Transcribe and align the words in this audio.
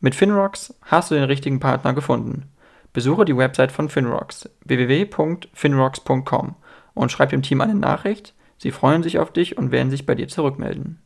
mit 0.00 0.14
Finrocks 0.14 0.74
hast 0.82 1.10
du 1.10 1.14
den 1.14 1.24
richtigen 1.24 1.58
Partner 1.58 1.94
gefunden. 1.94 2.50
Besuche 2.92 3.24
die 3.24 3.36
Website 3.36 3.72
von 3.72 3.88
Finrocks 3.88 4.48
www.finrocks.com 4.64 6.54
und 6.94 7.12
schreib 7.12 7.30
dem 7.30 7.42
Team 7.42 7.60
eine 7.60 7.74
Nachricht. 7.74 8.34
Sie 8.58 8.70
freuen 8.70 9.02
sich 9.02 9.18
auf 9.18 9.32
dich 9.32 9.58
und 9.58 9.70
werden 9.70 9.90
sich 9.90 10.06
bei 10.06 10.14
dir 10.14 10.28
zurückmelden. 10.28 11.00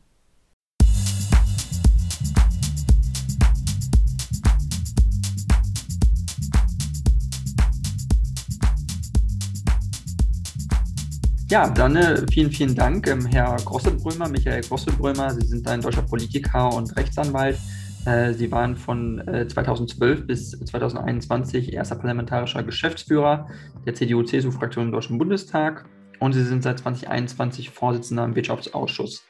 Ja, 11.49 11.69
dann 11.69 11.97
äh, 11.97 12.25
vielen, 12.31 12.53
vielen 12.53 12.77
Dank, 12.77 13.09
ähm, 13.09 13.27
Herr 13.27 13.57
Grosselbrömer, 13.57 14.29
Michael 14.29 14.63
Grosselbrömer. 14.63 15.35
Sie 15.35 15.49
sind 15.49 15.67
ein 15.67 15.81
deutscher 15.81 16.03
Politiker 16.03 16.73
und 16.73 16.97
Rechtsanwalt. 16.97 17.59
Äh, 18.07 18.33
sie 18.33 18.51
waren 18.51 18.77
von 18.77 19.23
2012 19.27 20.21
äh, 20.21 20.23
bis 20.23 20.51
2021 20.53 21.73
erster 21.73 21.97
parlamentarischer 21.97 22.63
Geschäftsführer 22.63 23.49
der 23.87 23.95
CDU-CSU-Fraktion 23.95 24.87
im 24.87 24.93
Deutschen 24.93 25.19
Bundestag 25.19 25.89
und 26.21 26.33
Sie 26.33 26.45
sind 26.45 26.63
seit 26.63 26.79
2021 26.79 27.71
Vorsitzender 27.71 28.25
im 28.25 28.37
Wirtschaftsausschuss. 28.37 29.25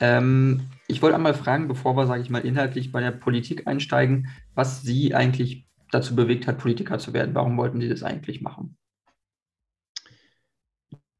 Ähm, 0.00 0.68
ich 0.86 1.02
wollte 1.02 1.16
einmal 1.16 1.34
fragen, 1.34 1.68
bevor 1.68 1.96
wir, 1.96 2.06
sage 2.06 2.22
ich 2.22 2.30
mal, 2.30 2.46
inhaltlich 2.46 2.92
bei 2.92 3.00
der 3.00 3.10
Politik 3.10 3.66
einsteigen, 3.66 4.28
was 4.54 4.82
Sie 4.82 5.14
eigentlich 5.14 5.66
dazu 5.90 6.14
bewegt 6.14 6.46
hat, 6.46 6.58
Politiker 6.58 6.98
zu 6.98 7.12
werden. 7.12 7.34
Warum 7.34 7.56
wollten 7.56 7.80
Sie 7.80 7.88
das 7.88 8.02
eigentlich 8.02 8.40
machen? 8.40 8.76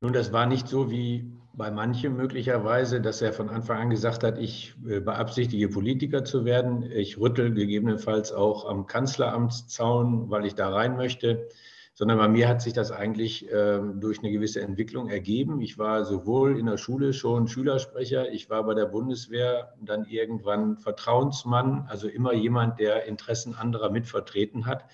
Nun, 0.01 0.13
das 0.13 0.33
war 0.33 0.47
nicht 0.47 0.69
so 0.69 0.91
wie 0.91 1.33
bei 1.59 1.73
manchem 1.73 2.17
möglicherweise, 2.17 3.01
dass 3.01 3.21
er 3.21 3.33
von 3.33 3.51
Anfang 3.51 3.79
an 3.79 3.91
gesagt 3.91 4.23
hat, 4.23 4.39
ich 4.39 4.75
äh, 4.89 5.01
beabsichtige 5.01 5.69
Politiker 5.69 6.25
zu 6.25 6.45
werden. 6.45 6.89
Ich 6.91 7.19
rüttel 7.19 7.53
gegebenenfalls 7.53 8.33
auch 8.33 8.65
am 8.67 8.87
Kanzleramtszaun, 8.87 10.31
weil 10.31 10.47
ich 10.47 10.55
da 10.55 10.71
rein 10.71 10.97
möchte. 10.97 11.49
Sondern 11.95 12.19
bei 12.19 12.29
mir 12.29 12.49
hat 12.49 12.63
sich 12.63 12.75
das 12.75 12.93
eigentlich 12.93 13.51
äh, 13.51 13.81
durch 13.97 14.21
eine 14.21 14.31
gewisse 14.31 14.61
Entwicklung 14.61 15.11
ergeben. 15.11 15.61
Ich 15.61 15.79
war 15.79 16.05
sowohl 16.05 16.57
in 16.57 16.67
der 16.67 16.77
Schule 16.79 17.13
schon 17.13 17.49
Schülersprecher, 17.49 18.31
ich 18.31 18.49
war 18.49 18.63
bei 18.63 18.75
der 18.75 18.87
Bundeswehr 18.87 19.75
dann 19.83 20.05
irgendwann 20.05 20.77
Vertrauensmann, 20.77 21.87
also 21.89 22.07
immer 22.07 22.35
jemand, 22.35 22.79
der 22.79 23.07
Interessen 23.07 23.57
anderer 23.57 23.91
mitvertreten 23.91 24.67
hat, 24.67 24.85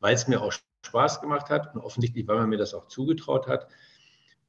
weil 0.00 0.14
es 0.14 0.26
mir 0.26 0.40
auch 0.40 0.52
Spaß 0.86 1.20
gemacht 1.20 1.50
hat 1.50 1.74
und 1.74 1.82
offensichtlich, 1.82 2.26
weil 2.26 2.38
man 2.38 2.48
mir 2.48 2.56
das 2.56 2.72
auch 2.72 2.86
zugetraut 2.86 3.46
hat. 3.46 3.68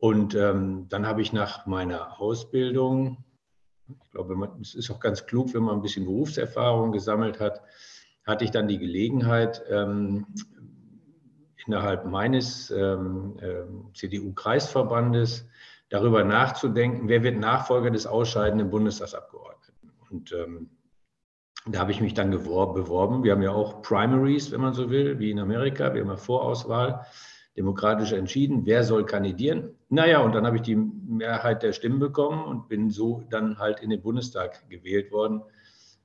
Und 0.05 0.35
ähm, 0.35 0.85
dann 0.87 1.07
habe 1.07 1.23
ich 1.23 1.33
nach 1.33 1.65
meiner 1.65 2.21
Ausbildung, 2.21 3.25
ich 3.87 4.11
glaube, 4.11 4.35
man, 4.35 4.61
es 4.61 4.75
ist 4.75 4.91
auch 4.91 4.99
ganz 4.99 5.25
klug, 5.25 5.51
wenn 5.55 5.63
man 5.63 5.77
ein 5.77 5.81
bisschen 5.81 6.05
Berufserfahrung 6.05 6.91
gesammelt 6.91 7.39
hat, 7.39 7.63
hatte 8.23 8.45
ich 8.45 8.51
dann 8.51 8.67
die 8.67 8.77
Gelegenheit, 8.77 9.63
ähm, 9.67 10.27
innerhalb 11.65 12.05
meines 12.05 12.69
ähm, 12.69 13.39
äh, 13.41 13.63
CDU-Kreisverbandes 13.95 15.47
darüber 15.89 16.23
nachzudenken, 16.23 17.09
wer 17.09 17.23
wird 17.23 17.39
Nachfolger 17.39 17.89
des 17.89 18.05
ausscheidenden 18.05 18.69
Bundestagsabgeordneten. 18.69 19.91
Und 20.11 20.31
ähm, 20.33 20.69
da 21.65 21.79
habe 21.79 21.89
ich 21.89 21.99
mich 21.99 22.13
dann 22.13 22.29
beworben. 22.29 23.23
Wir 23.23 23.31
haben 23.31 23.41
ja 23.41 23.53
auch 23.53 23.81
Primaries, 23.81 24.51
wenn 24.51 24.61
man 24.61 24.75
so 24.75 24.91
will, 24.91 25.17
wie 25.17 25.31
in 25.31 25.39
Amerika. 25.39 25.95
Wir 25.95 26.01
haben 26.01 26.09
ja 26.09 26.17
Vorauswahl 26.17 27.07
demokratisch 27.57 28.11
entschieden, 28.11 28.67
wer 28.67 28.83
soll 28.83 29.03
kandidieren. 29.07 29.74
Naja, 29.89 30.19
und 30.21 30.33
dann 30.33 30.45
habe 30.45 30.57
ich 30.57 30.63
die 30.63 30.75
Mehrheit 30.75 31.63
der 31.63 31.73
Stimmen 31.73 31.99
bekommen 31.99 32.43
und 32.43 32.67
bin 32.67 32.89
so 32.89 33.23
dann 33.29 33.59
halt 33.59 33.81
in 33.81 33.89
den 33.89 34.01
Bundestag 34.01 34.67
gewählt 34.69 35.11
worden. 35.11 35.41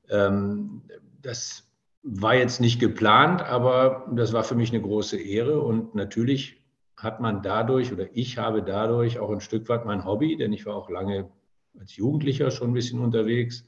Ähm, 0.09 0.83
das 1.23 1.71
war 2.03 2.35
jetzt 2.35 2.61
nicht 2.61 2.81
geplant, 2.81 3.43
aber 3.43 4.07
das 4.15 4.33
war 4.33 4.45
für 4.45 4.55
mich 4.55 4.71
eine 4.71 4.83
große 4.83 5.19
Ehre 5.19 5.61
und 5.61 5.95
natürlich 5.95 6.65
hat 6.97 7.21
man 7.21 7.43
dadurch 7.43 7.93
oder 7.93 8.07
ich 8.13 8.37
habe 8.39 8.63
dadurch 8.63 9.19
auch 9.19 9.31
ein 9.31 9.41
Stück 9.41 9.69
weit 9.69 9.87
mein 9.87 10.05
Hobby, 10.05 10.37
denn 10.37 10.53
ich 10.53 10.67
war 10.67 10.77
auch 10.77 10.91
lange 10.91 11.31
als 11.79 11.97
Jugendlicher 11.97 12.51
schon 12.51 12.71
ein 12.71 12.75
bisschen 12.75 13.01
unterwegs 13.01 13.65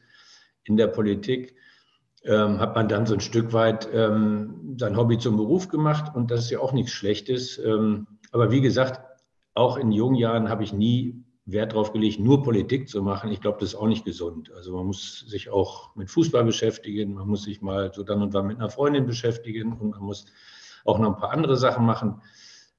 in 0.64 0.76
der 0.76 0.88
Politik 0.88 1.54
ähm, 2.24 2.60
hat 2.60 2.74
man 2.74 2.88
dann 2.88 3.06
so 3.06 3.14
ein 3.14 3.20
Stück 3.20 3.52
weit 3.52 3.88
ähm, 3.92 4.76
sein 4.78 4.96
Hobby 4.96 5.18
zum 5.18 5.36
Beruf 5.36 5.68
gemacht 5.68 6.14
und 6.14 6.30
das 6.30 6.40
ist 6.44 6.50
ja 6.50 6.60
auch 6.60 6.72
nichts 6.72 6.92
Schlechtes. 6.92 7.58
Ähm, 7.58 8.06
aber 8.30 8.50
wie 8.50 8.60
gesagt, 8.60 9.00
auch 9.54 9.76
in 9.76 9.92
jungen 9.92 10.16
Jahren 10.16 10.48
habe 10.48 10.64
ich 10.64 10.72
nie 10.72 11.24
Wert 11.44 11.72
darauf 11.72 11.92
gelegt, 11.92 12.20
nur 12.20 12.42
Politik 12.42 12.88
zu 12.88 13.02
machen. 13.02 13.32
Ich 13.32 13.40
glaube, 13.40 13.58
das 13.60 13.70
ist 13.70 13.74
auch 13.74 13.86
nicht 13.86 14.04
gesund. 14.04 14.52
Also 14.52 14.76
man 14.76 14.86
muss 14.86 15.24
sich 15.28 15.50
auch 15.50 15.94
mit 15.96 16.10
Fußball 16.10 16.44
beschäftigen, 16.44 17.14
man 17.14 17.28
muss 17.28 17.42
sich 17.42 17.60
mal 17.60 17.92
so 17.92 18.04
dann 18.04 18.22
und 18.22 18.32
wann 18.32 18.46
mit 18.46 18.58
einer 18.58 18.70
Freundin 18.70 19.06
beschäftigen 19.06 19.72
und 19.72 19.90
man 19.90 20.02
muss 20.02 20.26
auch 20.84 20.98
noch 20.98 21.14
ein 21.14 21.20
paar 21.20 21.32
andere 21.32 21.56
Sachen 21.56 21.84
machen. 21.84 22.22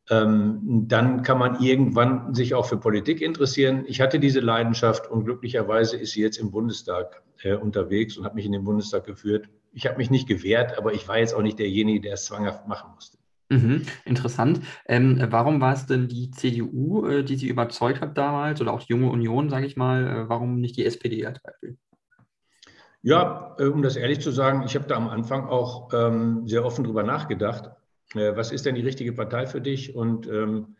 Ähm, 0.10 0.86
dann 0.88 1.24
kann 1.24 1.38
man 1.38 1.62
irgendwann 1.62 2.34
sich 2.34 2.54
auch 2.56 2.66
für 2.66 2.78
Politik 2.78 3.22
interessieren. 3.22 3.86
Ich 3.88 4.02
hatte 4.02 4.20
diese 4.20 4.42
Leidenschaft 4.42 5.10
und 5.10 5.24
glücklicherweise 5.26 5.98
ist 5.98 6.12
sie 6.12 6.22
jetzt 6.22 6.38
im 6.38 6.52
Bundestag 6.52 7.24
äh, 7.42 7.56
unterwegs 7.56 8.18
und 8.18 8.26
hat 8.26 8.36
mich 8.36 8.46
in 8.46 8.52
den 8.52 8.66
Bundestag 8.66 9.06
geführt. 9.06 9.48
Ich 9.72 9.88
habe 9.88 9.98
mich 9.98 10.10
nicht 10.10 10.28
gewehrt, 10.28 10.78
aber 10.78 10.94
ich 10.94 11.08
war 11.08 11.20
jetzt 11.20 11.34
auch 11.34 11.42
nicht 11.42 11.60
derjenige, 11.60 12.02
der 12.02 12.14
es 12.14 12.26
zwanghaft 12.26 12.68
machen 12.68 12.92
musste. 12.94 13.18
Mhm, 13.50 13.86
interessant. 14.06 14.62
Ähm, 14.88 15.20
warum 15.30 15.62
war 15.62 15.74
es 15.74 15.86
denn 15.86 16.08
die 16.08 16.32
CDU, 16.32 17.06
äh, 17.06 17.24
die 17.24 17.36
Sie 17.36 17.48
überzeugt 17.48 18.02
hat 18.02 18.18
damals 18.18 18.62
oder 18.62 18.74
auch 18.74 18.82
die 18.82 18.94
Junge 18.94 19.10
Union, 19.10 19.50
sage 19.50 19.66
ich 19.66 19.76
mal? 19.78 20.08
Äh, 20.08 20.30
warum 20.30 20.60
nicht 20.60 20.78
die 20.78 20.86
SPD 20.86 21.26
als 21.26 21.42
Beispiel? 21.42 21.78
Ja, 23.02 23.56
äh, 23.60 23.66
um 23.66 23.82
das 23.82 23.98
ehrlich 23.98 24.22
zu 24.22 24.32
sagen, 24.32 24.64
ich 24.64 24.76
habe 24.76 24.88
da 24.88 24.96
am 24.96 25.10
Anfang 25.10 25.48
auch 25.48 25.90
ähm, 25.94 26.48
sehr 26.48 26.66
offen 26.66 26.86
drüber 26.86 27.04
nachgedacht. 27.04 27.70
Äh, 28.16 28.36
was 28.36 28.52
ist 28.52 28.66
denn 28.66 28.76
die 28.76 28.82
richtige 28.82 29.12
Partei 29.14 29.46
für 29.46 29.60
dich? 29.60 29.94
Und 29.94 30.26
ähm, 30.28 30.78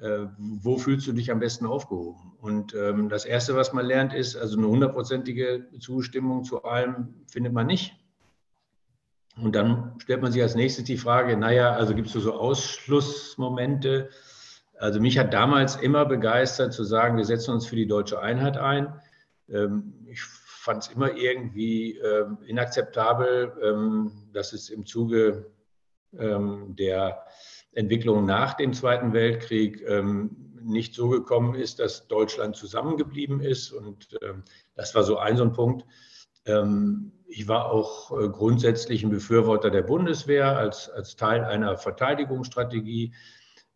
äh, 0.00 0.26
wo 0.38 0.78
fühlst 0.78 1.06
du 1.06 1.12
dich 1.12 1.30
am 1.30 1.38
besten 1.38 1.66
aufgehoben? 1.66 2.32
Und 2.40 2.74
ähm, 2.74 3.08
das 3.08 3.24
Erste, 3.24 3.54
was 3.54 3.72
man 3.72 3.86
lernt, 3.86 4.14
ist, 4.14 4.34
also 4.36 4.58
eine 4.58 4.66
hundertprozentige 4.66 5.68
Zustimmung 5.78 6.42
zu 6.42 6.64
allem 6.64 7.14
findet 7.30 7.52
man 7.52 7.68
nicht. 7.68 7.99
Und 9.42 9.54
dann 9.54 9.94
stellt 9.98 10.22
man 10.22 10.32
sich 10.32 10.42
als 10.42 10.54
nächstes 10.54 10.84
die 10.84 10.96
Frage, 10.96 11.36
naja, 11.36 11.72
also 11.72 11.94
gibt 11.94 12.08
es 12.08 12.12
so 12.14 12.32
Ausschlussmomente? 12.32 14.10
Also 14.78 15.00
mich 15.00 15.18
hat 15.18 15.32
damals 15.32 15.76
immer 15.76 16.04
begeistert 16.04 16.72
zu 16.72 16.84
sagen, 16.84 17.16
wir 17.16 17.24
setzen 17.24 17.52
uns 17.52 17.66
für 17.66 17.76
die 17.76 17.86
deutsche 17.86 18.20
Einheit 18.20 18.56
ein. 18.56 19.00
Ähm, 19.48 20.06
ich 20.08 20.22
fand 20.22 20.82
es 20.82 20.88
immer 20.90 21.16
irgendwie 21.16 21.98
ähm, 21.98 22.38
inakzeptabel, 22.46 23.52
ähm, 23.62 24.12
dass 24.32 24.52
es 24.52 24.68
im 24.68 24.86
Zuge 24.86 25.50
der 26.12 27.24
Entwicklung 27.70 28.26
nach 28.26 28.54
dem 28.54 28.72
Zweiten 28.72 29.12
Weltkrieg 29.12 29.80
nicht 30.60 30.92
so 30.92 31.08
gekommen 31.08 31.54
ist, 31.54 31.78
dass 31.78 32.08
Deutschland 32.08 32.56
zusammengeblieben 32.56 33.40
ist. 33.40 33.70
Und 33.70 34.18
das 34.74 34.92
war 34.96 35.04
so 35.04 35.18
ein 35.18 35.36
so 35.36 35.44
ein 35.44 35.52
Punkt. 35.52 35.84
Ich 37.32 37.48
war 37.48 37.70
auch 37.70 38.10
äh, 38.10 38.28
grundsätzlich 38.28 39.04
ein 39.04 39.10
Befürworter 39.10 39.70
der 39.70 39.82
Bundeswehr 39.82 40.58
als, 40.58 40.90
als 40.90 41.16
Teil 41.16 41.44
einer 41.44 41.78
Verteidigungsstrategie. 41.78 43.14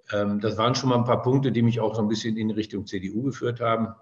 Das 0.07 0.59
waren 0.59 0.75
schon 0.75 0.91
mal 0.91 0.99
ein 0.99 1.07
paar 1.07 1.23
Punkte, 1.23 1.51
die 1.51 1.63
mich 1.63 1.81
auch 1.81 1.95
so 1.95 2.03
ein 2.03 2.09
bisschen 2.09 2.37
in 2.37 2.51
Richtung 2.51 2.85
CDU 2.85 3.23
geführt 3.23 3.61
haben. 3.61 3.95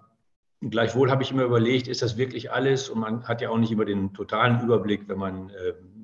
Gleichwohl 0.60 1.12
habe 1.12 1.22
ich 1.22 1.30
immer 1.30 1.44
überlegt, 1.44 1.86
ist 1.86 2.02
das 2.02 2.16
wirklich 2.16 2.50
alles? 2.50 2.88
Und 2.88 2.98
man 2.98 3.28
hat 3.28 3.40
ja 3.40 3.50
auch 3.50 3.56
nicht 3.56 3.70
immer 3.70 3.84
den 3.84 4.12
totalen 4.12 4.60
Überblick, 4.62 5.08
wenn 5.08 5.18
man 5.18 5.52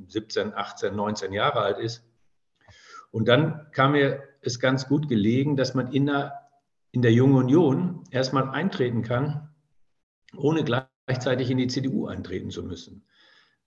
17, 0.07 0.55
18, 0.55 0.95
19 0.95 1.33
Jahre 1.33 1.61
alt 1.61 1.79
ist. 1.79 2.05
Und 3.11 3.29
dann 3.29 3.67
kam 3.73 3.93
mir 3.93 4.23
es 4.43 4.61
ganz 4.61 4.87
gut 4.87 5.09
gelegen, 5.09 5.57
dass 5.57 5.75
man 5.75 5.93
in 5.93 6.07
der, 6.07 6.35
in 6.93 7.03
der 7.03 7.13
Jungen 7.13 7.37
Union 7.37 8.05
erstmal 8.11 8.51
eintreten 8.51 9.03
kann, 9.03 9.49
ohne 10.37 10.65
gleichzeitig 10.65 11.51
in 11.51 11.59
die 11.59 11.69
CDU 11.69 12.07
eintreten 12.07 12.51
zu 12.51 12.63
müssen. 12.63 13.05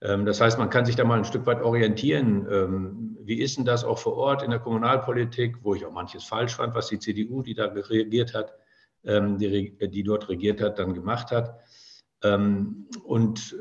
Ähm, 0.02 0.26
das 0.26 0.40
heißt, 0.40 0.58
man 0.58 0.70
kann 0.70 0.84
sich 0.84 0.96
da 0.96 1.04
mal 1.04 1.18
ein 1.18 1.24
Stück 1.24 1.46
weit 1.46 1.62
orientieren. 1.62 2.46
Ähm, 2.50 3.18
wie 3.22 3.40
ist 3.40 3.56
denn 3.56 3.64
das 3.64 3.84
auch 3.84 3.98
vor 3.98 4.16
Ort 4.16 4.42
in 4.42 4.50
der 4.50 4.58
Kommunalpolitik, 4.58 5.58
wo 5.62 5.74
ich 5.74 5.86
auch 5.86 5.92
manches 5.92 6.24
falsch 6.24 6.56
fand, 6.56 6.74
was 6.74 6.88
die 6.88 6.98
CDU, 6.98 7.42
die 7.42 7.54
da 7.54 7.66
reagiert 7.66 8.34
hat, 8.34 8.52
ähm, 9.04 9.38
die, 9.38 9.76
die 9.78 10.02
dort 10.02 10.28
regiert 10.28 10.60
hat, 10.60 10.78
dann 10.78 10.94
gemacht 10.94 11.30
hat. 11.30 11.58
Und 12.24 13.56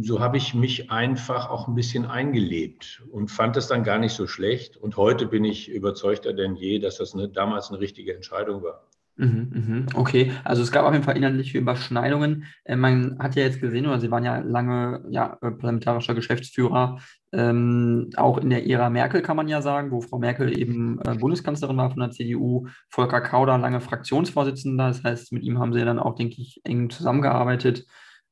so 0.00 0.20
habe 0.20 0.36
ich 0.38 0.54
mich 0.54 0.90
einfach 0.90 1.50
auch 1.50 1.68
ein 1.68 1.74
bisschen 1.74 2.06
eingelebt 2.06 3.02
und 3.10 3.30
fand 3.30 3.58
es 3.58 3.66
dann 3.66 3.84
gar 3.84 3.98
nicht 3.98 4.14
so 4.14 4.26
schlecht. 4.26 4.78
Und 4.78 4.96
heute 4.96 5.26
bin 5.26 5.44
ich 5.44 5.68
überzeugter 5.68 6.32
denn 6.32 6.56
je, 6.56 6.78
dass 6.78 6.96
das 6.96 7.12
eine, 7.12 7.28
damals 7.28 7.68
eine 7.68 7.78
richtige 7.78 8.14
Entscheidung 8.14 8.62
war. 8.62 8.89
Mhm, 9.16 9.50
mhm. 9.52 9.86
Okay, 9.94 10.32
also 10.44 10.62
es 10.62 10.72
gab 10.72 10.86
auf 10.86 10.92
jeden 10.92 11.04
Fall 11.04 11.16
inhaltliche 11.16 11.58
Überschneidungen. 11.58 12.44
Äh, 12.64 12.76
man 12.76 13.18
hat 13.18 13.34
ja 13.36 13.42
jetzt 13.42 13.60
gesehen, 13.60 13.86
oder 13.86 14.00
Sie 14.00 14.10
waren 14.10 14.24
ja 14.24 14.38
lange 14.38 15.04
ja, 15.10 15.36
äh, 15.42 15.50
parlamentarischer 15.50 16.14
Geschäftsführer, 16.14 16.98
ähm, 17.32 18.10
auch 18.16 18.38
in 18.38 18.50
der 18.50 18.66
Ära 18.68 18.90
Merkel 18.90 19.22
kann 19.22 19.36
man 19.36 19.48
ja 19.48 19.62
sagen, 19.62 19.92
wo 19.92 20.00
Frau 20.00 20.18
Merkel 20.18 20.56
eben 20.58 21.00
äh, 21.02 21.14
Bundeskanzlerin 21.14 21.76
war 21.76 21.90
von 21.90 22.00
der 22.00 22.10
CDU, 22.10 22.66
Volker 22.88 23.20
Kauder 23.20 23.56
lange 23.56 23.80
Fraktionsvorsitzender. 23.80 24.88
Das 24.88 25.04
heißt, 25.04 25.32
mit 25.32 25.44
ihm 25.44 25.58
haben 25.58 25.72
Sie 25.72 25.84
dann 25.84 26.00
auch, 26.00 26.16
denke 26.16 26.40
ich, 26.40 26.60
eng 26.64 26.90
zusammengearbeitet. 26.90 27.86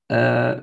Äh, 0.08 0.62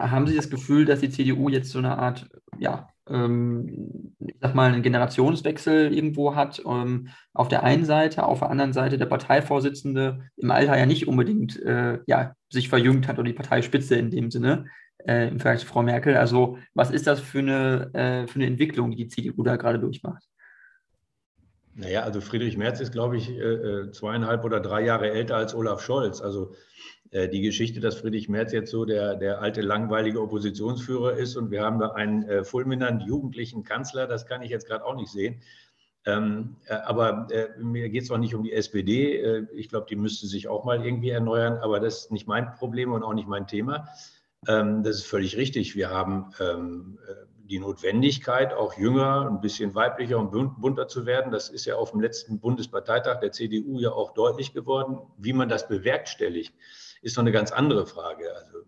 haben 0.00 0.26
Sie 0.26 0.36
das 0.36 0.50
Gefühl, 0.50 0.84
dass 0.84 1.00
die 1.00 1.10
CDU 1.10 1.48
jetzt 1.48 1.70
so 1.70 1.78
eine 1.78 1.96
Art 1.96 2.28
ja, 2.58 2.88
ähm, 3.08 4.14
ich 4.18 4.36
sag 4.40 4.54
mal, 4.54 4.72
einen 4.72 4.82
Generationswechsel 4.82 5.94
irgendwo 5.94 6.34
hat. 6.34 6.62
Ähm, 6.66 7.08
auf 7.32 7.48
der 7.48 7.62
einen 7.62 7.84
Seite, 7.84 8.24
auf 8.24 8.40
der 8.40 8.50
anderen 8.50 8.72
Seite 8.72 8.98
der 8.98 9.06
Parteivorsitzende 9.06 10.20
im 10.36 10.50
Alter 10.50 10.76
ja 10.76 10.86
nicht 10.86 11.08
unbedingt 11.08 11.60
äh, 11.62 11.98
ja, 12.06 12.34
sich 12.48 12.68
verjüngt 12.68 13.08
hat 13.08 13.18
oder 13.18 13.28
die 13.28 13.34
Parteispitze 13.34 13.96
in 13.96 14.10
dem 14.10 14.30
Sinne 14.30 14.66
äh, 15.06 15.28
im 15.28 15.40
Vergleich 15.40 15.60
zu 15.60 15.66
Frau 15.66 15.82
Merkel. 15.82 16.16
Also 16.16 16.58
was 16.74 16.90
ist 16.90 17.06
das 17.06 17.20
für 17.20 17.38
eine, 17.38 17.90
äh, 17.94 18.26
für 18.26 18.36
eine 18.36 18.46
Entwicklung, 18.46 18.90
die 18.90 18.96
die 18.96 19.08
CDU 19.08 19.42
da 19.42 19.56
gerade 19.56 19.78
durchmacht? 19.78 20.24
Naja, 21.78 22.02
also 22.04 22.22
Friedrich 22.22 22.56
Merz 22.56 22.80
ist, 22.80 22.92
glaube 22.92 23.18
ich, 23.18 23.28
äh, 23.30 23.42
äh, 23.42 23.90
zweieinhalb 23.90 24.44
oder 24.44 24.60
drei 24.60 24.82
Jahre 24.82 25.10
älter 25.10 25.36
als 25.36 25.54
Olaf 25.54 25.82
Scholz. 25.82 26.22
Also 26.22 26.54
die 27.12 27.40
Geschichte, 27.40 27.80
dass 27.80 27.96
Friedrich 27.96 28.28
Merz 28.28 28.52
jetzt 28.52 28.70
so 28.70 28.84
der, 28.84 29.14
der 29.14 29.40
alte, 29.40 29.60
langweilige 29.60 30.20
Oppositionsführer 30.20 31.12
ist 31.16 31.36
und 31.36 31.50
wir 31.50 31.62
haben 31.62 31.78
da 31.78 31.90
einen 31.90 32.24
äh, 32.24 32.44
fulminant 32.44 33.02
jugendlichen 33.04 33.62
Kanzler, 33.62 34.06
das 34.06 34.26
kann 34.26 34.42
ich 34.42 34.50
jetzt 34.50 34.66
gerade 34.66 34.84
auch 34.84 34.96
nicht 34.96 35.10
sehen. 35.10 35.40
Ähm, 36.06 36.56
äh, 36.66 36.74
aber 36.74 37.28
äh, 37.32 37.48
mir 37.58 37.88
geht 37.88 38.04
es 38.04 38.10
auch 38.10 38.18
nicht 38.18 38.34
um 38.34 38.44
die 38.44 38.52
SPD. 38.52 39.20
Äh, 39.20 39.46
ich 39.54 39.68
glaube, 39.68 39.86
die 39.90 39.96
müsste 39.96 40.26
sich 40.26 40.46
auch 40.46 40.64
mal 40.64 40.84
irgendwie 40.84 41.10
erneuern, 41.10 41.58
aber 41.58 41.80
das 41.80 42.04
ist 42.04 42.12
nicht 42.12 42.28
mein 42.28 42.52
Problem 42.54 42.92
und 42.92 43.02
auch 43.02 43.14
nicht 43.14 43.28
mein 43.28 43.48
Thema. 43.48 43.88
Ähm, 44.46 44.84
das 44.84 44.96
ist 44.96 45.06
völlig 45.06 45.36
richtig. 45.36 45.74
Wir 45.74 45.90
haben 45.90 46.32
ähm, 46.40 46.98
äh, 47.08 47.35
die 47.48 47.58
Notwendigkeit, 47.58 48.52
auch 48.52 48.76
jünger, 48.76 49.28
ein 49.30 49.40
bisschen 49.40 49.74
weiblicher 49.74 50.18
und 50.18 50.30
bunter 50.60 50.88
zu 50.88 51.06
werden. 51.06 51.32
Das 51.32 51.48
ist 51.48 51.64
ja 51.64 51.76
auf 51.76 51.92
dem 51.92 52.00
letzten 52.00 52.40
Bundesparteitag 52.40 53.20
der 53.20 53.32
CDU 53.32 53.78
ja 53.78 53.90
auch 53.92 54.14
deutlich 54.14 54.52
geworden. 54.52 54.98
Wie 55.18 55.32
man 55.32 55.48
das 55.48 55.68
bewerkstelligt, 55.68 56.54
ist 57.02 57.16
noch 57.16 57.22
eine 57.22 57.32
ganz 57.32 57.52
andere 57.52 57.86
Frage. 57.86 58.34
Also 58.34 58.58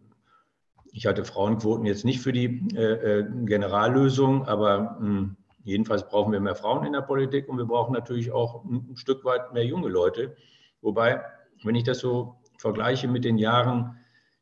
ich 0.93 1.07
hatte 1.07 1.25
Frauenquoten 1.25 1.87
jetzt 1.87 2.05
nicht 2.05 2.21
für 2.21 2.33
die 2.33 2.69
äh, 2.75 3.21
äh 3.21 3.27
Generallösung, 3.45 4.47
aber 4.47 4.81
mh, 4.81 4.99
hm, 5.01 5.37
jedenfalls 5.65 6.09
brauchen 6.09 6.33
wir 6.33 6.41
mehr 6.41 6.55
Frauen 6.55 6.87
in 6.87 6.93
der 6.93 7.03
Politik 7.03 7.49
und 7.49 7.59
wir 7.59 7.67
brauchen 7.67 7.93
natürlich 7.93 8.33
auch 8.33 8.65
ein 8.65 8.97
Stück 8.97 9.25
weit 9.25 9.53
mehr 9.53 9.65
junge 9.65 9.89
Leute. 9.89 10.37
Wobei, 10.81 11.23
wenn 11.65 11.75
ich 11.75 11.85
das 11.85 11.99
so 11.99 12.37
vergleiche 12.59 13.09
mit 13.09 13.25
den 13.25 13.39
Jahren, 13.39 13.97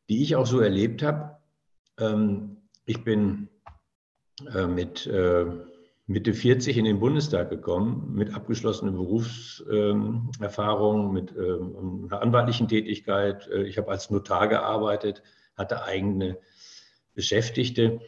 die 0.09 0.21
ich 0.23 0.35
auch 0.35 0.45
so 0.45 0.59
erlebt 0.59 1.03
habe, 1.03 1.37
ähm, 1.99 2.57
ich 2.85 3.03
bin 3.03 3.49
mit 4.67 5.07
äh, 5.07 5.45
Mitte 6.05 6.33
40 6.33 6.77
in 6.77 6.85
den 6.85 7.01
Bundestag 7.01 7.49
gekommen, 7.49 8.13
mit 8.13 8.33
abgeschlossener 8.33 8.93
Berufserfahrung, 8.93 11.11
mit 11.11 11.35
ähm, 11.35 12.07
einer 12.09 12.21
anwaltlichen 12.21 12.69
Tätigkeit. 12.69 13.45
Äh, 13.47 13.63
ich 13.63 13.77
habe 13.77 13.91
als 13.91 14.09
Notar 14.09 14.47
gearbeitet, 14.47 15.21
hatte 15.57 15.83
eigene 15.83 16.37
Beschäftigte. 17.13 17.99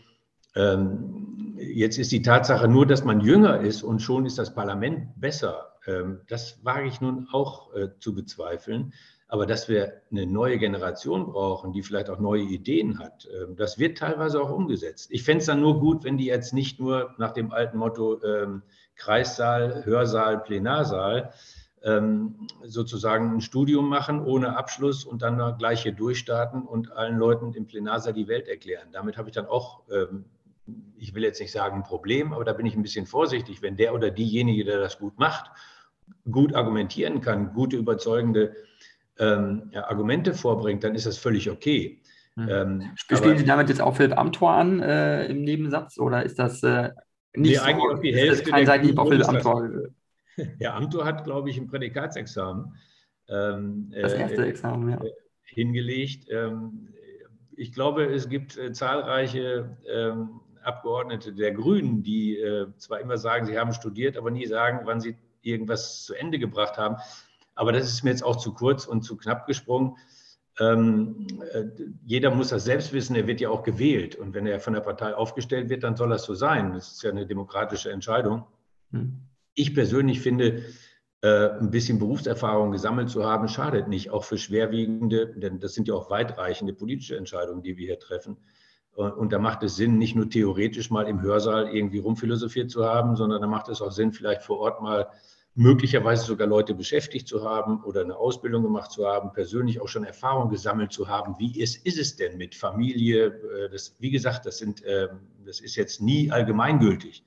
Ähm, 0.55 1.57
jetzt 1.57 1.97
ist 1.97 2.13
die 2.13 2.21
Tatsache 2.21 2.69
nur, 2.69 2.85
dass 2.85 3.03
man 3.03 3.19
jünger 3.19 3.59
ist 3.59 3.83
und 3.83 3.99
schon 3.99 4.25
ist 4.25 4.37
das 4.37 4.53
Parlament 4.53 5.19
besser. 5.19 5.73
Ähm, 5.85 6.21
das 6.27 6.63
wage 6.63 6.87
ich 6.87 7.01
nun 7.01 7.27
auch 7.31 7.71
zu 7.99 8.15
bezweifeln. 8.15 8.93
Aber 9.31 9.45
dass 9.45 9.69
wir 9.69 10.01
eine 10.11 10.25
neue 10.25 10.57
Generation 10.57 11.27
brauchen, 11.27 11.71
die 11.71 11.83
vielleicht 11.83 12.09
auch 12.09 12.19
neue 12.19 12.41
Ideen 12.41 12.97
hat, 12.97 13.27
ähm, 13.31 13.55
das 13.55 13.77
wird 13.77 13.99
teilweise 13.99 14.41
auch 14.41 14.51
umgesetzt. 14.51 15.09
Ich 15.11 15.23
fände 15.23 15.41
es 15.41 15.45
dann 15.45 15.61
nur 15.61 15.79
gut, 15.79 16.03
wenn 16.03 16.17
die 16.17 16.25
jetzt 16.25 16.51
nicht 16.51 16.79
nur 16.79 17.13
nach 17.19 17.31
dem 17.31 17.51
alten 17.51 17.77
Motto 17.77 18.21
ähm, 18.23 18.63
Kreissaal, 18.95 19.85
Hörsaal, 19.85 20.39
Plenarsaal 20.39 21.31
ähm, 21.83 22.47
sozusagen 22.63 23.35
ein 23.35 23.41
Studium 23.41 23.87
machen 23.87 24.25
ohne 24.25 24.57
Abschluss 24.57 25.05
und 25.05 25.21
dann 25.21 25.57
gleich 25.59 25.83
hier 25.83 25.93
durchstarten 25.93 26.63
und 26.63 26.91
allen 26.91 27.17
Leuten 27.17 27.53
im 27.53 27.67
Plenarsaal 27.67 28.13
die 28.13 28.27
Welt 28.27 28.47
erklären. 28.47 28.89
Damit 28.91 29.17
habe 29.17 29.29
ich 29.29 29.35
dann 29.35 29.45
auch, 29.45 29.83
ähm, 29.91 30.25
ich 30.97 31.13
will 31.13 31.23
jetzt 31.23 31.39
nicht 31.39 31.51
sagen 31.51 31.77
ein 31.77 31.83
Problem, 31.83 32.33
aber 32.33 32.43
da 32.43 32.53
bin 32.53 32.65
ich 32.65 32.75
ein 32.75 32.81
bisschen 32.81 33.05
vorsichtig, 33.05 33.61
wenn 33.61 33.77
der 33.77 33.93
oder 33.93 34.09
diejenige, 34.09 34.65
der 34.65 34.79
das 34.79 34.97
gut 34.97 35.19
macht, 35.19 35.51
gut 36.29 36.55
argumentieren 36.55 37.21
kann, 37.21 37.53
gute, 37.53 37.77
überzeugende 37.77 38.55
ähm, 39.19 39.69
ja, 39.71 39.87
Argumente 39.87 40.33
vorbringt, 40.33 40.83
dann 40.83 40.95
ist 40.95 41.05
das 41.05 41.17
völlig 41.17 41.49
okay. 41.49 42.01
Hm. 42.35 42.49
Ähm, 42.49 42.91
Spielen 42.95 43.37
Sie 43.37 43.45
damit 43.45 43.69
jetzt 43.69 43.81
auch 43.81 43.95
Philipp 43.95 44.17
Amthor 44.17 44.51
an 44.51 44.81
äh, 44.81 45.25
im 45.25 45.41
Nebensatz 45.41 45.99
oder 45.99 46.23
ist 46.23 46.39
das 46.39 46.63
äh, 46.63 46.89
nicht 47.35 47.51
nee, 47.51 47.55
so, 47.55 47.63
eigentlich 47.63 47.91
auch 47.91 47.99
die 47.99 48.15
Hälfte 48.15 48.49
kein 48.49 48.65
der 48.65 48.99
auf 48.99 49.09
Philipp 49.09 49.27
Amthor? 49.27 49.69
Herr 50.59 50.75
Amthor 50.75 51.05
hat, 51.05 51.23
glaube 51.25 51.49
ich, 51.49 51.57
ein 51.57 51.67
Prädikatsexamen 51.67 52.73
ähm, 53.29 53.91
das 53.91 54.13
erste 54.13 54.45
äh, 54.45 54.49
Examen, 54.49 54.89
ja. 54.89 54.99
hingelegt. 55.43 56.27
Ähm, 56.29 56.89
ich 57.55 57.73
glaube, 57.73 58.05
es 58.05 58.29
gibt 58.29 58.57
äh, 58.57 58.71
zahlreiche 58.71 59.77
ähm, 59.87 60.41
Abgeordnete 60.63 61.33
der 61.33 61.51
Grünen, 61.51 62.03
die 62.03 62.37
äh, 62.37 62.67
zwar 62.77 62.99
immer 62.99 63.17
sagen, 63.17 63.45
sie 63.45 63.57
haben 63.57 63.73
studiert, 63.73 64.17
aber 64.17 64.31
nie 64.31 64.45
sagen, 64.45 64.81
wann 64.85 64.99
sie 64.99 65.15
irgendwas 65.41 66.03
zu 66.03 66.13
Ende 66.15 66.39
gebracht 66.39 66.77
haben. 66.77 66.97
Aber 67.59 67.73
das 67.73 67.91
ist 67.91 68.05
mir 68.05 68.11
jetzt 68.11 68.23
auch 68.23 68.37
zu 68.37 68.53
kurz 68.53 68.85
und 68.85 69.01
zu 69.01 69.17
knapp 69.17 69.45
gesprungen. 69.45 69.97
Ähm, 70.61 71.27
äh, 71.51 71.65
jeder 72.05 72.31
muss 72.33 72.47
das 72.49 72.63
selbst 72.63 72.93
wissen, 72.93 73.17
er 73.17 73.27
wird 73.27 73.41
ja 73.41 73.49
auch 73.49 73.63
gewählt. 73.63 74.15
Und 74.15 74.33
wenn 74.33 74.47
er 74.47 74.61
von 74.61 74.71
der 74.71 74.79
Partei 74.79 75.13
aufgestellt 75.13 75.67
wird, 75.67 75.83
dann 75.83 75.97
soll 75.97 76.07
das 76.07 76.23
so 76.23 76.33
sein. 76.33 76.71
Das 76.71 76.93
ist 76.93 77.03
ja 77.03 77.09
eine 77.09 77.27
demokratische 77.27 77.91
Entscheidung. 77.91 78.45
Hm. 78.91 79.23
Ich 79.55 79.75
persönlich 79.75 80.21
finde, 80.21 80.63
äh, 81.19 81.49
ein 81.49 81.69
bisschen 81.69 81.99
Berufserfahrung 81.99 82.71
gesammelt 82.71 83.09
zu 83.09 83.25
haben, 83.25 83.49
schadet 83.49 83.89
nicht, 83.89 84.09
auch 84.09 84.23
für 84.23 84.37
schwerwiegende, 84.37 85.27
denn 85.27 85.59
das 85.59 85.73
sind 85.73 85.89
ja 85.89 85.95
auch 85.95 86.09
weitreichende 86.09 86.71
politische 86.71 87.17
Entscheidungen, 87.17 87.61
die 87.61 87.75
wir 87.75 87.87
hier 87.87 87.99
treffen. 87.99 88.37
Und, 88.93 89.11
und 89.11 89.33
da 89.33 89.39
macht 89.39 89.63
es 89.63 89.75
Sinn, 89.75 89.97
nicht 89.97 90.15
nur 90.15 90.29
theoretisch 90.29 90.91
mal 90.91 91.09
im 91.09 91.21
Hörsaal 91.21 91.75
irgendwie 91.75 91.99
rumphilosophiert 91.99 92.71
zu 92.71 92.85
haben, 92.85 93.17
sondern 93.17 93.41
da 93.41 93.47
macht 93.47 93.67
es 93.67 93.81
auch 93.81 93.91
Sinn, 93.91 94.13
vielleicht 94.13 94.43
vor 94.43 94.59
Ort 94.59 94.81
mal 94.81 95.09
möglicherweise 95.59 96.23
sogar 96.23 96.47
Leute 96.47 96.73
beschäftigt 96.73 97.27
zu 97.27 97.43
haben 97.43 97.83
oder 97.83 97.99
eine 97.99 98.15
Ausbildung 98.15 98.63
gemacht 98.63 98.93
zu 98.93 99.05
haben, 99.05 99.33
persönlich 99.33 99.81
auch 99.81 99.89
schon 99.89 100.05
Erfahrung 100.05 100.49
gesammelt 100.49 100.93
zu 100.93 101.09
haben. 101.09 101.35
Wie 101.37 101.59
ist, 101.59 101.85
ist 101.85 101.99
es 101.99 102.15
denn 102.15 102.37
mit 102.37 102.55
Familie? 102.55 103.25
Äh, 103.25 103.69
das, 103.69 103.93
wie 103.99 104.09
gesagt, 104.09 104.45
das, 104.45 104.57
sind, 104.57 104.81
ähm, 104.85 105.19
das 105.45 105.59
ist 105.59 105.75
jetzt 105.75 106.01
nie 106.01 106.31
allgemeingültig. 106.31 107.25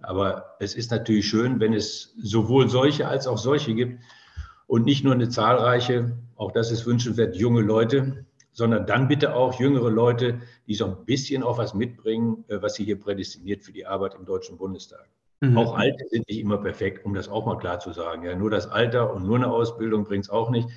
Aber 0.00 0.56
es 0.58 0.74
ist 0.74 0.90
natürlich 0.90 1.28
schön, 1.28 1.60
wenn 1.60 1.74
es 1.74 2.14
sowohl 2.18 2.70
solche 2.70 3.08
als 3.08 3.26
auch 3.26 3.36
solche 3.36 3.74
gibt 3.74 4.00
und 4.66 4.86
nicht 4.86 5.04
nur 5.04 5.12
eine 5.12 5.28
zahlreiche, 5.28 6.16
auch 6.36 6.52
das 6.52 6.70
ist 6.70 6.86
wünschenswert, 6.86 7.36
junge 7.36 7.60
Leute, 7.60 8.24
sondern 8.52 8.86
dann 8.86 9.06
bitte 9.06 9.34
auch 9.34 9.60
jüngere 9.60 9.90
Leute, 9.90 10.40
die 10.66 10.74
so 10.74 10.86
ein 10.86 11.04
bisschen 11.04 11.42
auch 11.42 11.58
was 11.58 11.74
mitbringen, 11.74 12.46
äh, 12.48 12.62
was 12.62 12.76
sie 12.76 12.84
hier 12.84 12.98
prädestiniert 12.98 13.64
für 13.64 13.72
die 13.72 13.84
Arbeit 13.84 14.14
im 14.14 14.24
Deutschen 14.24 14.56
Bundestag. 14.56 15.10
Mhm. 15.40 15.58
Auch 15.58 15.76
Alte 15.76 16.04
sind 16.10 16.28
nicht 16.28 16.40
immer 16.40 16.58
perfekt, 16.58 17.04
um 17.04 17.14
das 17.14 17.28
auch 17.28 17.46
mal 17.46 17.58
klar 17.58 17.78
zu 17.80 17.92
sagen. 17.92 18.24
Ja, 18.24 18.34
nur 18.34 18.50
das 18.50 18.68
Alter 18.68 19.12
und 19.12 19.24
nur 19.24 19.36
eine 19.36 19.50
Ausbildung 19.50 20.04
bringt 20.04 20.24
es 20.24 20.30
auch 20.30 20.50
nicht. 20.50 20.68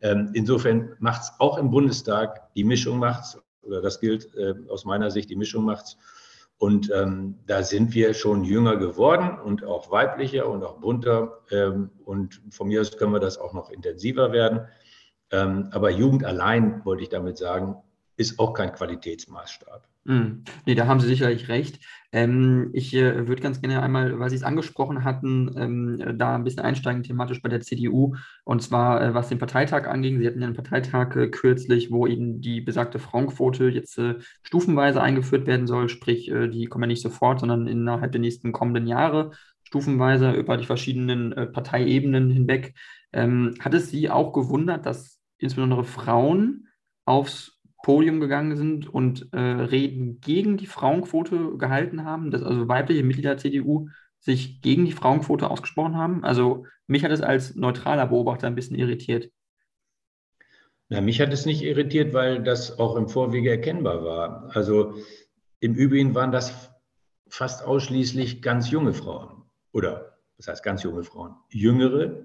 Ähm, 0.00 0.30
insofern 0.34 0.96
macht 0.98 1.22
es 1.22 1.32
auch 1.38 1.58
im 1.58 1.70
Bundestag, 1.70 2.52
die 2.54 2.64
Mischung 2.64 2.98
macht 2.98 3.24
es, 3.24 3.42
oder 3.62 3.82
das 3.82 4.00
gilt 4.00 4.34
äh, 4.36 4.54
aus 4.68 4.84
meiner 4.84 5.10
Sicht, 5.10 5.28
die 5.28 5.36
Mischung 5.36 5.64
macht 5.64 5.86
es. 5.86 5.96
Und 6.56 6.90
ähm, 6.92 7.36
da 7.46 7.62
sind 7.62 7.94
wir 7.94 8.14
schon 8.14 8.44
jünger 8.44 8.76
geworden 8.76 9.38
und 9.38 9.64
auch 9.64 9.92
weiblicher 9.92 10.48
und 10.48 10.64
auch 10.64 10.80
bunter. 10.80 11.40
Ähm, 11.50 11.90
und 12.04 12.40
von 12.50 12.68
mir 12.68 12.80
aus 12.80 12.96
können 12.96 13.12
wir 13.12 13.20
das 13.20 13.38
auch 13.38 13.52
noch 13.52 13.70
intensiver 13.70 14.32
werden. 14.32 14.66
Ähm, 15.30 15.68
aber 15.72 15.90
Jugend 15.90 16.24
allein, 16.24 16.84
wollte 16.84 17.04
ich 17.04 17.10
damit 17.10 17.38
sagen, 17.38 17.76
ist 18.16 18.40
auch 18.40 18.54
kein 18.54 18.72
Qualitätsmaßstab. 18.72 19.86
Mm. 20.08 20.42
Nee, 20.64 20.74
da 20.74 20.86
haben 20.86 21.00
Sie 21.00 21.06
sicherlich 21.06 21.48
recht. 21.48 21.84
Ähm, 22.12 22.70
ich 22.72 22.94
äh, 22.94 23.28
würde 23.28 23.42
ganz 23.42 23.60
gerne 23.60 23.82
einmal, 23.82 24.18
weil 24.18 24.30
Sie 24.30 24.36
es 24.36 24.42
angesprochen 24.42 25.04
hatten, 25.04 25.54
ähm, 25.58 26.18
da 26.18 26.34
ein 26.34 26.44
bisschen 26.44 26.62
einsteigen 26.62 27.02
thematisch 27.02 27.42
bei 27.42 27.50
der 27.50 27.60
CDU 27.60 28.14
und 28.44 28.62
zwar 28.62 29.02
äh, 29.02 29.12
was 29.12 29.28
den 29.28 29.38
Parteitag 29.38 29.86
anging. 29.86 30.18
Sie 30.18 30.26
hatten 30.26 30.40
ja 30.40 30.46
einen 30.46 30.56
Parteitag 30.56 31.14
äh, 31.14 31.28
kürzlich, 31.28 31.90
wo 31.90 32.06
eben 32.06 32.40
die 32.40 32.62
besagte 32.62 32.98
Frauenquote 32.98 33.68
jetzt 33.68 33.98
äh, 33.98 34.14
stufenweise 34.42 35.02
eingeführt 35.02 35.46
werden 35.46 35.66
soll, 35.66 35.90
sprich, 35.90 36.30
äh, 36.30 36.48
die 36.48 36.64
kommen 36.64 36.84
ja 36.84 36.88
nicht 36.88 37.02
sofort, 37.02 37.40
sondern 37.40 37.66
innerhalb 37.66 38.12
der 38.12 38.22
nächsten 38.22 38.52
kommenden 38.52 38.86
Jahre 38.86 39.32
stufenweise 39.62 40.32
über 40.32 40.56
die 40.56 40.64
verschiedenen 40.64 41.32
äh, 41.32 41.46
Parteiebenen 41.46 42.30
hinweg. 42.30 42.74
Ähm, 43.12 43.56
hat 43.60 43.74
es 43.74 43.90
Sie 43.90 44.08
auch 44.08 44.32
gewundert, 44.32 44.86
dass 44.86 45.20
insbesondere 45.36 45.84
Frauen 45.84 46.68
aufs 47.04 47.57
Podium 47.82 48.20
gegangen 48.20 48.56
sind 48.56 48.92
und 48.92 49.32
äh, 49.32 49.38
Reden 49.38 50.20
gegen 50.20 50.56
die 50.56 50.66
Frauenquote 50.66 51.56
gehalten 51.58 52.04
haben, 52.04 52.30
dass 52.30 52.42
also 52.42 52.68
weibliche 52.68 53.04
Mitglieder 53.04 53.30
der 53.30 53.38
CDU 53.38 53.88
sich 54.20 54.60
gegen 54.62 54.84
die 54.84 54.92
Frauenquote 54.92 55.48
ausgesprochen 55.48 55.96
haben. 55.96 56.24
Also 56.24 56.66
mich 56.86 57.04
hat 57.04 57.12
es 57.12 57.20
als 57.20 57.54
neutraler 57.54 58.06
Beobachter 58.06 58.46
ein 58.46 58.54
bisschen 58.54 58.76
irritiert. 58.76 59.30
Na, 60.88 61.00
mich 61.00 61.20
hat 61.20 61.32
es 61.32 61.46
nicht 61.46 61.62
irritiert, 61.62 62.14
weil 62.14 62.42
das 62.42 62.78
auch 62.78 62.96
im 62.96 63.08
Vorwege 63.08 63.50
erkennbar 63.50 64.04
war. 64.04 64.50
Also 64.54 64.94
im 65.60 65.74
Übrigen 65.74 66.14
waren 66.14 66.32
das 66.32 66.70
fast 67.28 67.64
ausschließlich 67.64 68.42
ganz 68.42 68.70
junge 68.70 68.94
Frauen. 68.94 69.42
Oder 69.72 70.18
was 70.36 70.48
heißt 70.48 70.62
ganz 70.62 70.82
junge 70.82 71.04
Frauen? 71.04 71.36
Jüngere 71.50 72.24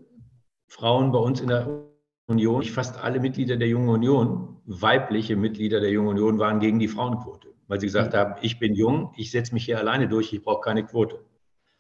Frauen 0.67 1.12
bei 1.12 1.19
uns 1.19 1.41
in 1.41 1.50
der 1.50 1.92
Union, 2.27 2.63
fast 2.63 3.03
alle 3.03 3.20
Mitglieder 3.20 3.58
der 3.58 3.68
Jungen 3.68 3.89
Union, 3.89 4.62
weibliche 4.65 5.36
Mitglieder 5.36 5.80
der 5.80 5.92
Jungen 5.92 6.10
Union, 6.10 6.39
waren 6.39 6.60
gegen 6.60 6.80
die 6.80 6.88
Frauenquote, 6.88 7.50
weil 7.68 7.80
sie 7.80 7.88
gesagt 7.88 8.13
mhm. 8.13 8.18
haben, 8.18 8.36
ich 8.42 8.60
bin 8.60 8.74
jung, 8.74 9.13
ich 9.18 9.32
setze 9.32 9.53
mich 9.53 9.65
hier 9.65 9.77
alleine 9.77 10.08
durch, 10.08 10.32
ich 10.32 10.42
brauche 10.42 10.62
keine 10.62 10.86
Quote. 10.86 11.20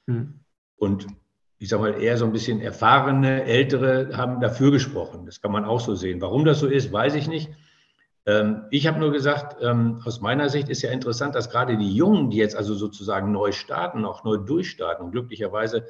Mhm. 0.05 0.39
Und 0.75 1.07
ich 1.59 1.69
sage 1.69 1.83
mal, 1.83 2.01
eher 2.01 2.17
so 2.17 2.25
ein 2.25 2.33
bisschen 2.33 2.59
erfahrene, 2.59 3.45
ältere 3.45 4.17
haben 4.17 4.41
dafür 4.41 4.71
gesprochen. 4.71 5.25
Das 5.25 5.41
kann 5.41 5.51
man 5.53 5.63
auch 5.63 5.79
so 5.79 5.95
sehen. 5.95 6.19
Warum 6.19 6.43
das 6.43 6.59
so 6.59 6.67
ist, 6.67 6.91
weiß 6.91 7.15
ich 7.15 7.29
nicht. 7.29 7.51
Ähm, 8.25 8.65
ich 8.69 8.85
habe 8.85 8.99
nur 8.99 9.13
gesagt, 9.13 9.61
ähm, 9.61 10.01
aus 10.03 10.19
meiner 10.19 10.49
Sicht 10.49 10.67
ist 10.67 10.81
ja 10.81 10.91
interessant, 10.91 11.35
dass 11.35 11.49
gerade 11.49 11.77
die 11.77 11.95
Jungen, 11.95 12.29
die 12.29 12.37
jetzt 12.37 12.57
also 12.57 12.73
sozusagen 12.73 13.31
neu 13.31 13.53
starten, 13.53 14.03
auch 14.03 14.25
neu 14.25 14.37
durchstarten 14.37 15.05
und 15.05 15.11
glücklicherweise 15.11 15.85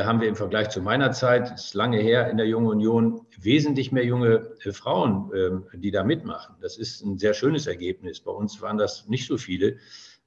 haben 0.00 0.20
wir 0.20 0.28
im 0.28 0.36
Vergleich 0.36 0.70
zu 0.70 0.80
meiner 0.80 1.12
Zeit, 1.12 1.50
das 1.50 1.66
ist 1.66 1.74
lange 1.74 1.98
her 1.98 2.30
in 2.30 2.38
der 2.38 2.46
Jungen 2.46 2.68
Union, 2.68 3.26
wesentlich 3.38 3.92
mehr 3.92 4.04
junge 4.04 4.56
äh, 4.64 4.72
Frauen, 4.72 5.30
ähm, 5.34 5.66
die 5.74 5.90
da 5.90 6.02
mitmachen. 6.02 6.54
Das 6.62 6.78
ist 6.78 7.02
ein 7.02 7.18
sehr 7.18 7.34
schönes 7.34 7.66
Ergebnis. 7.66 8.20
Bei 8.20 8.32
uns 8.32 8.62
waren 8.62 8.78
das 8.78 9.06
nicht 9.08 9.26
so 9.26 9.36
viele, 9.36 9.76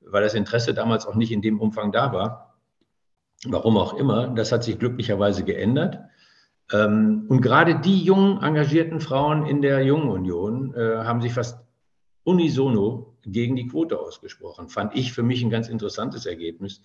weil 0.01 0.21
das 0.21 0.35
Interesse 0.35 0.73
damals 0.73 1.07
auch 1.07 1.15
nicht 1.15 1.31
in 1.31 1.41
dem 1.41 1.59
Umfang 1.59 1.91
da 1.91 2.13
war. 2.13 2.59
Warum 3.45 3.77
auch 3.77 3.95
immer. 3.95 4.27
Das 4.27 4.51
hat 4.51 4.63
sich 4.63 4.77
glücklicherweise 4.77 5.43
geändert. 5.43 5.99
Ähm, 6.71 7.25
und 7.27 7.41
gerade 7.41 7.79
die 7.79 8.03
jungen, 8.03 8.43
engagierten 8.43 8.99
Frauen 8.99 9.45
in 9.45 9.61
der 9.61 9.83
Jungen 9.83 10.09
Union 10.09 10.73
äh, 10.75 10.97
haben 10.97 11.21
sich 11.21 11.33
fast 11.33 11.59
unisono 12.23 13.15
gegen 13.23 13.55
die 13.55 13.67
Quote 13.67 13.99
ausgesprochen. 13.99 14.69
Fand 14.69 14.95
ich 14.95 15.13
für 15.13 15.23
mich 15.23 15.43
ein 15.43 15.49
ganz 15.49 15.69
interessantes 15.69 16.25
Ergebnis. 16.25 16.81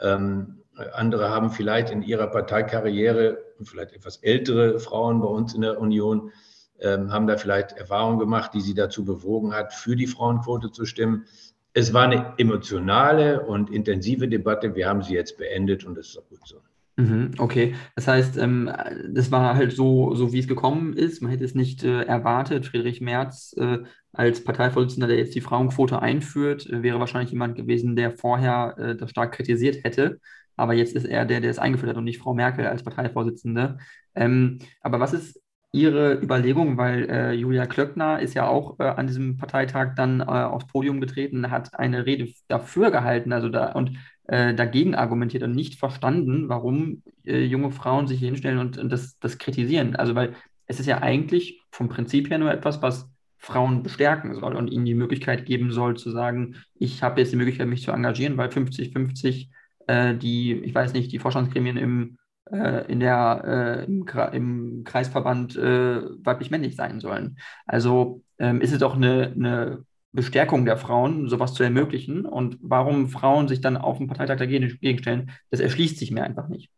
Ähm, 0.00 0.62
andere 0.92 1.30
haben 1.30 1.50
vielleicht 1.50 1.90
in 1.90 2.02
ihrer 2.02 2.28
Parteikarriere, 2.28 3.38
vielleicht 3.62 3.92
etwas 3.92 4.18
ältere 4.18 4.78
Frauen 4.78 5.20
bei 5.20 5.28
uns 5.28 5.54
in 5.54 5.62
der 5.62 5.80
Union, 5.80 6.32
ähm, 6.80 7.12
haben 7.12 7.26
da 7.26 7.36
vielleicht 7.36 7.72
Erfahrungen 7.72 8.18
gemacht, 8.18 8.54
die 8.54 8.60
sie 8.60 8.74
dazu 8.74 9.04
bewogen 9.04 9.54
hat, 9.54 9.74
für 9.74 9.96
die 9.96 10.06
Frauenquote 10.06 10.70
zu 10.70 10.84
stimmen. 10.84 11.26
Es 11.72 11.92
war 11.92 12.04
eine 12.04 12.34
emotionale 12.38 13.44
und 13.44 13.70
intensive 13.70 14.28
Debatte. 14.28 14.74
Wir 14.74 14.88
haben 14.88 15.02
sie 15.02 15.14
jetzt 15.14 15.38
beendet 15.38 15.84
und 15.84 15.96
das 15.96 16.08
ist 16.08 16.18
auch 16.18 16.28
gut 16.28 16.46
so. 16.46 16.60
Mhm, 16.98 17.30
okay, 17.38 17.76
das 17.94 18.08
heißt, 18.08 18.38
ähm, 18.38 18.68
das 19.08 19.30
war 19.30 19.54
halt 19.54 19.72
so, 19.72 20.16
so 20.16 20.32
wie 20.32 20.40
es 20.40 20.48
gekommen 20.48 20.94
ist. 20.94 21.22
Man 21.22 21.30
hätte 21.30 21.44
es 21.44 21.54
nicht 21.54 21.84
äh, 21.84 22.02
erwartet. 22.02 22.66
Friedrich 22.66 23.00
Merz 23.00 23.54
äh, 23.56 23.78
als 24.12 24.42
Parteivorsitzender, 24.42 25.06
der 25.06 25.16
jetzt 25.18 25.36
die 25.36 25.40
Frauenquote 25.40 26.02
einführt, 26.02 26.66
äh, 26.68 26.82
wäre 26.82 26.98
wahrscheinlich 26.98 27.30
jemand 27.30 27.54
gewesen, 27.54 27.94
der 27.94 28.10
vorher 28.16 28.74
äh, 28.78 28.96
das 28.96 29.10
stark 29.10 29.32
kritisiert 29.32 29.84
hätte. 29.84 30.18
Aber 30.56 30.74
jetzt 30.74 30.96
ist 30.96 31.04
er 31.06 31.24
der, 31.24 31.40
der 31.40 31.50
es 31.52 31.60
eingeführt 31.60 31.90
hat 31.90 31.96
und 31.98 32.04
nicht 32.04 32.18
Frau 32.18 32.34
Merkel 32.34 32.66
als 32.66 32.82
Parteivorsitzende. 32.82 33.78
Ähm, 34.16 34.58
aber 34.80 34.98
was 34.98 35.12
ist 35.12 35.40
Ihre 35.70 36.14
Überlegung, 36.20 36.78
weil 36.78 37.08
äh, 37.10 37.32
Julia 37.32 37.66
Klöckner 37.66 38.20
ist 38.20 38.34
ja 38.34 38.48
auch 38.48 38.80
äh, 38.80 38.84
an 38.84 39.06
diesem 39.06 39.36
Parteitag 39.36 39.94
dann 39.96 40.22
aufs 40.22 40.66
Podium 40.66 40.98
getreten, 41.00 41.50
hat 41.50 41.78
eine 41.78 42.06
Rede 42.06 42.32
dafür 42.48 42.90
gehalten, 42.90 43.32
also 43.32 43.50
da 43.50 43.72
und 43.72 43.92
äh, 44.28 44.54
dagegen 44.54 44.94
argumentiert 44.94 45.42
und 45.42 45.54
nicht 45.54 45.74
verstanden, 45.74 46.48
warum 46.48 47.02
äh, 47.24 47.42
junge 47.44 47.70
Frauen 47.70 48.06
sich 48.06 48.20
hier 48.20 48.28
hinstellen 48.28 48.58
und, 48.58 48.78
und 48.78 48.90
das, 48.90 49.18
das 49.18 49.38
kritisieren. 49.38 49.96
Also 49.96 50.14
weil 50.14 50.34
es 50.66 50.78
ist 50.78 50.86
ja 50.86 51.02
eigentlich 51.02 51.62
vom 51.70 51.88
Prinzip 51.88 52.30
her 52.30 52.38
nur 52.38 52.52
etwas, 52.52 52.80
was 52.82 53.10
Frauen 53.38 53.82
bestärken 53.82 54.34
soll 54.34 54.56
und 54.56 54.68
ihnen 54.68 54.84
die 54.84 54.94
Möglichkeit 54.94 55.46
geben 55.46 55.72
soll 55.72 55.96
zu 55.96 56.10
sagen, 56.10 56.56
ich 56.74 57.02
habe 57.02 57.20
jetzt 57.20 57.32
die 57.32 57.36
Möglichkeit, 57.36 57.68
mich 57.68 57.82
zu 57.82 57.92
engagieren, 57.92 58.36
weil 58.36 58.48
50-50 58.50 59.48
äh, 59.86 60.14
die, 60.14 60.52
ich 60.52 60.74
weiß 60.74 60.92
nicht, 60.92 61.10
die 61.10 61.18
Vorstandsgremien 61.18 61.76
im, 61.76 62.18
äh, 62.50 62.90
in 62.90 63.00
der, 63.00 63.42
äh, 63.46 63.84
im, 63.86 64.06
im, 64.32 64.84
Kreisverband 64.84 65.56
äh, 65.56 66.02
weiblich-männlich 66.24 66.76
sein 66.76 67.00
sollen. 67.00 67.38
Also 67.66 68.22
ähm, 68.38 68.60
ist 68.60 68.72
es 68.72 68.78
doch 68.78 68.94
eine, 68.94 69.32
eine 69.34 69.84
Bestärkung 70.12 70.64
der 70.64 70.76
Frauen, 70.76 71.28
sowas 71.28 71.54
zu 71.54 71.62
ermöglichen. 71.62 72.24
Und 72.24 72.58
warum 72.60 73.08
Frauen 73.08 73.48
sich 73.48 73.60
dann 73.60 73.76
auf 73.76 73.98
dem 73.98 74.08
Parteitag 74.08 74.36
dagegen 74.36 74.98
stellen, 74.98 75.30
das 75.50 75.60
erschließt 75.60 75.98
sich 75.98 76.10
mir 76.10 76.24
einfach 76.24 76.48
nicht. 76.48 76.70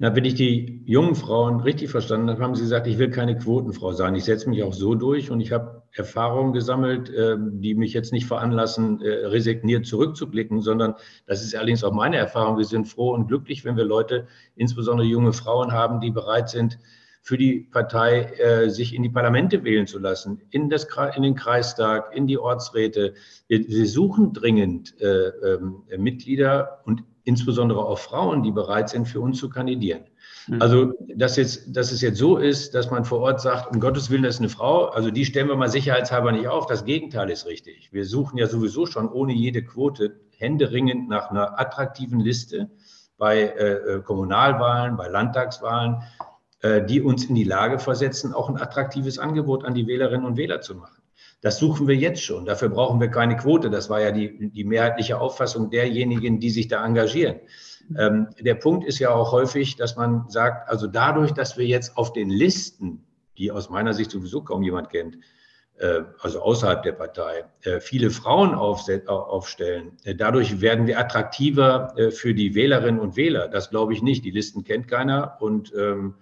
Na, 0.00 0.14
wenn 0.14 0.24
ich 0.24 0.34
die 0.34 0.84
jungen 0.86 1.16
Frauen 1.16 1.58
richtig 1.58 1.90
verstanden 1.90 2.30
habe, 2.30 2.40
haben 2.40 2.54
sie 2.54 2.62
gesagt, 2.62 2.86
ich 2.86 2.98
will 2.98 3.10
keine 3.10 3.36
Quotenfrau 3.36 3.92
sein. 3.92 4.14
Ich 4.14 4.24
setze 4.24 4.48
mich 4.48 4.62
auch 4.62 4.72
so 4.72 4.94
durch 4.94 5.32
und 5.32 5.40
ich 5.40 5.50
habe 5.50 5.82
Erfahrungen 5.90 6.52
gesammelt, 6.52 7.10
ähm, 7.16 7.60
die 7.60 7.74
mich 7.74 7.94
jetzt 7.94 8.12
nicht 8.12 8.26
veranlassen, 8.26 9.02
äh, 9.02 9.26
resigniert 9.26 9.86
zurückzublicken, 9.86 10.60
sondern 10.60 10.94
das 11.26 11.42
ist 11.42 11.56
allerdings 11.56 11.82
auch 11.82 11.92
meine 11.92 12.16
Erfahrung. 12.16 12.58
Wir 12.58 12.64
sind 12.64 12.86
froh 12.86 13.12
und 13.12 13.26
glücklich, 13.26 13.64
wenn 13.64 13.76
wir 13.76 13.84
Leute, 13.84 14.28
insbesondere 14.54 15.08
junge 15.08 15.32
Frauen 15.32 15.72
haben, 15.72 16.00
die 16.00 16.12
bereit 16.12 16.48
sind, 16.48 16.78
für 17.22 17.36
die 17.36 17.68
Partei 17.70 18.22
äh, 18.22 18.70
sich 18.70 18.94
in 18.94 19.02
die 19.02 19.08
Parlamente 19.08 19.64
wählen 19.64 19.86
zu 19.86 19.98
lassen, 19.98 20.40
in, 20.50 20.70
das, 20.70 20.86
in 21.14 21.22
den 21.22 21.34
Kreistag, 21.34 22.14
in 22.14 22.26
die 22.26 22.38
Ortsräte. 22.38 23.14
Wir, 23.48 23.68
wir 23.68 23.86
suchen 23.86 24.32
dringend 24.32 24.98
äh, 25.00 25.28
äh, 25.28 25.98
Mitglieder 25.98 26.80
und 26.84 27.02
insbesondere 27.24 27.84
auch 27.84 27.98
Frauen, 27.98 28.42
die 28.42 28.50
bereit 28.50 28.88
sind, 28.88 29.06
für 29.06 29.20
uns 29.20 29.38
zu 29.38 29.50
kandidieren. 29.50 30.04
Mhm. 30.46 30.62
Also, 30.62 30.94
dass, 31.14 31.36
jetzt, 31.36 31.76
dass 31.76 31.92
es 31.92 32.00
jetzt 32.00 32.16
so 32.16 32.38
ist, 32.38 32.74
dass 32.74 32.90
man 32.90 33.04
vor 33.04 33.20
Ort 33.20 33.42
sagt, 33.42 33.74
um 33.74 33.80
Gottes 33.80 34.08
Willen, 34.10 34.22
das 34.22 34.36
ist 34.36 34.40
eine 34.40 34.48
Frau, 34.48 34.86
also 34.86 35.10
die 35.10 35.26
stellen 35.26 35.48
wir 35.48 35.56
mal 35.56 35.68
sicherheitshalber 35.68 36.32
nicht 36.32 36.48
auf. 36.48 36.66
Das 36.66 36.86
Gegenteil 36.86 37.28
ist 37.28 37.46
richtig. 37.46 37.90
Wir 37.92 38.06
suchen 38.06 38.38
ja 38.38 38.46
sowieso 38.46 38.86
schon 38.86 39.10
ohne 39.10 39.34
jede 39.34 39.62
Quote 39.62 40.20
händeringend 40.38 41.08
nach 41.08 41.30
einer 41.30 41.60
attraktiven 41.60 42.20
Liste 42.20 42.70
bei 43.18 43.40
äh, 43.42 43.96
äh 43.96 44.02
Kommunalwahlen, 44.02 44.96
bei 44.96 45.08
Landtagswahlen, 45.08 46.02
die 46.62 47.00
uns 47.00 47.26
in 47.26 47.36
die 47.36 47.44
Lage 47.44 47.78
versetzen, 47.78 48.32
auch 48.32 48.48
ein 48.48 48.60
attraktives 48.60 49.18
Angebot 49.18 49.64
an 49.64 49.74
die 49.74 49.86
Wählerinnen 49.86 50.26
und 50.26 50.36
Wähler 50.36 50.60
zu 50.60 50.74
machen. 50.74 51.00
Das 51.40 51.58
suchen 51.58 51.86
wir 51.86 51.94
jetzt 51.94 52.22
schon. 52.22 52.46
Dafür 52.46 52.68
brauchen 52.68 53.00
wir 53.00 53.08
keine 53.08 53.36
Quote. 53.36 53.70
Das 53.70 53.88
war 53.88 54.00
ja 54.00 54.10
die, 54.10 54.50
die 54.50 54.64
mehrheitliche 54.64 55.20
Auffassung 55.20 55.70
derjenigen, 55.70 56.40
die 56.40 56.50
sich 56.50 56.66
da 56.66 56.84
engagieren. 56.84 57.36
Ähm, 57.96 58.28
der 58.40 58.54
Punkt 58.54 58.84
ist 58.84 58.98
ja 58.98 59.10
auch 59.10 59.32
häufig, 59.32 59.76
dass 59.76 59.96
man 59.96 60.28
sagt, 60.28 60.68
also 60.68 60.86
dadurch, 60.86 61.32
dass 61.32 61.56
wir 61.56 61.66
jetzt 61.66 61.96
auf 61.96 62.12
den 62.12 62.28
Listen, 62.28 63.04
die 63.38 63.50
aus 63.50 63.70
meiner 63.70 63.94
Sicht 63.94 64.10
sowieso 64.10 64.42
kaum 64.42 64.62
jemand 64.62 64.90
kennt, 64.90 65.18
äh, 65.78 66.00
also 66.20 66.40
außerhalb 66.42 66.82
der 66.82 66.92
Partei, 66.92 67.44
äh, 67.62 67.80
viele 67.80 68.10
Frauen 68.10 68.54
aufstellen. 68.54 69.92
Äh, 70.02 70.16
dadurch 70.16 70.60
werden 70.60 70.88
wir 70.88 70.98
attraktiver 70.98 71.94
für 72.10 72.34
die 72.34 72.54
Wählerinnen 72.54 73.00
und 73.00 73.16
Wähler. 73.16 73.48
Das 73.48 73.70
glaube 73.70 73.92
ich 73.92 74.02
nicht. 74.02 74.24
Die 74.24 74.32
Listen 74.32 74.64
kennt 74.64 74.88
keiner 74.88 75.36
und 75.40 75.72
ähm, 75.74 76.16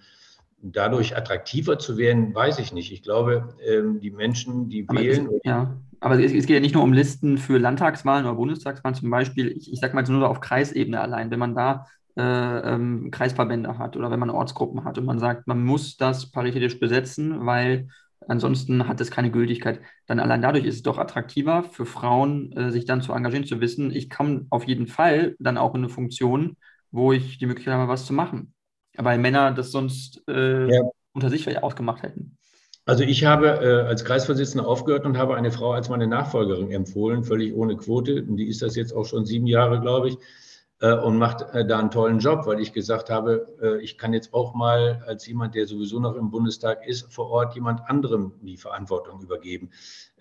dadurch 0.73 1.17
attraktiver 1.17 1.79
zu 1.79 1.97
werden, 1.97 2.35
weiß 2.35 2.59
ich 2.59 2.73
nicht. 2.73 2.93
Ich 2.93 3.03
glaube, 3.03 3.55
ähm, 3.67 4.01
die 4.01 4.11
Menschen, 4.11 4.69
die 4.69 4.85
aber 4.89 5.01
wählen. 5.01 5.27
Es, 5.27 5.41
ja, 5.45 5.77
aber 6.01 6.19
es, 6.19 6.33
es, 6.33 6.47
geht 6.47 6.55
ja 6.55 6.61
nicht 6.61 6.75
nur 6.75 6.83
um 6.83 6.93
Listen 6.93 7.39
für 7.39 7.59
Landtagswahlen 7.59 8.27
oder 8.27 8.35
Bundestagswahlen 8.35 8.95
zum 8.95 9.11
Beispiel. 9.11 9.49
Ich, 9.49 9.73
ich 9.73 9.81
sage 9.81 9.95
mal 9.95 10.03
nur 10.03 10.29
auf 10.29 10.41
Kreisebene 10.41 11.01
allein. 11.01 11.31
Wenn 11.31 11.39
man 11.39 11.55
da 11.55 11.87
äh, 12.17 12.23
ähm, 12.23 13.11
Kreisverbände 13.11 13.79
hat 13.79 13.97
oder 13.97 14.11
wenn 14.11 14.21
man 14.21 14.31
Ortsgruppen 14.31 14.85
hat 14.85 14.99
und 14.99 15.05
man 15.05 15.19
sagt, 15.19 15.47
man 15.47 15.65
muss 15.65 15.97
das 15.97 16.31
paritätisch 16.31 16.79
besetzen, 16.79 17.47
weil 17.47 17.89
Ansonsten 18.29 18.89
hat 18.89 19.01
es 19.01 19.11
keine 19.11 19.31
Gültigkeit. 19.31 19.81
Dann 20.07 20.21
allein 20.21 20.43
dadurch 20.43 20.65
ist 20.65 20.77
es 20.77 20.83
doch 20.83 20.99
attraktiver 20.99 21.63
für 21.63 21.87
Frauen, 21.87 22.53
äh, 22.53 22.71
sich 22.71 22.85
dann 22.85 23.03
zu 23.03 23.13
engagieren, 23.13 23.45
zu 23.45 23.61
wissen, 23.61 23.95
ich 23.95 24.11
komme 24.11 24.47
auf 24.51 24.65
jeden 24.65 24.87
Fall 24.87 25.37
dann 25.39 25.59
auch 25.59 25.75
in 25.75 25.83
eine 25.83 25.89
Funktion, 25.89 26.57
wo 26.91 27.13
ich 27.13 27.39
die 27.39 27.47
Möglichkeit 27.47 27.75
habe, 27.75 27.89
was 27.89 28.07
zu 28.07 28.13
machen. 28.13 28.53
Weil 28.99 29.19
Männer 29.19 29.53
das 29.53 29.71
sonst 29.71 30.23
äh, 30.29 30.73
ja. 30.73 30.83
unter 31.13 31.31
sich 31.31 31.45
vielleicht 31.45 31.63
ausgemacht 31.63 32.03
hätten. 32.03 32.37
Also 32.85 33.03
ich 33.03 33.25
habe 33.25 33.49
äh, 33.49 33.89
als 33.89 34.05
Kreisvorsitzender 34.05 34.67
aufgehört 34.67 35.07
und 35.07 35.19
habe 35.19 35.37
eine 35.37 35.51
Frau 35.51 35.73
als 35.73 35.89
meine 35.89 36.07
Nachfolgerin 36.07 36.71
empfohlen, 36.71 37.25
völlig 37.25 37.53
ohne 37.55 37.77
Quote. 37.77 38.23
Und 38.23 38.37
die 38.37 38.47
ist 38.47 38.63
das 38.63 38.77
jetzt 38.77 38.93
auch 38.93 39.05
schon 39.05 39.27
sieben 39.27 39.49
Jahre, 39.49 39.81
glaube 39.81 40.11
ich. 40.11 40.19
Äh, 40.79 40.93
und 40.93 41.17
macht 41.17 41.41
äh, 41.55 41.67
da 41.67 41.79
einen 41.79 41.91
tollen 41.91 42.19
Job, 42.19 42.45
weil 42.45 42.61
ich 42.61 42.75
gesagt 42.75 43.09
habe, 43.09 43.49
äh, 43.63 43.83
ich 43.83 43.97
kann 43.97 44.13
jetzt 44.13 44.35
auch 44.35 44.55
mal 44.55 45.03
als 45.07 45.27
jemand, 45.27 45.55
der 45.55 45.67
sowieso 45.67 46.01
noch 46.01 46.17
im 46.17 46.31
Bundestag 46.31 46.87
ist, 46.87 47.11
vor 47.15 47.31
Ort 47.31 47.55
jemand 47.55 47.81
anderem 47.89 48.35
die 48.43 48.59
Verantwortung 48.59 49.23
übergeben. 49.23 49.71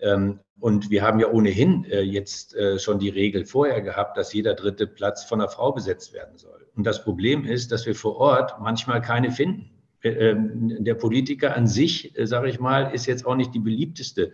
Ähm, 0.00 0.40
und 0.58 0.88
wir 0.88 1.02
haben 1.02 1.20
ja 1.20 1.28
ohnehin 1.28 1.84
jetzt 1.84 2.56
schon 2.78 2.98
die 2.98 3.10
Regel 3.10 3.44
vorher 3.44 3.82
gehabt, 3.82 4.16
dass 4.16 4.32
jeder 4.32 4.54
dritte 4.54 4.86
Platz 4.86 5.22
von 5.22 5.38
einer 5.38 5.50
Frau 5.50 5.70
besetzt 5.70 6.14
werden 6.14 6.38
soll. 6.38 6.66
Und 6.74 6.86
das 6.86 7.04
Problem 7.04 7.44
ist, 7.44 7.72
dass 7.72 7.84
wir 7.84 7.94
vor 7.94 8.16
Ort 8.16 8.54
manchmal 8.58 9.02
keine 9.02 9.30
finden. 9.30 9.70
Ähm, 10.02 10.82
der 10.82 10.94
Politiker 10.94 11.54
an 11.54 11.66
sich, 11.66 12.14
sage 12.24 12.48
ich 12.48 12.58
mal, 12.58 12.94
ist 12.94 13.04
jetzt 13.04 13.26
auch 13.26 13.34
nicht 13.34 13.54
die 13.54 13.58
beliebteste 13.58 14.28
äh, 14.28 14.32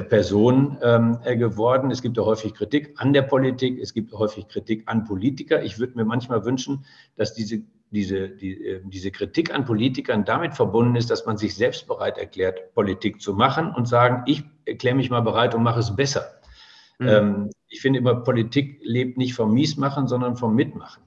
Person 0.00 0.76
ähm, 0.82 1.18
äh, 1.24 1.36
geworden. 1.36 1.92
Es 1.92 2.02
gibt 2.02 2.16
ja 2.16 2.24
häufig 2.24 2.52
Kritik 2.52 2.94
an 2.96 3.12
der 3.12 3.22
Politik, 3.22 3.78
es 3.80 3.94
gibt 3.94 4.12
häufig 4.12 4.48
Kritik 4.48 4.82
an 4.86 5.04
Politiker. 5.04 5.62
Ich 5.62 5.78
würde 5.78 5.94
mir 5.94 6.04
manchmal 6.04 6.44
wünschen, 6.44 6.84
dass 7.16 7.32
diese, 7.32 7.62
diese, 7.92 8.28
die, 8.28 8.66
äh, 8.66 8.80
diese 8.84 9.12
Kritik 9.12 9.54
an 9.54 9.64
Politikern 9.64 10.24
damit 10.24 10.54
verbunden 10.54 10.96
ist, 10.96 11.10
dass 11.10 11.26
man 11.26 11.36
sich 11.36 11.54
selbst 11.54 11.86
bereit 11.86 12.18
erklärt, 12.18 12.74
Politik 12.74 13.20
zu 13.20 13.34
machen 13.34 13.72
und 13.72 13.86
sagen, 13.86 14.24
ich 14.26 14.42
erkläre 14.64 14.96
mich 14.96 15.10
mal 15.10 15.20
bereit 15.20 15.54
und 15.54 15.62
mache 15.62 15.80
es 15.80 15.94
besser. 15.94 16.24
Mhm. 16.98 17.50
ich 17.68 17.80
finde 17.80 17.98
immer, 17.98 18.14
Politik 18.14 18.78
lebt 18.82 19.18
nicht 19.18 19.34
vom 19.34 19.52
Miesmachen, 19.52 20.06
sondern 20.06 20.36
vom 20.36 20.54
Mitmachen. 20.54 21.02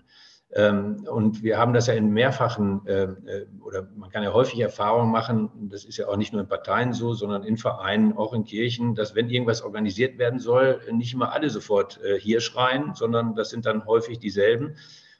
Ähm, 0.55 1.05
und 1.09 1.43
wir 1.43 1.57
haben 1.57 1.73
das 1.73 1.87
ja 1.87 1.95
in 1.95 2.11
mehrfachen, 2.11 2.81
ähm, 2.87 3.17
äh, 3.25 3.45
oder 3.61 3.89
man 3.97 4.09
kann 4.09 4.23
ja 4.23 4.31
häufig 4.31 4.57
Erfahrungen 4.61 5.11
machen, 5.11 5.49
das 5.69 5.83
ist 5.83 5.97
ja 5.97 6.07
auch 6.07 6.15
nicht 6.15 6.31
nur 6.31 6.41
in 6.41 6.47
Parteien 6.47 6.93
so, 6.93 7.13
sondern 7.13 7.43
in 7.43 7.57
Vereinen, 7.57 8.13
auch 8.13 8.33
in 8.33 8.45
Kirchen, 8.45 8.95
dass 8.95 9.15
wenn 9.15 9.29
irgendwas 9.29 9.61
organisiert 9.61 10.17
werden 10.17 10.39
soll, 10.39 10.79
nicht 10.93 11.13
immer 11.13 11.33
alle 11.33 11.49
sofort 11.49 11.99
äh, 12.03 12.17
hier 12.17 12.39
schreien, 12.39 12.93
sondern 12.95 13.35
das 13.35 13.49
sind 13.49 13.65
dann 13.65 13.85
häufig 13.85 14.19
dieselben. 14.19 14.77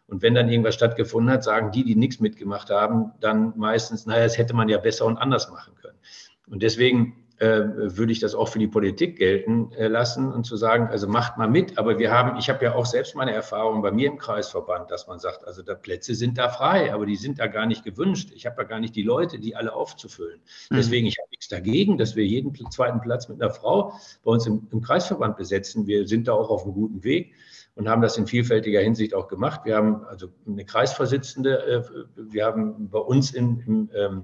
Und 0.08 0.22
wenn 0.22 0.36
dann 0.36 0.48
irgendwas 0.48 0.76
stattgefunden 0.76 1.34
hat, 1.34 1.44
sagen 1.44 1.72
die, 1.72 1.84
die 1.84 1.96
nichts 1.96 2.22
mitgemacht 2.22 2.70
haben, 2.70 3.12
dann 3.20 3.54
meistens, 3.58 4.06
naja, 4.06 4.24
das 4.24 4.38
hätte 4.38 4.56
man 4.56 4.70
ja 4.70 4.78
besser 4.78 5.06
und 5.06 5.18
anders 5.18 5.52
machen 5.52 5.76
können. 5.76 5.98
Und 6.48 6.64
deswegen 6.64 7.25
würde 7.38 8.12
ich 8.14 8.20
das 8.20 8.34
auch 8.34 8.48
für 8.48 8.60
die 8.60 8.68
Politik 8.68 9.18
gelten 9.18 9.72
äh, 9.74 9.88
lassen 9.88 10.32
und 10.32 10.46
zu 10.46 10.56
sagen, 10.56 10.88
also 10.88 11.08
macht 11.08 11.38
mal 11.38 11.50
mit. 11.50 11.78
Aber 11.78 12.00
wir 12.00 12.12
haben, 12.12 12.38
ich 12.38 12.50
habe 12.50 12.64
ja 12.64 12.76
auch 12.76 12.86
selbst 12.86 13.16
meine 13.16 13.34
Erfahrung 13.34 13.82
bei 13.82 13.92
mir 13.92 14.10
im 14.10 14.18
Kreisverband, 14.18 14.90
dass 14.90 15.08
man 15.08 15.20
sagt, 15.20 15.46
also 15.46 15.62
da 15.62 15.76
Plätze 15.76 16.16
sind 16.16 16.38
da 16.38 16.50
frei, 16.50 16.94
aber 16.94 17.06
die 17.06 17.18
sind 17.18 17.40
da 17.40 17.48
gar 17.48 17.66
nicht 17.66 17.84
gewünscht. 17.84 18.32
Ich 18.34 18.46
habe 18.46 18.62
ja 18.62 18.68
gar 18.68 18.80
nicht 18.80 18.96
die 18.96 19.04
Leute, 19.04 19.38
die 19.38 19.56
alle 19.56 19.74
aufzufüllen. 19.74 20.40
Mhm. 20.70 20.76
Deswegen, 20.78 21.08
ich 21.08 21.18
habe 21.20 21.30
nichts 21.30 21.50
dagegen, 21.50 21.98
dass 21.98 22.16
wir 22.16 22.26
jeden 22.26 22.54
zweiten 22.72 23.02
Platz 23.02 23.28
mit 23.28 23.42
einer 23.42 23.52
Frau 23.52 23.94
bei 24.24 24.32
uns 24.32 24.48
im, 24.48 24.68
im 24.72 24.82
Kreisverband 24.82 25.36
besetzen. 25.36 25.88
Wir 25.88 26.08
sind 26.08 26.30
da 26.30 26.34
auch 26.34 26.50
auf 26.50 26.64
einem 26.64 26.74
guten 26.74 27.04
Weg 27.04 27.34
und 27.76 27.90
haben 27.90 28.02
das 28.02 28.18
in 28.18 28.28
vielfältiger 28.28 28.80
Hinsicht 28.80 29.14
auch 29.14 29.28
gemacht. 29.28 29.62
Wir 29.66 29.76
haben 29.76 30.06
also 30.06 30.28
eine 30.48 30.66
Kreisvorsitzende, 30.66 31.66
äh, 31.66 31.84
wir 32.16 32.46
haben 32.46 32.90
bei 32.90 33.00
uns 33.00 33.32
in, 33.32 33.60
im 33.68 33.90
ähm, 33.94 34.24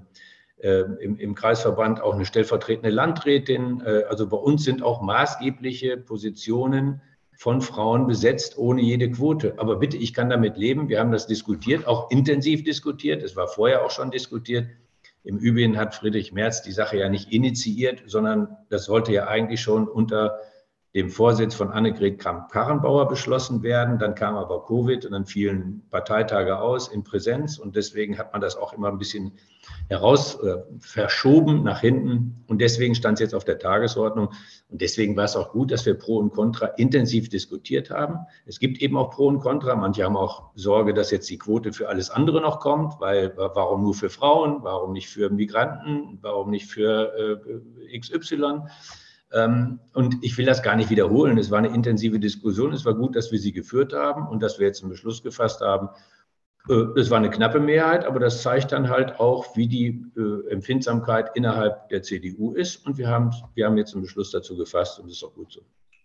im, 1.00 1.16
im, 1.18 1.34
Kreisverband 1.34 2.00
auch 2.00 2.14
eine 2.14 2.24
stellvertretende 2.24 2.90
Landrätin. 2.90 3.82
Äh, 3.84 4.04
also 4.08 4.28
bei 4.28 4.36
uns 4.36 4.64
sind 4.64 4.82
auch 4.82 5.02
maßgebliche 5.02 5.96
Positionen 5.96 7.00
von 7.36 7.60
Frauen 7.60 8.06
besetzt, 8.06 8.56
ohne 8.56 8.82
jede 8.82 9.10
Quote. 9.10 9.54
Aber 9.56 9.76
bitte, 9.76 9.96
ich 9.96 10.14
kann 10.14 10.30
damit 10.30 10.56
leben. 10.56 10.88
Wir 10.88 11.00
haben 11.00 11.10
das 11.10 11.26
diskutiert, 11.26 11.88
auch 11.88 12.10
intensiv 12.10 12.62
diskutiert. 12.62 13.22
Es 13.22 13.34
war 13.34 13.48
vorher 13.48 13.84
auch 13.84 13.90
schon 13.90 14.12
diskutiert. 14.12 14.68
Im 15.24 15.38
Übrigen 15.38 15.76
hat 15.76 15.94
Friedrich 15.94 16.32
Merz 16.32 16.62
die 16.62 16.72
Sache 16.72 16.96
ja 16.98 17.08
nicht 17.08 17.32
initiiert, 17.32 18.02
sondern 18.06 18.56
das 18.70 18.84
sollte 18.84 19.12
ja 19.12 19.26
eigentlich 19.26 19.60
schon 19.60 19.88
unter 19.88 20.38
dem 20.94 21.08
Vorsitz 21.08 21.54
von 21.54 21.70
Annegret 21.70 22.18
Kramp-Karrenbauer 22.18 23.08
beschlossen 23.08 23.62
werden. 23.62 23.98
Dann 23.98 24.14
kam 24.14 24.36
aber 24.36 24.66
Covid 24.66 25.06
und 25.06 25.12
dann 25.12 25.24
fielen 25.24 25.82
Parteitage 25.90 26.58
aus 26.58 26.88
in 26.88 27.02
Präsenz 27.02 27.58
und 27.58 27.76
deswegen 27.76 28.18
hat 28.18 28.32
man 28.32 28.42
das 28.42 28.56
auch 28.56 28.74
immer 28.74 28.88
ein 28.88 28.98
bisschen 28.98 29.32
heraus 29.88 30.38
äh, 30.42 30.56
verschoben 30.80 31.62
nach 31.62 31.80
hinten 31.80 32.44
und 32.48 32.60
deswegen 32.60 32.94
stand 32.94 33.14
es 33.14 33.20
jetzt 33.20 33.34
auf 33.34 33.44
der 33.44 33.58
Tagesordnung 33.58 34.28
und 34.68 34.80
deswegen 34.80 35.16
war 35.16 35.24
es 35.24 35.36
auch 35.36 35.52
gut, 35.52 35.70
dass 35.70 35.86
wir 35.86 35.94
Pro 35.94 36.18
und 36.18 36.32
Contra 36.32 36.66
intensiv 36.66 37.30
diskutiert 37.30 37.90
haben. 37.90 38.18
Es 38.44 38.58
gibt 38.58 38.82
eben 38.82 38.96
auch 38.96 39.10
Pro 39.10 39.28
und 39.28 39.40
Contra. 39.40 39.74
Manche 39.76 40.04
haben 40.04 40.16
auch 40.16 40.50
Sorge, 40.56 40.92
dass 40.92 41.10
jetzt 41.10 41.30
die 41.30 41.38
Quote 41.38 41.72
für 41.72 41.88
alles 41.88 42.10
andere 42.10 42.42
noch 42.42 42.60
kommt, 42.60 43.00
weil 43.00 43.32
warum 43.36 43.82
nur 43.82 43.94
für 43.94 44.10
Frauen, 44.10 44.58
warum 44.62 44.92
nicht 44.92 45.08
für 45.08 45.30
Migranten, 45.30 46.18
warum 46.20 46.50
nicht 46.50 46.66
für 46.66 47.40
äh, 47.88 47.98
XY? 47.98 48.62
Ähm, 49.32 49.80
und 49.94 50.16
ich 50.22 50.36
will 50.36 50.46
das 50.46 50.62
gar 50.62 50.76
nicht 50.76 50.90
wiederholen. 50.90 51.38
Es 51.38 51.50
war 51.50 51.58
eine 51.58 51.74
intensive 51.74 52.18
Diskussion. 52.18 52.72
Es 52.72 52.84
war 52.84 52.94
gut, 52.94 53.16
dass 53.16 53.32
wir 53.32 53.38
sie 53.38 53.52
geführt 53.52 53.92
haben 53.92 54.28
und 54.28 54.42
dass 54.42 54.58
wir 54.58 54.66
jetzt 54.66 54.82
einen 54.82 54.90
Beschluss 54.90 55.22
gefasst 55.22 55.60
haben. 55.60 55.88
Äh, 56.68 57.00
es 57.00 57.10
war 57.10 57.18
eine 57.18 57.30
knappe 57.30 57.60
Mehrheit, 57.60 58.04
aber 58.04 58.20
das 58.20 58.42
zeigt 58.42 58.72
dann 58.72 58.88
halt 58.88 59.18
auch, 59.18 59.56
wie 59.56 59.68
die 59.68 60.04
äh, 60.16 60.50
Empfindsamkeit 60.50 61.30
innerhalb 61.34 61.88
der 61.88 62.02
CDU 62.02 62.52
ist. 62.52 62.86
Und 62.86 62.98
wir 62.98 63.08
haben, 63.08 63.30
wir 63.54 63.66
haben 63.66 63.78
jetzt 63.78 63.94
einen 63.94 64.02
Beschluss 64.02 64.30
dazu 64.30 64.56
gefasst 64.56 64.98
und 64.98 65.06
das 65.06 65.16
ist 65.16 65.24
auch 65.24 65.34
gut 65.34 65.52
so. 65.52 65.62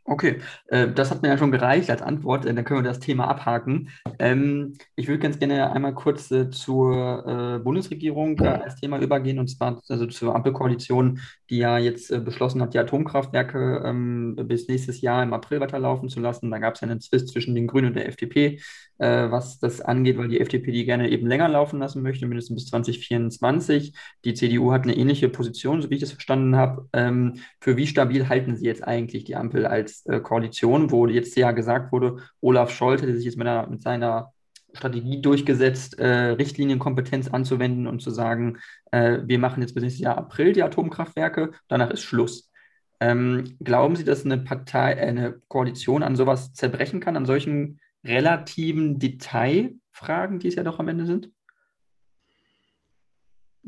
Okay, 0.09 0.39
äh, 0.67 0.87
das 0.87 1.11
hat 1.11 1.21
mir 1.21 1.27
ja 1.27 1.37
schon 1.37 1.51
gereicht 1.51 1.89
als 1.89 2.01
Antwort. 2.01 2.45
Äh, 2.45 2.53
dann 2.53 2.63
können 2.63 2.79
wir 2.79 2.89
das 2.89 3.01
Thema 3.01 3.27
abhaken. 3.27 3.89
Ähm, 4.19 4.77
ich 4.95 5.09
würde 5.09 5.19
ganz 5.19 5.37
gerne 5.37 5.69
einmal 5.69 5.93
kurz 5.93 6.31
äh, 6.31 6.49
zur 6.49 7.59
Bundesregierung 7.63 8.39
als 8.39 8.77
Thema 8.77 8.99
übergehen 8.99 9.39
und 9.39 9.47
zwar 9.47 9.81
also 9.89 10.05
zur 10.05 10.33
Ampelkoalition, 10.33 11.19
die 11.49 11.57
ja 11.57 11.77
jetzt 11.77 12.23
beschlossen 12.23 12.61
hat, 12.61 12.73
die 12.73 12.79
Atomkraftwerke 12.79 13.83
ähm, 13.85 14.35
bis 14.45 14.67
nächstes 14.69 15.01
Jahr 15.01 15.23
im 15.23 15.33
April 15.33 15.59
weiterlaufen 15.59 16.07
zu 16.09 16.19
lassen. 16.21 16.51
Da 16.51 16.59
gab 16.59 16.75
es 16.75 16.81
ja 16.81 16.87
einen 16.87 17.01
Zwist 17.01 17.29
zwischen 17.29 17.55
den 17.55 17.67
Grünen 17.67 17.87
und 17.87 17.95
der 17.95 18.07
FDP, 18.07 18.59
was 18.97 19.59
das 19.59 19.81
angeht, 19.81 20.17
weil 20.17 20.27
die 20.27 20.39
FDP 20.39 20.71
die 20.71 20.85
gerne 20.85 21.09
eben 21.09 21.27
länger 21.27 21.49
laufen 21.49 21.79
lassen 21.79 22.01
möchte, 22.01 22.25
mindestens 22.25 22.63
bis 22.63 22.69
2024. 22.69 23.93
Die 24.25 24.33
CDU 24.33 24.71
hat 24.71 24.83
eine 24.83 24.95
ähnliche 24.95 25.29
Position, 25.29 25.81
so 25.81 25.89
wie 25.89 25.95
ich 25.95 26.01
das 26.01 26.11
verstanden 26.11 26.55
habe. 26.55 26.87
Ähm, 26.93 27.35
für 27.59 27.77
wie 27.77 27.87
stabil 27.87 28.27
halten 28.29 28.55
Sie 28.55 28.65
jetzt 28.65 28.83
eigentlich 28.83 29.23
die 29.25 29.35
Ampel 29.35 29.65
als 29.67 29.96
Koalition, 30.23 30.91
wo 30.91 31.07
jetzt 31.07 31.35
ja 31.35 31.51
gesagt 31.51 31.91
wurde, 31.91 32.17
Olaf 32.41 32.71
Scholz 32.71 33.01
hätte 33.01 33.15
sich 33.15 33.25
jetzt 33.25 33.37
mit, 33.37 33.47
einer, 33.47 33.67
mit 33.67 33.81
seiner 33.81 34.33
Strategie 34.73 35.21
durchgesetzt, 35.21 35.97
äh, 35.99 36.07
Richtlinienkompetenz 36.07 37.27
anzuwenden 37.27 37.87
und 37.87 38.01
zu 38.01 38.11
sagen, 38.11 38.57
äh, 38.91 39.19
wir 39.25 39.39
machen 39.39 39.61
jetzt 39.61 39.73
bis 39.73 39.83
nächstes 39.83 40.03
Jahr 40.03 40.17
April 40.17 40.53
die 40.53 40.63
Atomkraftwerke, 40.63 41.51
danach 41.67 41.89
ist 41.89 42.03
Schluss. 42.03 42.51
Ähm, 42.99 43.57
glauben 43.59 43.95
Sie, 43.95 44.03
dass 44.03 44.25
eine 44.25 44.37
Partei, 44.37 44.93
äh, 44.93 45.07
eine 45.07 45.41
Koalition 45.47 46.03
an 46.03 46.15
sowas 46.15 46.53
zerbrechen 46.53 46.99
kann, 46.99 47.15
an 47.15 47.25
solchen 47.25 47.79
relativen 48.03 48.99
Detailfragen, 48.99 50.39
die 50.39 50.47
es 50.47 50.55
ja 50.55 50.63
doch 50.63 50.79
am 50.79 50.87
Ende 50.87 51.05
sind? 51.05 51.31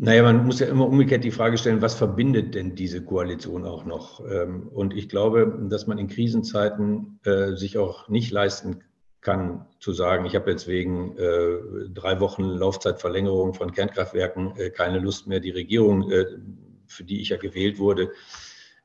Naja, 0.01 0.23
man 0.23 0.45
muss 0.45 0.61
ja 0.61 0.67
immer 0.67 0.87
umgekehrt 0.87 1.25
die 1.25 1.31
Frage 1.31 1.57
stellen, 1.57 1.81
was 1.81 1.93
verbindet 1.93 2.55
denn 2.55 2.73
diese 2.73 3.03
Koalition 3.03 3.65
auch 3.65 3.83
noch? 3.83 4.23
Ähm, 4.31 4.69
und 4.69 4.95
ich 4.95 5.09
glaube, 5.09 5.67
dass 5.69 5.87
man 5.87 5.97
in 5.97 6.07
Krisenzeiten 6.07 7.19
äh, 7.25 7.51
sich 7.57 7.77
auch 7.77 8.07
nicht 8.07 8.31
leisten 8.31 8.81
kann, 9.19 9.65
zu 9.81 9.91
sagen, 9.91 10.23
ich 10.23 10.35
habe 10.35 10.51
jetzt 10.51 10.69
wegen 10.69 11.17
äh, 11.17 11.89
drei 11.93 12.21
Wochen 12.21 12.43
Laufzeitverlängerung 12.43 13.53
von 13.53 13.73
Kernkraftwerken 13.73 14.55
äh, 14.55 14.69
keine 14.69 14.99
Lust 14.99 15.27
mehr, 15.27 15.41
die 15.41 15.51
Regierung, 15.51 16.09
für 16.87 17.03
die 17.03 17.19
ich 17.19 17.29
ja 17.29 17.37
gewählt 17.37 17.77
wurde, 17.77 18.13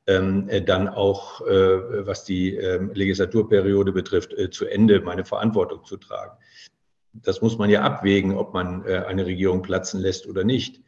ähm, 0.09 0.51
dann 0.67 0.89
auch, 0.89 1.41
was 1.41 2.25
die 2.25 2.57
ähm, 2.57 2.91
Legislaturperiode 2.93 3.93
betrifft, 3.93 4.35
zu 4.53 4.67
Ende 4.67 5.01
meine 5.01 5.25
Verantwortung 5.25 5.85
zu 5.85 5.97
tragen. 5.97 6.37
das 7.13 7.41
muss 7.41 7.57
man 7.57 7.71
ja 7.71 7.83
abwägen, 7.83 8.37
ob 8.37 8.53
man 8.53 8.85
eine 8.85 9.25
Regierung 9.25 9.63
platzen 9.63 10.01
lässt 10.01 10.27
oder 10.27 10.43
nicht. 10.43 10.83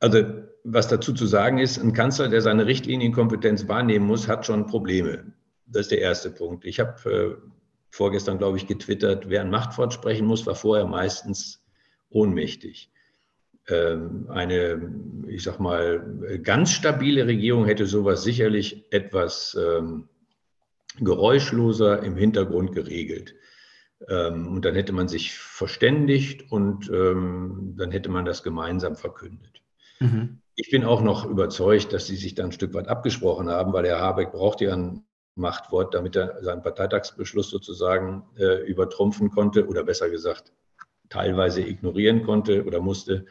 Also 0.00 0.24
was 0.64 0.88
dazu 0.88 1.12
zu 1.12 1.26
sagen 1.26 1.58
ist, 1.58 1.78
ein 1.78 1.92
Kanzler, 1.92 2.28
der 2.28 2.42
seine 2.42 2.66
Richtlinienkompetenz 2.66 3.68
wahrnehmen 3.68 4.06
muss, 4.06 4.28
hat 4.28 4.46
schon 4.46 4.66
Probleme. 4.66 5.32
Das 5.66 5.82
ist 5.82 5.90
der 5.90 6.00
erste 6.00 6.30
Punkt. 6.30 6.64
Ich 6.64 6.80
habe 6.80 7.10
äh, 7.10 7.48
vorgestern, 7.90 8.38
glaube 8.38 8.58
ich, 8.58 8.66
getwittert, 8.66 9.28
wer 9.28 9.40
ein 9.40 9.50
Machtwort 9.50 9.92
sprechen 9.92 10.26
muss, 10.26 10.46
war 10.46 10.54
vorher 10.54 10.86
meistens 10.86 11.64
ohnmächtig. 12.10 12.90
Ähm, 13.68 14.26
eine, 14.30 14.94
ich 15.26 15.42
sag 15.42 15.58
mal, 15.58 16.40
ganz 16.42 16.72
stabile 16.72 17.26
Regierung 17.26 17.66
hätte 17.66 17.86
sowas 17.86 18.22
sicherlich 18.22 18.84
etwas 18.92 19.56
ähm, 19.60 20.08
geräuschloser 21.00 22.02
im 22.02 22.16
Hintergrund 22.16 22.72
geregelt. 22.72 23.34
Ähm, 24.08 24.48
und 24.48 24.64
dann 24.64 24.74
hätte 24.74 24.92
man 24.92 25.08
sich 25.08 25.34
verständigt 25.34 26.50
und 26.50 26.88
ähm, 26.90 27.74
dann 27.76 27.90
hätte 27.90 28.10
man 28.10 28.24
das 28.24 28.42
gemeinsam 28.42 28.96
verkündet. 28.96 29.62
Mhm. 30.00 30.40
Ich 30.54 30.70
bin 30.70 30.84
auch 30.84 31.02
noch 31.02 31.24
überzeugt, 31.24 31.92
dass 31.92 32.06
sie 32.06 32.16
sich 32.16 32.34
da 32.34 32.44
ein 32.44 32.52
Stück 32.52 32.74
weit 32.74 32.88
abgesprochen 32.88 33.48
haben, 33.48 33.72
weil 33.72 33.86
Herr 33.86 34.00
Habeck 34.00 34.32
braucht 34.32 34.60
ja 34.60 34.72
ein 34.72 35.04
Machtwort, 35.36 35.94
damit 35.94 36.16
er 36.16 36.42
seinen 36.42 36.62
Parteitagsbeschluss 36.62 37.48
sozusagen 37.48 38.24
äh, 38.36 38.66
übertrumpfen 38.66 39.30
konnte 39.30 39.66
oder 39.68 39.84
besser 39.84 40.10
gesagt 40.10 40.52
teilweise 41.08 41.62
ignorieren 41.62 42.22
konnte 42.22 42.64
oder 42.64 42.80
musste. 42.80 43.26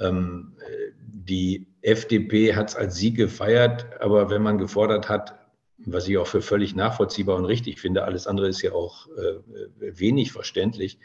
Ähm, 0.00 0.56
die 0.98 1.66
FDP 1.82 2.54
hat 2.54 2.70
es 2.70 2.76
als 2.76 2.96
Sieg 2.96 3.16
gefeiert, 3.16 3.86
aber 4.00 4.30
wenn 4.30 4.42
man 4.42 4.58
gefordert 4.58 5.08
hat, 5.08 5.38
was 5.78 6.08
ich 6.08 6.18
auch 6.18 6.26
für 6.26 6.42
völlig 6.42 6.74
nachvollziehbar 6.74 7.36
und 7.36 7.44
richtig 7.44 7.80
finde, 7.80 8.04
alles 8.04 8.26
andere 8.26 8.48
ist 8.48 8.62
ja 8.62 8.72
auch 8.72 9.06
äh, 9.08 9.34
wenig 9.78 10.32
verständlich, 10.32 10.98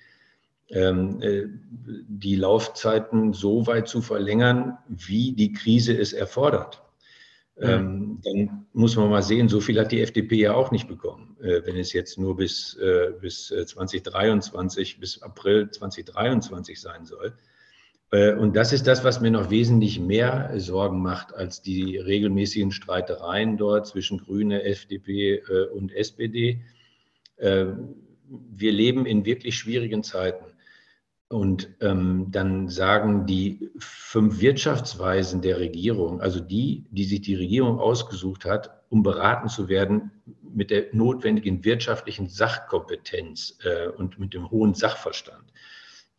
die 0.71 2.36
Laufzeiten 2.36 3.34
so 3.34 3.65
weit 3.65 3.88
zu 3.88 4.03
verlängern, 4.03 4.77
wie 4.88 5.32
die 5.32 5.51
Krise 5.51 5.97
es 5.97 6.13
erfordert. 6.13 6.84
Ähm, 7.62 8.21
dann 8.23 8.67
muss 8.71 8.95
man 8.95 9.10
mal 9.10 9.21
sehen, 9.21 9.49
so 9.49 9.60
viel 9.60 9.79
hat 9.79 9.91
die 9.91 10.01
FDP 10.01 10.38
ja 10.38 10.53
auch 10.53 10.71
nicht 10.71 10.88
bekommen, 10.88 11.36
äh, 11.41 11.62
wenn 11.65 11.75
es 11.75 11.91
jetzt 11.91 12.17
nur 12.17 12.38
bis, 12.38 12.75
äh, 12.75 13.12
bis 13.19 13.47
2023, 13.47 14.95
äh, 14.95 14.99
bis 14.99 15.21
April 15.21 15.69
2023 15.69 16.79
sein 16.79 17.05
soll. 17.05 17.34
Äh, 18.12 18.34
und 18.36 18.55
das 18.55 18.71
ist 18.71 18.88
das, 18.88 19.03
was 19.03 19.19
mir 19.19 19.32
noch 19.32 19.49
wesentlich 19.49 19.99
mehr 19.99 20.53
Sorgen 20.58 21.01
macht 21.01 21.34
als 21.34 21.62
die 21.62 21.97
regelmäßigen 21.97 22.71
Streitereien 22.71 23.58
dort 23.58 23.88
zwischen 23.88 24.19
Grüne, 24.19 24.63
FDP 24.63 25.36
äh, 25.36 25.65
und 25.73 25.91
SPD. 25.93 26.62
Wir 27.41 28.73
leben 28.73 29.05
in 29.05 29.23
wirklich 29.23 29.55
schwierigen 29.58 30.03
Zeiten. 30.03 30.43
Und 31.30 31.70
ähm, 31.80 32.28
dann 32.32 32.70
sagen 32.70 33.28
die 33.28 33.70
fünf 33.78 34.42
Wirtschaftsweisen 34.42 35.42
der 35.42 35.60
Regierung, 35.60 36.22
also 36.22 36.39
die, 36.39 36.86
die 36.89 37.04
sich 37.04 37.22
die 37.22 37.36
Regierung 37.36 37.80
ausgesucht 37.80 38.46
hat, 38.46 38.72
um 38.89 39.04
beraten 39.04 39.48
zu 39.48 39.70
werden 39.70 40.10
mit 40.42 40.72
der 40.72 40.86
notwendigen 40.92 41.63
wirtschaftlichen 41.63 42.28
Sachkompetenz 42.30 43.60
äh, 43.63 43.89
und 43.89 44.18
mit 44.20 44.34
dem 44.34 44.50
hohen 44.50 44.74
Sachverstand, 44.74 45.54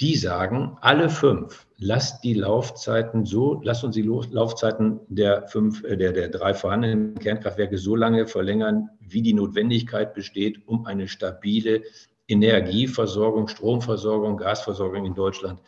die 0.01 0.15
sagen, 0.15 0.79
alle 0.81 1.11
fünf, 1.11 1.67
lasst 1.77 2.23
die 2.23 2.35
Laufzeiten 2.35 3.27
so, 3.27 3.61
lasst 3.65 3.83
uns 3.83 3.97
die 3.97 4.03
Laufzeiten 4.03 5.01
der 5.09 5.49
fünf, 5.49 5.83
äh, 5.83 5.97
der, 5.97 6.13
der 6.13 6.29
drei 6.29 6.55
vorhandenen 6.55 7.19
Kernkraftwerke 7.19 7.79
so 7.79 7.97
lange 7.97 8.29
verlängern, 8.29 8.89
wie 9.01 9.23
die 9.23 9.35
Notwendigkeit 9.35 10.15
besteht, 10.15 10.69
um 10.69 10.87
eine 10.87 11.09
stabile 11.09 11.83
Energieversorgung, 12.31 13.49
Stromversorgung, 13.49 14.37
Gasversorgung 14.37 15.05
in 15.05 15.15
Deutschland 15.15 15.61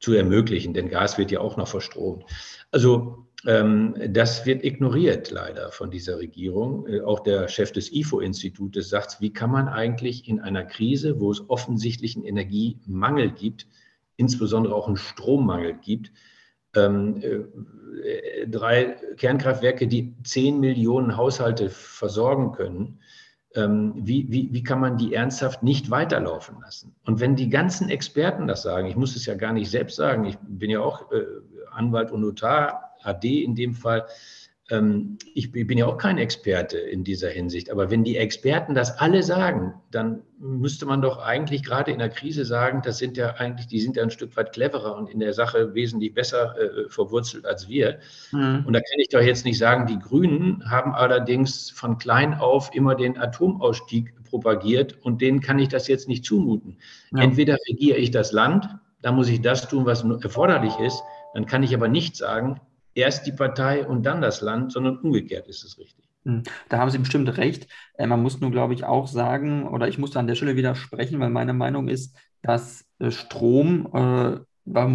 zu 0.00 0.12
ermöglichen, 0.12 0.74
denn 0.74 0.88
Gas 0.88 1.16
wird 1.16 1.30
ja 1.30 1.40
auch 1.40 1.56
noch 1.56 1.68
verstromt. 1.68 2.24
Also 2.70 3.26
ähm, 3.46 3.94
das 4.08 4.44
wird 4.44 4.64
ignoriert 4.64 5.30
leider 5.30 5.70
von 5.70 5.90
dieser 5.90 6.18
Regierung. 6.18 6.86
Äh, 6.86 7.00
auch 7.00 7.20
der 7.20 7.48
Chef 7.48 7.72
des 7.72 7.92
IFO-Institutes 7.92 8.88
sagt, 8.88 9.20
wie 9.20 9.32
kann 9.32 9.50
man 9.50 9.68
eigentlich 9.68 10.28
in 10.28 10.40
einer 10.40 10.64
Krise, 10.64 11.20
wo 11.20 11.30
es 11.30 11.48
offensichtlich 11.48 12.16
einen 12.16 12.24
Energiemangel 12.24 13.30
gibt, 13.30 13.66
insbesondere 14.16 14.74
auch 14.74 14.88
einen 14.88 14.96
Strommangel 14.96 15.74
gibt, 15.74 16.10
ähm, 16.74 17.22
äh, 17.22 18.46
drei 18.46 18.96
Kernkraftwerke, 19.16 19.86
die 19.86 20.14
zehn 20.24 20.60
Millionen 20.60 21.16
Haushalte 21.16 21.70
versorgen 21.70 22.52
können, 22.52 23.00
wie, 23.56 24.30
wie, 24.30 24.52
wie 24.52 24.62
kann 24.62 24.80
man 24.80 24.98
die 24.98 25.14
ernsthaft 25.14 25.62
nicht 25.62 25.90
weiterlaufen 25.90 26.60
lassen? 26.60 26.94
Und 27.04 27.20
wenn 27.20 27.36
die 27.36 27.48
ganzen 27.48 27.88
Experten 27.88 28.46
das 28.46 28.62
sagen, 28.62 28.86
ich 28.86 28.96
muss 28.96 29.16
es 29.16 29.26
ja 29.26 29.34
gar 29.34 29.52
nicht 29.52 29.70
selbst 29.70 29.96
sagen, 29.96 30.24
ich 30.24 30.36
bin 30.40 30.70
ja 30.70 30.80
auch 30.80 31.10
äh, 31.12 31.24
Anwalt 31.70 32.10
und 32.10 32.20
Notar, 32.20 32.94
AD 33.02 33.42
in 33.42 33.54
dem 33.54 33.74
Fall, 33.74 34.00
ähm, 34.00 34.06
ich 34.68 35.52
bin 35.52 35.78
ja 35.78 35.86
auch 35.86 35.96
kein 35.96 36.18
Experte 36.18 36.76
in 36.76 37.04
dieser 37.04 37.28
Hinsicht, 37.28 37.70
aber 37.70 37.88
wenn 37.88 38.02
die 38.02 38.16
Experten 38.16 38.74
das 38.74 38.98
alle 38.98 39.22
sagen, 39.22 39.74
dann 39.92 40.22
müsste 40.40 40.86
man 40.86 41.00
doch 41.00 41.18
eigentlich 41.18 41.62
gerade 41.62 41.92
in 41.92 42.00
der 42.00 42.08
Krise 42.08 42.44
sagen, 42.44 42.82
das 42.84 42.98
sind 42.98 43.16
ja 43.16 43.34
eigentlich, 43.34 43.68
die 43.68 43.78
sind 43.78 43.96
ja 43.96 44.02
ein 44.02 44.10
Stück 44.10 44.36
weit 44.36 44.52
cleverer 44.52 44.96
und 44.96 45.08
in 45.08 45.20
der 45.20 45.34
Sache 45.34 45.74
wesentlich 45.74 46.14
besser 46.14 46.56
äh, 46.58 46.88
verwurzelt 46.88 47.46
als 47.46 47.68
wir. 47.68 48.00
Mhm. 48.32 48.64
Und 48.66 48.72
da 48.72 48.80
kann 48.80 48.98
ich 48.98 49.08
doch 49.08 49.20
jetzt 49.20 49.44
nicht 49.44 49.58
sagen, 49.58 49.86
die 49.86 50.00
Grünen 50.00 50.68
haben 50.68 50.94
allerdings 50.94 51.70
von 51.70 51.98
klein 51.98 52.34
auf 52.34 52.74
immer 52.74 52.96
den 52.96 53.18
Atomausstieg 53.18 54.14
propagiert 54.24 54.98
und 55.00 55.20
denen 55.20 55.40
kann 55.40 55.60
ich 55.60 55.68
das 55.68 55.86
jetzt 55.86 56.08
nicht 56.08 56.24
zumuten. 56.24 56.76
Ja. 57.12 57.22
Entweder 57.22 57.56
regiere 57.70 57.98
ich 57.98 58.10
das 58.10 58.32
Land, 58.32 58.68
da 59.00 59.12
muss 59.12 59.28
ich 59.28 59.42
das 59.42 59.68
tun, 59.68 59.86
was 59.86 60.02
erforderlich 60.02 60.76
ist, 60.80 61.00
dann 61.34 61.46
kann 61.46 61.62
ich 61.62 61.72
aber 61.72 61.86
nicht 61.86 62.16
sagen, 62.16 62.60
erst 62.96 63.26
die 63.26 63.32
Partei 63.32 63.86
und 63.86 64.04
dann 64.04 64.20
das 64.20 64.40
Land, 64.40 64.72
sondern 64.72 64.98
umgekehrt 64.98 65.46
ist 65.46 65.64
es 65.64 65.78
richtig. 65.78 66.04
Hm, 66.24 66.42
da 66.68 66.78
haben 66.78 66.90
Sie 66.90 66.98
bestimmt 66.98 67.36
recht. 67.36 67.68
Äh, 67.94 68.06
man 68.06 68.22
muss 68.22 68.40
nur, 68.40 68.50
glaube 68.50 68.74
ich, 68.74 68.84
auch 68.84 69.06
sagen, 69.06 69.68
oder 69.68 69.86
ich 69.86 69.98
muss 69.98 70.10
da 70.10 70.20
an 70.20 70.26
der 70.26 70.34
Stelle 70.34 70.56
widersprechen, 70.56 71.20
weil 71.20 71.30
meine 71.30 71.52
Meinung 71.52 71.88
ist, 71.88 72.16
dass 72.42 72.84
äh, 72.98 73.10
Strom 73.10 73.88
äh, 73.92 74.40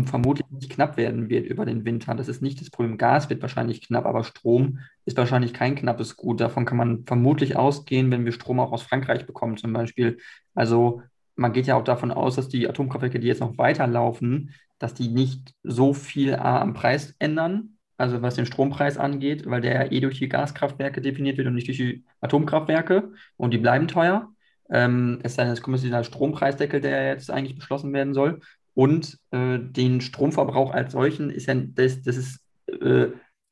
vermutlich 0.06 0.46
nicht 0.50 0.70
knapp 0.70 0.98
werden 0.98 1.30
wird 1.30 1.46
über 1.46 1.66
den 1.66 1.86
Winter. 1.86 2.14
Das 2.16 2.28
ist 2.28 2.42
nicht 2.42 2.60
das 2.60 2.70
Problem. 2.70 2.98
Gas 2.98 3.30
wird 3.30 3.42
wahrscheinlich 3.42 3.82
knapp, 3.82 4.06
aber 4.06 4.26
Strom 4.26 4.80
ist 5.06 5.16
wahrscheinlich 5.16 5.54
kein 5.54 5.76
knappes 5.76 6.18
Gut. 6.18 6.42
Davon 6.42 6.66
kann 6.66 6.78
man 6.78 7.06
vermutlich 7.06 7.56
ausgehen, 7.56 8.12
wenn 8.12 8.26
wir 8.26 8.34
Strom 8.34 8.60
auch 8.60 8.74
aus 8.74 8.82
Frankreich 8.82 9.26
bekommen 9.26 9.56
zum 9.56 9.72
Beispiel. 9.72 10.18
Also 10.56 11.04
man 11.36 11.54
geht 11.54 11.68
ja 11.68 11.76
auch 11.76 11.86
davon 11.86 12.12
aus, 12.12 12.36
dass 12.36 12.50
die 12.50 12.68
Atomkraftwerke, 12.68 13.20
die 13.22 13.28
jetzt 13.28 13.40
noch 13.40 13.58
weiterlaufen, 13.58 14.54
dass 14.78 14.94
die 14.94 15.08
nicht 15.08 15.54
so 15.64 15.94
viel 15.94 16.36
am 16.36 16.74
Preis 16.74 17.16
ändern, 17.20 17.78
also 18.02 18.22
was 18.22 18.36
den 18.36 18.46
Strompreis 18.46 18.98
angeht, 18.98 19.46
weil 19.46 19.62
der 19.62 19.74
ja 19.74 19.92
eh 19.92 20.00
durch 20.02 20.20
die 20.20 20.30
Gaskraftwerke 20.30 21.02
definiert 21.02 21.38
wird 21.38 21.48
und 21.48 21.54
nicht 21.56 21.68
durch 21.68 21.78
die 21.78 22.04
Atomkraftwerke 22.20 23.14
und 23.38 23.54
die 23.54 23.58
bleiben 23.58 23.88
teuer. 23.88 24.30
Ähm, 24.70 25.20
es 25.24 25.36
sei 25.36 25.44
denn, 25.44 25.54
es 25.54 25.62
kommt 25.62 25.78
jetzt 25.78 25.86
dieser 25.86 26.04
Strompreisdeckel, 26.04 26.82
der 26.82 27.10
jetzt 27.10 27.30
eigentlich 27.30 27.58
beschlossen 27.58 27.94
werden 27.94 28.14
soll. 28.14 28.40
Und 28.74 29.20
äh, 29.32 29.60
den 29.60 30.02
Stromverbrauch 30.02 30.72
als 30.72 30.94
solchen 30.94 31.30
ist 31.30 31.48
ja, 31.48 31.56
das, 31.56 32.02
das 32.02 32.18
ist, 32.18 32.40
äh, 32.68 33.08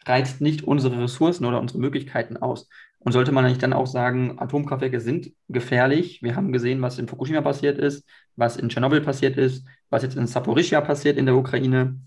reizt 0.05 0.41
nicht 0.41 0.63
unsere 0.63 1.03
Ressourcen 1.03 1.45
oder 1.45 1.59
unsere 1.59 1.79
Möglichkeiten 1.79 2.37
aus. 2.37 2.69
Und 2.99 3.13
sollte 3.13 3.31
man 3.31 3.45
eigentlich 3.45 3.59
dann 3.59 3.73
auch 3.73 3.87
sagen, 3.87 4.39
Atomkraftwerke 4.39 4.99
sind 4.99 5.31
gefährlich. 5.47 6.21
Wir 6.21 6.35
haben 6.35 6.51
gesehen, 6.51 6.81
was 6.81 6.99
in 6.99 7.07
Fukushima 7.07 7.41
passiert 7.41 7.77
ist, 7.77 8.05
was 8.35 8.57
in 8.57 8.69
Tschernobyl 8.69 9.01
passiert 9.01 9.37
ist, 9.37 9.65
was 9.89 10.03
jetzt 10.03 10.17
in 10.17 10.27
Saporischia 10.27 10.81
passiert 10.81 11.17
in 11.17 11.25
der 11.25 11.35
Ukraine. 11.35 11.99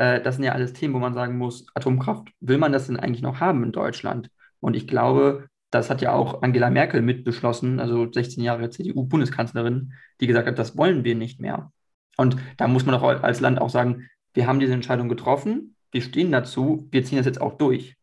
Äh, 0.00 0.22
das 0.22 0.36
sind 0.36 0.44
ja 0.44 0.52
alles 0.52 0.72
Themen, 0.72 0.94
wo 0.94 0.98
man 0.98 1.12
sagen 1.12 1.36
muss, 1.36 1.66
Atomkraft, 1.74 2.28
will 2.40 2.56
man 2.56 2.72
das 2.72 2.86
denn 2.86 2.98
eigentlich 2.98 3.20
noch 3.20 3.38
haben 3.38 3.62
in 3.62 3.70
Deutschland? 3.70 4.30
Und 4.58 4.74
ich 4.74 4.88
glaube, 4.88 5.48
das 5.70 5.90
hat 5.90 6.00
ja 6.00 6.12
auch 6.12 6.42
Angela 6.42 6.70
Merkel 6.70 7.02
mitbeschlossen, 7.02 7.78
also 7.78 8.10
16 8.10 8.42
Jahre 8.42 8.70
CDU-Bundeskanzlerin, 8.70 9.92
die 10.20 10.26
gesagt 10.26 10.48
hat, 10.48 10.58
das 10.58 10.76
wollen 10.78 11.04
wir 11.04 11.14
nicht 11.14 11.38
mehr. 11.38 11.70
Und 12.16 12.36
da 12.56 12.66
muss 12.66 12.86
man 12.86 12.94
doch 12.94 13.02
als 13.02 13.40
Land 13.40 13.60
auch 13.60 13.68
sagen, 13.68 14.08
wir 14.32 14.46
haben 14.46 14.58
diese 14.58 14.72
Entscheidung 14.72 15.10
getroffen, 15.10 15.76
wir 15.92 16.00
stehen 16.00 16.32
dazu, 16.32 16.88
wir 16.90 17.04
ziehen 17.04 17.18
das 17.18 17.26
jetzt 17.26 17.40
auch 17.40 17.58
durch. 17.58 17.96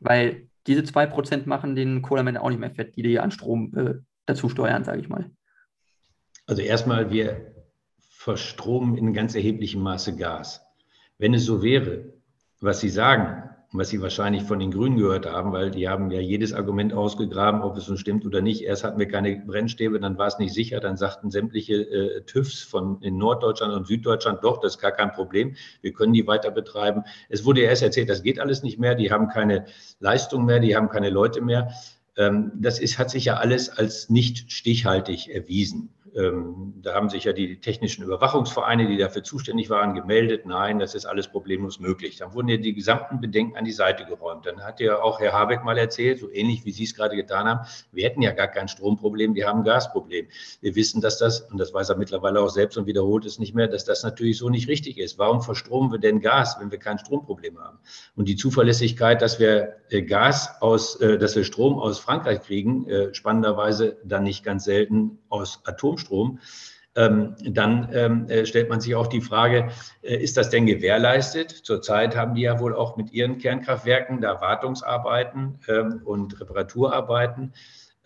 Weil 0.00 0.48
diese 0.66 0.82
2% 0.82 1.46
machen 1.46 1.76
den 1.76 2.00
Kohle 2.00 2.22
am 2.22 2.36
auch 2.38 2.48
nicht 2.48 2.60
mehr 2.60 2.74
fett, 2.74 2.96
die 2.96 3.02
die 3.02 3.20
an 3.20 3.30
Strom 3.30 3.74
äh, 3.76 3.94
dazu 4.24 4.48
steuern, 4.48 4.84
sage 4.84 5.00
ich 5.00 5.08
mal. 5.08 5.30
Also 6.46 6.62
erstmal, 6.62 7.10
wir 7.10 7.52
verstromen 8.08 8.96
in 8.96 9.12
ganz 9.12 9.34
erheblichem 9.34 9.82
Maße 9.82 10.16
Gas. 10.16 10.64
Wenn 11.22 11.34
es 11.34 11.44
so 11.44 11.62
wäre, 11.62 12.14
was 12.58 12.80
Sie 12.80 12.88
sagen, 12.88 13.48
was 13.70 13.90
Sie 13.90 14.02
wahrscheinlich 14.02 14.42
von 14.42 14.58
den 14.58 14.72
Grünen 14.72 14.96
gehört 14.96 15.24
haben, 15.24 15.52
weil 15.52 15.70
die 15.70 15.88
haben 15.88 16.10
ja 16.10 16.18
jedes 16.18 16.52
Argument 16.52 16.92
ausgegraben, 16.92 17.62
ob 17.62 17.76
es 17.76 17.86
nun 17.86 17.96
stimmt 17.96 18.26
oder 18.26 18.40
nicht. 18.40 18.62
Erst 18.62 18.82
hatten 18.82 18.98
wir 18.98 19.06
keine 19.06 19.36
Brennstäbe, 19.36 20.00
dann 20.00 20.18
war 20.18 20.26
es 20.26 20.40
nicht 20.40 20.52
sicher, 20.52 20.80
dann 20.80 20.96
sagten 20.96 21.30
sämtliche 21.30 21.74
äh, 21.74 22.22
TÜVs 22.22 22.64
von 22.64 23.00
in 23.02 23.18
Norddeutschland 23.18 23.72
und 23.72 23.86
Süddeutschland, 23.86 24.42
doch, 24.42 24.58
das 24.58 24.74
ist 24.74 24.80
gar 24.80 24.90
kein 24.90 25.12
Problem, 25.12 25.54
wir 25.80 25.92
können 25.92 26.12
die 26.12 26.26
weiter 26.26 26.50
betreiben. 26.50 27.04
Es 27.28 27.44
wurde 27.44 27.60
erst 27.60 27.84
erzählt, 27.84 28.10
das 28.10 28.24
geht 28.24 28.40
alles 28.40 28.64
nicht 28.64 28.80
mehr, 28.80 28.96
die 28.96 29.12
haben 29.12 29.28
keine 29.28 29.66
Leistung 30.00 30.44
mehr, 30.44 30.58
die 30.58 30.74
haben 30.74 30.88
keine 30.88 31.10
Leute 31.10 31.40
mehr. 31.40 31.70
Ähm, 32.16 32.50
das 32.56 32.80
ist, 32.80 32.98
hat 32.98 33.10
sich 33.10 33.26
ja 33.26 33.36
alles 33.36 33.68
als 33.68 34.10
nicht 34.10 34.50
stichhaltig 34.50 35.32
erwiesen. 35.32 35.94
Ähm, 36.14 36.74
da 36.82 36.94
haben 36.94 37.08
sich 37.08 37.24
ja 37.24 37.32
die 37.32 37.60
technischen 37.60 38.04
Überwachungsvereine, 38.04 38.86
die 38.86 38.96
dafür 38.96 39.22
zuständig 39.22 39.70
waren, 39.70 39.94
gemeldet, 39.94 40.46
nein, 40.46 40.78
das 40.78 40.94
ist 40.94 41.06
alles 41.06 41.28
problemlos 41.28 41.80
möglich. 41.80 42.16
Dann 42.16 42.34
wurden 42.34 42.48
ja 42.48 42.56
die 42.56 42.74
gesamten 42.74 43.20
Bedenken 43.20 43.56
an 43.56 43.64
die 43.64 43.72
Seite 43.72 44.04
geräumt. 44.04 44.46
Dann 44.46 44.62
hat 44.62 44.80
ja 44.80 45.00
auch 45.00 45.20
Herr 45.20 45.32
Habeck 45.32 45.64
mal 45.64 45.78
erzählt, 45.78 46.20
so 46.20 46.30
ähnlich 46.30 46.64
wie 46.64 46.72
Sie 46.72 46.84
es 46.84 46.94
gerade 46.94 47.16
getan 47.16 47.46
haben, 47.46 47.60
wir 47.92 48.04
hätten 48.04 48.22
ja 48.22 48.32
gar 48.32 48.48
kein 48.48 48.68
Stromproblem, 48.68 49.34
wir 49.34 49.46
haben 49.46 49.60
ein 49.60 49.64
Gasproblem. 49.64 50.26
Wir 50.60 50.74
wissen, 50.74 51.00
dass 51.00 51.18
das, 51.18 51.40
und 51.40 51.58
das 51.58 51.72
weiß 51.72 51.88
er 51.90 51.96
mittlerweile 51.96 52.40
auch 52.40 52.50
selbst 52.50 52.76
und 52.76 52.86
wiederholt 52.86 53.24
es 53.24 53.38
nicht 53.38 53.54
mehr, 53.54 53.68
dass 53.68 53.84
das 53.84 54.02
natürlich 54.02 54.38
so 54.38 54.48
nicht 54.48 54.68
richtig 54.68 54.98
ist. 54.98 55.18
Warum 55.18 55.42
verstromen 55.42 55.92
wir 55.92 55.98
denn 55.98 56.20
Gas, 56.20 56.56
wenn 56.60 56.70
wir 56.70 56.78
kein 56.78 56.98
Stromproblem 56.98 57.58
haben? 57.58 57.78
Und 58.16 58.28
die 58.28 58.36
Zuverlässigkeit, 58.36 59.22
dass 59.22 59.38
wir 59.38 59.76
äh, 59.90 60.02
Gas 60.02 60.60
aus, 60.60 60.96
äh, 61.00 61.18
dass 61.18 61.36
wir 61.36 61.44
Strom 61.44 61.78
aus 61.78 61.98
Frankreich 61.98 62.42
kriegen, 62.42 62.88
äh, 62.88 63.14
spannenderweise 63.14 63.98
dann 64.04 64.24
nicht 64.24 64.44
ganz 64.44 64.64
selten 64.64 65.18
aus 65.28 65.60
Atomstrom, 65.64 66.01
ähm, 66.94 67.36
dann 67.42 67.88
ähm, 67.92 68.28
äh, 68.28 68.44
stellt 68.44 68.68
man 68.68 68.80
sich 68.80 68.94
auch 68.94 69.06
die 69.06 69.22
Frage, 69.22 69.70
äh, 70.02 70.16
ist 70.16 70.36
das 70.36 70.50
denn 70.50 70.66
gewährleistet? 70.66 71.50
Zurzeit 71.50 72.16
haben 72.16 72.34
die 72.34 72.42
ja 72.42 72.60
wohl 72.60 72.74
auch 72.74 72.96
mit 72.96 73.12
ihren 73.12 73.38
Kernkraftwerken 73.38 74.20
da 74.20 74.40
Wartungsarbeiten 74.40 75.58
ähm, 75.68 76.02
und 76.04 76.38
Reparaturarbeiten 76.38 77.54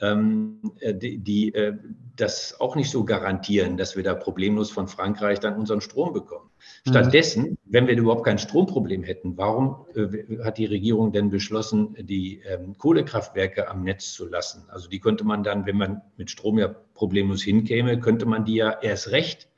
die, 0.01 1.19
die 1.19 1.55
äh, 1.55 1.75
das 2.17 2.61
auch 2.61 2.77
nicht 2.77 2.91
so 2.91 3.05
garantieren, 3.05 3.77
dass 3.77 3.97
wir 3.97 4.03
da 4.03 4.15
problemlos 4.15 4.71
von 4.71 4.89
Frankreich 4.89 5.41
dann 5.41 5.57
unseren 5.57 5.81
Strom 5.81 6.13
bekommen. 6.13 6.51
Mhm. 6.85 6.91
Stattdessen, 6.91 7.59
wenn 7.65 7.87
wir 7.87 7.97
überhaupt 7.97 8.25
kein 8.25 8.39
Stromproblem 8.39 9.03
hätten, 9.03 9.37
warum 9.37 9.87
äh, 9.95 10.43
hat 10.45 10.59
die 10.59 10.67
Regierung 10.67 11.13
denn 11.13 11.31
beschlossen, 11.31 11.97
die 11.99 12.41
ähm, 12.41 12.77
Kohlekraftwerke 12.77 13.69
am 13.69 13.85
Netz 13.85 14.13
zu 14.13 14.27
lassen? 14.27 14.65
Also 14.69 14.89
die 14.89 15.01
könnte 15.01 15.25
man 15.25 15.43
dann, 15.43 15.67
wenn 15.67 15.77
man 15.77 16.03
mit 16.17 16.31
Strom 16.31 16.59
ja 16.59 16.69
problemlos 16.69 17.43
hinkäme, 17.43 17.99
könnte 18.01 18.27
man 18.27 18.45
die 18.45 18.57
ja 18.57 18.71
erst 18.71 19.11
recht 19.11 19.49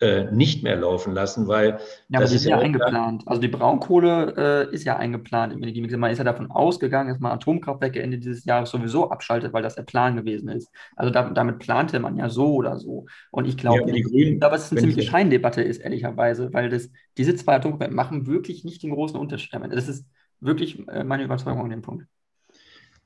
äh, 0.00 0.24
nicht 0.32 0.62
mehr 0.62 0.76
laufen 0.76 1.14
lassen, 1.14 1.46
weil. 1.46 1.78
Ja, 2.08 2.18
aber 2.18 2.20
das 2.20 2.32
ist 2.32 2.44
ja 2.44 2.58
eingeplant. 2.58 3.22
Also 3.26 3.40
die 3.40 3.48
Braunkohle 3.48 4.68
äh, 4.70 4.74
ist 4.74 4.84
ja 4.84 4.96
eingeplant 4.96 5.52
im 5.52 5.62
Energiemix. 5.62 5.94
Man 5.96 6.10
ist 6.10 6.18
ja 6.18 6.24
davon 6.24 6.50
ausgegangen, 6.50 7.10
dass 7.10 7.20
man 7.20 7.32
Atomkraftwerke 7.32 8.02
Ende 8.02 8.18
dieses 8.18 8.44
Jahres 8.44 8.70
sowieso 8.70 9.10
abschaltet, 9.10 9.52
weil 9.52 9.62
das 9.62 9.76
der 9.76 9.82
Plan 9.82 10.16
gewesen 10.16 10.48
ist. 10.48 10.70
Also 10.96 11.10
da, 11.10 11.30
damit 11.30 11.60
plante 11.60 12.00
man 12.00 12.16
ja 12.16 12.28
so 12.28 12.54
oder 12.54 12.78
so. 12.78 13.06
Und 13.30 13.46
ich 13.46 13.56
glaube, 13.56 13.88
ja, 13.88 13.94
ich 13.94 14.38
glaube, 14.40 14.56
es 14.56 14.64
ist 14.64 14.72
eine 14.72 14.80
ziemliche 14.80 15.02
Scheindebatte 15.02 15.62
ist, 15.62 15.78
ehrlicherweise, 15.78 16.52
weil 16.52 16.68
das, 16.68 16.90
diese 17.16 17.36
zwei 17.36 17.54
Atomkraftwerke 17.56 17.94
machen 17.94 18.26
wirklich 18.26 18.64
nicht 18.64 18.82
den 18.82 18.90
großen 18.90 19.18
Unterschied. 19.18 19.52
Das 19.70 19.88
ist 19.88 20.06
wirklich 20.40 20.86
äh, 20.88 21.04
meine 21.04 21.22
Überzeugung 21.24 21.62
an 21.62 21.70
dem 21.70 21.82
Punkt. 21.82 22.06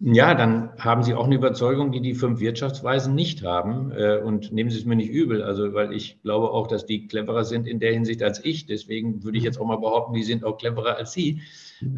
Ja, 0.01 0.35
dann 0.37 0.71
haben 0.79 1.03
Sie 1.03 1.15
auch 1.15 1.25
eine 1.25 1.35
Überzeugung, 1.35 1.91
die 1.91 2.01
die 2.01 2.15
fünf 2.15 2.39
Wirtschaftsweisen 2.39 3.17
nicht 3.17 3.43
haben. 3.43 3.91
Äh, 3.91 4.19
und 4.19 4.53
nehmen 4.53 4.71
Sie 4.71 4.79
es 4.79 4.85
mir 4.85 4.95
nicht 4.95 5.11
übel, 5.11 5.43
also 5.43 5.75
weil 5.75 5.93
ich 5.93 6.23
glaube 6.23 6.53
auch, 6.53 6.69
dass 6.69 6.87
die 6.87 7.09
cleverer 7.09 7.45
sind 7.45 7.67
in 7.67 7.81
der 7.81 7.93
Hinsicht 7.93 8.23
als 8.23 8.45
ich. 8.45 8.67
Deswegen 8.67 9.25
würde 9.25 9.39
ich 9.39 9.45
jetzt 9.45 9.61
auch 9.61 9.67
mal 9.67 9.77
behaupten, 9.77 10.15
die 10.15 10.23
sind 10.23 10.45
auch 10.45 10.57
cleverer 10.57 10.97
als 10.97 11.13
Sie. 11.13 11.43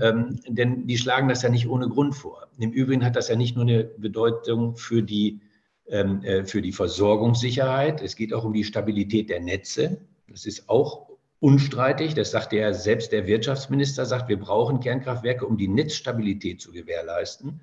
Ähm, 0.00 0.40
denn 0.48 0.86
die 0.86 0.96
schlagen 0.96 1.28
das 1.28 1.42
ja 1.42 1.50
nicht 1.50 1.68
ohne 1.68 1.90
Grund 1.90 2.14
vor. 2.14 2.48
Im 2.58 2.72
Übrigen 2.72 3.04
hat 3.04 3.16
das 3.16 3.28
ja 3.28 3.36
nicht 3.36 3.54
nur 3.54 3.64
eine 3.64 3.84
Bedeutung 3.84 4.76
für 4.76 5.02
die, 5.02 5.40
ähm, 5.86 6.22
äh, 6.22 6.44
für 6.44 6.62
die 6.62 6.72
Versorgungssicherheit, 6.72 8.00
es 8.00 8.16
geht 8.16 8.32
auch 8.32 8.44
um 8.44 8.54
die 8.54 8.64
Stabilität 8.64 9.28
der 9.28 9.40
Netze. 9.40 9.98
Das 10.26 10.46
ist 10.46 10.70
auch 10.70 11.10
unstreitig. 11.38 12.14
Das 12.14 12.30
sagt 12.30 12.54
ja 12.54 12.72
selbst 12.72 13.12
der 13.12 13.26
Wirtschaftsminister, 13.26 14.06
sagt, 14.06 14.30
wir 14.30 14.38
brauchen 14.38 14.80
Kernkraftwerke, 14.80 15.46
um 15.46 15.58
die 15.58 15.68
Netzstabilität 15.68 16.62
zu 16.62 16.72
gewährleisten. 16.72 17.60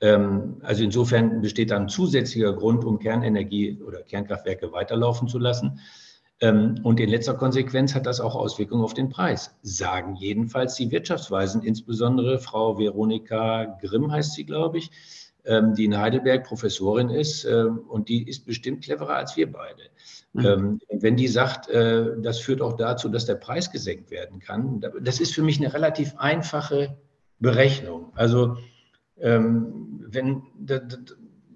Ähm, 0.00 0.56
also 0.62 0.84
insofern 0.84 1.40
besteht 1.40 1.70
da 1.70 1.76
ein 1.76 1.88
zusätzlicher 1.88 2.52
Grund, 2.52 2.84
um 2.84 2.98
Kernenergie 2.98 3.80
oder 3.82 4.02
Kernkraftwerke 4.02 4.72
weiterlaufen 4.72 5.28
zu 5.28 5.38
lassen. 5.38 5.80
Ähm, 6.40 6.80
und 6.82 6.98
in 7.00 7.08
letzter 7.08 7.34
Konsequenz 7.34 7.94
hat 7.94 8.06
das 8.06 8.20
auch 8.20 8.34
Auswirkungen 8.34 8.82
auf 8.82 8.94
den 8.94 9.08
Preis, 9.08 9.56
sagen 9.62 10.16
jedenfalls 10.16 10.74
die 10.74 10.90
Wirtschaftsweisen, 10.90 11.62
insbesondere 11.62 12.38
Frau 12.38 12.76
Veronika 12.78 13.78
Grimm 13.80 14.10
heißt 14.10 14.34
sie, 14.34 14.44
glaube 14.44 14.78
ich, 14.78 14.90
ähm, 15.44 15.74
die 15.74 15.84
in 15.84 15.96
Heidelberg 15.96 16.44
Professorin 16.44 17.10
ist 17.10 17.44
und 17.46 18.08
die 18.08 18.28
ist 18.28 18.46
bestimmt 18.46 18.82
cleverer 18.82 19.16
als 19.16 19.36
wir 19.36 19.50
beide. 19.50 19.82
Mhm. 20.36 20.80
wenn 20.90 21.14
die 21.14 21.28
sagt, 21.28 21.68
äh, 21.68 22.20
das 22.20 22.40
führt 22.40 22.60
auch 22.60 22.72
dazu, 22.72 23.08
dass 23.08 23.24
der 23.24 23.36
Preis 23.36 23.70
gesenkt 23.70 24.10
werden 24.10 24.40
kann, 24.40 24.84
das 25.00 25.20
ist 25.20 25.32
für 25.32 25.42
mich 25.42 25.58
eine 25.58 25.72
relativ 25.72 26.16
einfache 26.16 26.96
Berechnung. 27.38 28.10
Also 28.16 28.56
wenn, 29.16 30.42
da, 30.58 30.78
da, 30.78 30.96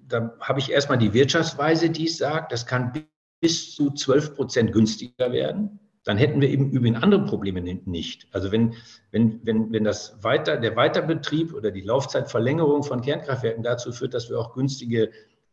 da 0.07 0.33
habe 0.39 0.59
ich 0.59 0.71
erstmal 0.71 0.97
die 0.97 1.13
Wirtschaftsweise, 1.13 1.89
die 1.89 2.05
es 2.05 2.17
sagt, 2.17 2.51
das 2.51 2.65
kann 2.65 2.93
bis 3.41 3.73
zu 3.75 3.91
12 3.91 4.35
Prozent 4.35 4.73
günstiger 4.73 5.31
werden. 5.31 5.79
Dann 6.05 6.17
hätten 6.17 6.41
wir 6.41 6.49
eben 6.49 6.71
übrigens 6.71 7.03
andere 7.03 7.25
Probleme 7.25 7.61
nicht. 7.61 8.27
Also 8.31 8.51
wenn, 8.51 8.73
wenn, 9.11 9.45
wenn, 9.45 9.71
wenn 9.71 9.83
das 9.83 10.23
weiter, 10.23 10.57
der 10.57 10.75
Weiterbetrieb 10.75 11.53
oder 11.53 11.71
die 11.71 11.81
Laufzeitverlängerung 11.81 12.83
von 12.83 13.01
Kernkraftwerken 13.01 13.63
dazu 13.63 13.91
führt, 13.91 14.13
dass 14.13 14.29
wir 14.29 14.39
auch 14.39 14.53
günstige, 14.53 15.11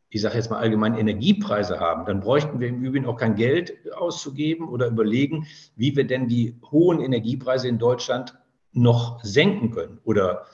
ich 0.09 0.23
sage 0.23 0.37
jetzt 0.37 0.51
mal 0.51 0.59
allgemein 0.59 0.97
Energiepreise 0.97 1.81
haben, 1.81 2.07
dann 2.07 2.21
bräuchten 2.21 2.61
wir 2.61 2.69
im 2.69 2.83
Übrigen 2.83 3.07
auch 3.07 3.17
kein 3.17 3.35
Geld 3.35 3.75
auszugeben 3.93 4.69
oder 4.69 4.87
überlegen, 4.87 5.47
wie 5.75 5.97
wir 5.97 6.07
denn 6.07 6.29
die 6.29 6.59
hohen 6.71 7.01
Energiepreise 7.01 7.69
in 7.69 7.79
Deutschland 7.79 8.39
noch 8.73 9.23
senken 9.25 9.73
können 9.73 9.99
oder 10.05 10.47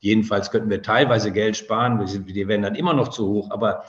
Jedenfalls 0.00 0.50
könnten 0.50 0.70
wir 0.70 0.82
teilweise 0.82 1.32
Geld 1.32 1.56
sparen, 1.56 2.04
die 2.06 2.48
werden 2.48 2.62
dann 2.62 2.74
immer 2.74 2.94
noch 2.94 3.08
zu 3.08 3.26
hoch, 3.28 3.50
aber 3.50 3.84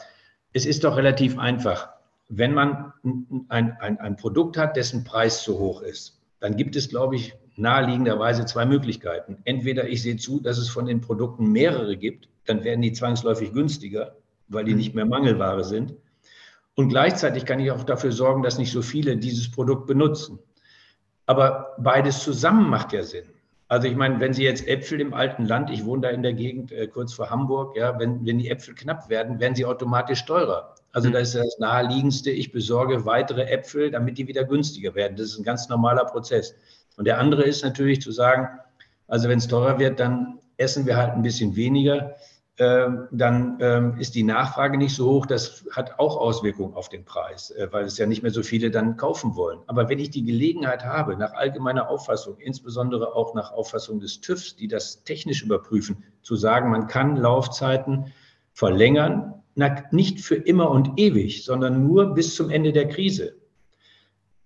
es 0.54 0.66
ist 0.66 0.84
doch 0.84 0.98
relativ 0.98 1.38
einfach. 1.38 1.90
Wenn 2.28 2.54
man 2.54 2.94
ein, 3.50 3.78
ein, 3.80 4.00
ein 4.00 4.16
Produkt 4.16 4.58
hat, 4.58 4.76
dessen 4.76 5.04
Preis 5.04 5.44
zu 5.44 5.60
hoch 5.60 5.82
ist, 5.82 6.20
dann 6.40 6.56
gibt 6.56 6.76
es, 6.76 6.90
glaube 6.90 7.16
ich, 7.16 7.36
naheliegenderweise 7.56 8.46
zwei 8.46 8.66
Möglichkeiten. 8.66 9.38
Entweder 9.44 9.88
ich 9.88 10.02
sehe 10.02 10.18
zu, 10.18 10.40
dass 10.40 10.58
es 10.58 10.70
von 10.70 10.86
den 10.86 11.02
Produkten 11.02 11.52
mehrere 11.52 11.98
gibt, 11.98 12.30
dann 12.46 12.64
werden 12.64 12.82
die 12.82 12.94
zwangsläufig 12.94 13.52
günstiger, 13.54 14.16
weil 14.48 14.66
die 14.66 14.74
nicht 14.74 14.96
mehr 14.96 15.06
Mangelware 15.06 15.64
sind. 15.64 15.96
Und 16.76 16.90
gleichzeitig 16.90 17.46
kann 17.46 17.60
ich 17.60 17.72
auch 17.72 17.84
dafür 17.84 18.12
sorgen, 18.12 18.42
dass 18.42 18.58
nicht 18.58 18.72
so 18.72 18.82
viele 18.82 19.18
dieses 19.18 19.52
Produkt 19.52 19.86
benutzen. 19.86 20.40
Aber 21.26 21.76
beides 21.78 22.24
zusammen 22.24 22.70
macht 22.70 22.94
ja 22.94 23.04
Sinn. 23.04 23.26
Also 23.70 23.88
ich 23.88 23.96
meine, 23.96 24.20
wenn 24.20 24.34
Sie 24.34 24.44
jetzt 24.44 24.68
Äpfel 24.68 25.00
im 25.00 25.14
alten 25.14 25.46
Land, 25.46 25.70
ich 25.70 25.86
wohne 25.86 26.02
da 26.02 26.10
in 26.10 26.24
der 26.24 26.34
Gegend 26.34 26.72
äh, 26.72 26.88
kurz 26.88 27.14
vor 27.14 27.30
Hamburg, 27.30 27.78
ja, 27.78 28.00
wenn, 28.00 28.26
wenn 28.26 28.40
die 28.40 28.50
Äpfel 28.50 28.74
knapp 28.74 29.10
werden, 29.10 29.40
werden 29.40 29.54
sie 29.54 29.64
automatisch 29.64 30.26
teurer. 30.26 30.74
Also 30.92 31.10
mhm. 31.10 31.14
das 31.14 31.36
ist 31.36 31.36
das 31.36 31.60
naheliegendste, 31.60 32.32
ich 32.32 32.52
besorge 32.52 33.06
weitere 33.06 33.44
Äpfel, 33.44 33.92
damit 33.92 34.18
die 34.18 34.28
wieder 34.28 34.44
günstiger 34.44 34.96
werden. 34.96 35.16
Das 35.18 35.28
ist 35.28 35.38
ein 35.38 35.44
ganz 35.44 35.70
normaler 35.70 36.06
Prozess. 36.06 36.56
Und 36.98 37.06
der 37.06 37.20
andere 37.20 37.44
ist 37.44 37.64
natürlich 37.64 38.02
zu 38.02 38.12
sagen, 38.12 38.50
also 39.08 39.30
wenn 39.30 39.38
es 39.38 39.48
teurer 39.48 39.78
wird, 39.78 40.00
dann 40.00 40.40
essen 40.58 40.88
wir 40.88 40.98
halt 40.98 41.14
ein 41.14 41.22
bisschen 41.22 41.56
weniger. 41.56 42.16
Ähm, 42.62 43.08
dann 43.12 43.58
ähm, 43.62 43.96
ist 44.00 44.16
die 44.16 44.24
Nachfrage 44.24 44.78
nicht 44.78 44.94
so 44.94 45.10
hoch. 45.10 45.26
Das 45.26 45.66
hat 45.72 45.98
auch 45.98 46.18
Auswirkungen 46.18 46.74
auf 46.74 46.90
den 46.90 47.06
Preis, 47.06 47.52
äh, 47.52 47.70
weil 47.72 47.86
es 47.86 47.98
ja 47.98 48.06
nicht 48.06 48.22
mehr 48.22 48.32
so 48.32 48.44
viele 48.44 48.70
dann 48.70 48.98
kaufen 48.98 49.38
wollen. 49.38 49.60
Aber 49.68 49.88
wenn 49.88 49.98
ich 49.98 50.10
die 50.10 50.26
Gelegenheit 50.26 50.84
habe, 50.84 51.16
nach 51.16 51.32
allgemeiner 51.32 51.90
Auffassung, 51.90 52.38
insbesondere 52.38 53.16
auch 53.16 53.34
nach 53.34 53.54
Auffassung 53.54 54.02
des 54.02 54.20
TÜVs, 54.20 54.58
die 54.58 54.68
das 54.68 55.06
technisch 55.06 55.42
überprüfen, 55.42 56.04
zu 56.22 56.36
sagen, 56.36 56.70
man 56.70 56.88
kann 56.88 57.16
Laufzeiten 57.16 58.12
verlängern, 58.52 59.36
nicht 59.92 60.20
für 60.20 60.36
immer 60.36 60.70
und 60.70 61.00
ewig, 61.00 61.46
sondern 61.46 61.88
nur 61.88 62.14
bis 62.14 62.36
zum 62.36 62.50
Ende 62.50 62.74
der 62.74 62.90
Krise. 62.90 63.36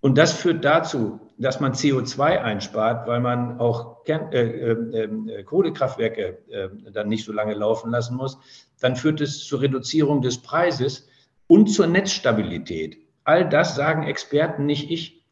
Und 0.04 0.18
das 0.18 0.34
führt 0.34 0.66
dazu, 0.66 1.22
dass 1.38 1.62
man 1.62 1.72
CO2 1.72 2.42
einspart, 2.42 3.08
weil 3.08 3.22
man 3.22 3.58
auch 3.62 4.04
Kern, 4.04 4.34
äh, 4.34 4.42
äh, 4.42 5.04
äh, 5.04 5.44
Kohlekraftwerke 5.44 6.40
äh, 6.50 6.68
dann 6.92 7.08
nicht 7.08 7.24
so 7.24 7.32
lange 7.32 7.54
laufen 7.54 7.90
lassen 7.90 8.18
muss, 8.18 8.38
dann 8.82 8.98
führt 8.98 9.22
es 9.22 9.46
zur 9.46 9.62
Reduzierung 9.62 10.22
des 10.22 10.40
Preises 10.40 11.08
und 11.48 11.68
zur 11.68 11.88
Netzstabilität. 11.88 12.98
All 13.24 13.48
das 13.48 13.78
sagen 13.78 14.04
Experten, 14.04 14.66
nicht 14.66 14.92
ich. 14.92 15.24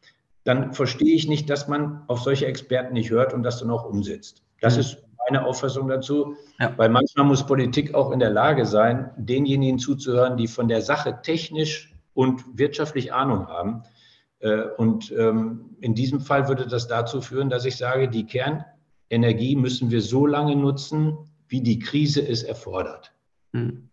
Dann 0.44 0.72
verstehe 0.72 1.14
ich 1.16 1.28
nicht, 1.28 1.50
dass 1.50 1.68
man 1.68 2.04
auf 2.06 2.20
solche 2.20 2.46
Experten 2.46 2.94
nicht 2.94 3.10
hört 3.10 3.34
und 3.34 3.42
das 3.42 3.58
dann 3.58 3.68
auch 3.68 3.84
umsetzt. 3.84 4.42
Das 4.62 4.76
mhm. 4.76 4.80
ist 4.80 5.02
meine 5.28 5.44
Auffassung 5.44 5.86
dazu, 5.86 6.34
ja. 6.58 6.72
weil 6.78 6.88
manchmal 6.88 7.26
muss 7.26 7.44
Politik 7.44 7.94
auch 7.94 8.10
in 8.10 8.20
der 8.20 8.30
Lage 8.30 8.64
sein, 8.64 9.10
denjenigen 9.18 9.78
zuzuhören, 9.78 10.38
die 10.38 10.48
von 10.48 10.66
der 10.66 10.80
Sache 10.80 11.20
technisch 11.22 11.94
und 12.14 12.42
wirtschaftlich 12.56 13.12
Ahnung 13.12 13.48
haben 13.48 13.82
und 14.76 15.12
ähm, 15.16 15.76
in 15.80 15.94
diesem 15.94 16.20
Fall 16.20 16.48
würde 16.48 16.66
das 16.66 16.88
dazu 16.88 17.20
führen, 17.20 17.48
dass 17.48 17.64
ich 17.64 17.76
sage, 17.76 18.08
die 18.08 18.26
Kernenergie 18.26 19.56
müssen 19.56 19.90
wir 19.90 20.02
so 20.02 20.26
lange 20.26 20.56
nutzen, 20.56 21.16
wie 21.48 21.60
die 21.60 21.78
Krise 21.78 22.26
es 22.26 22.42
erfordert. 22.42 23.12
Hm. 23.52 23.88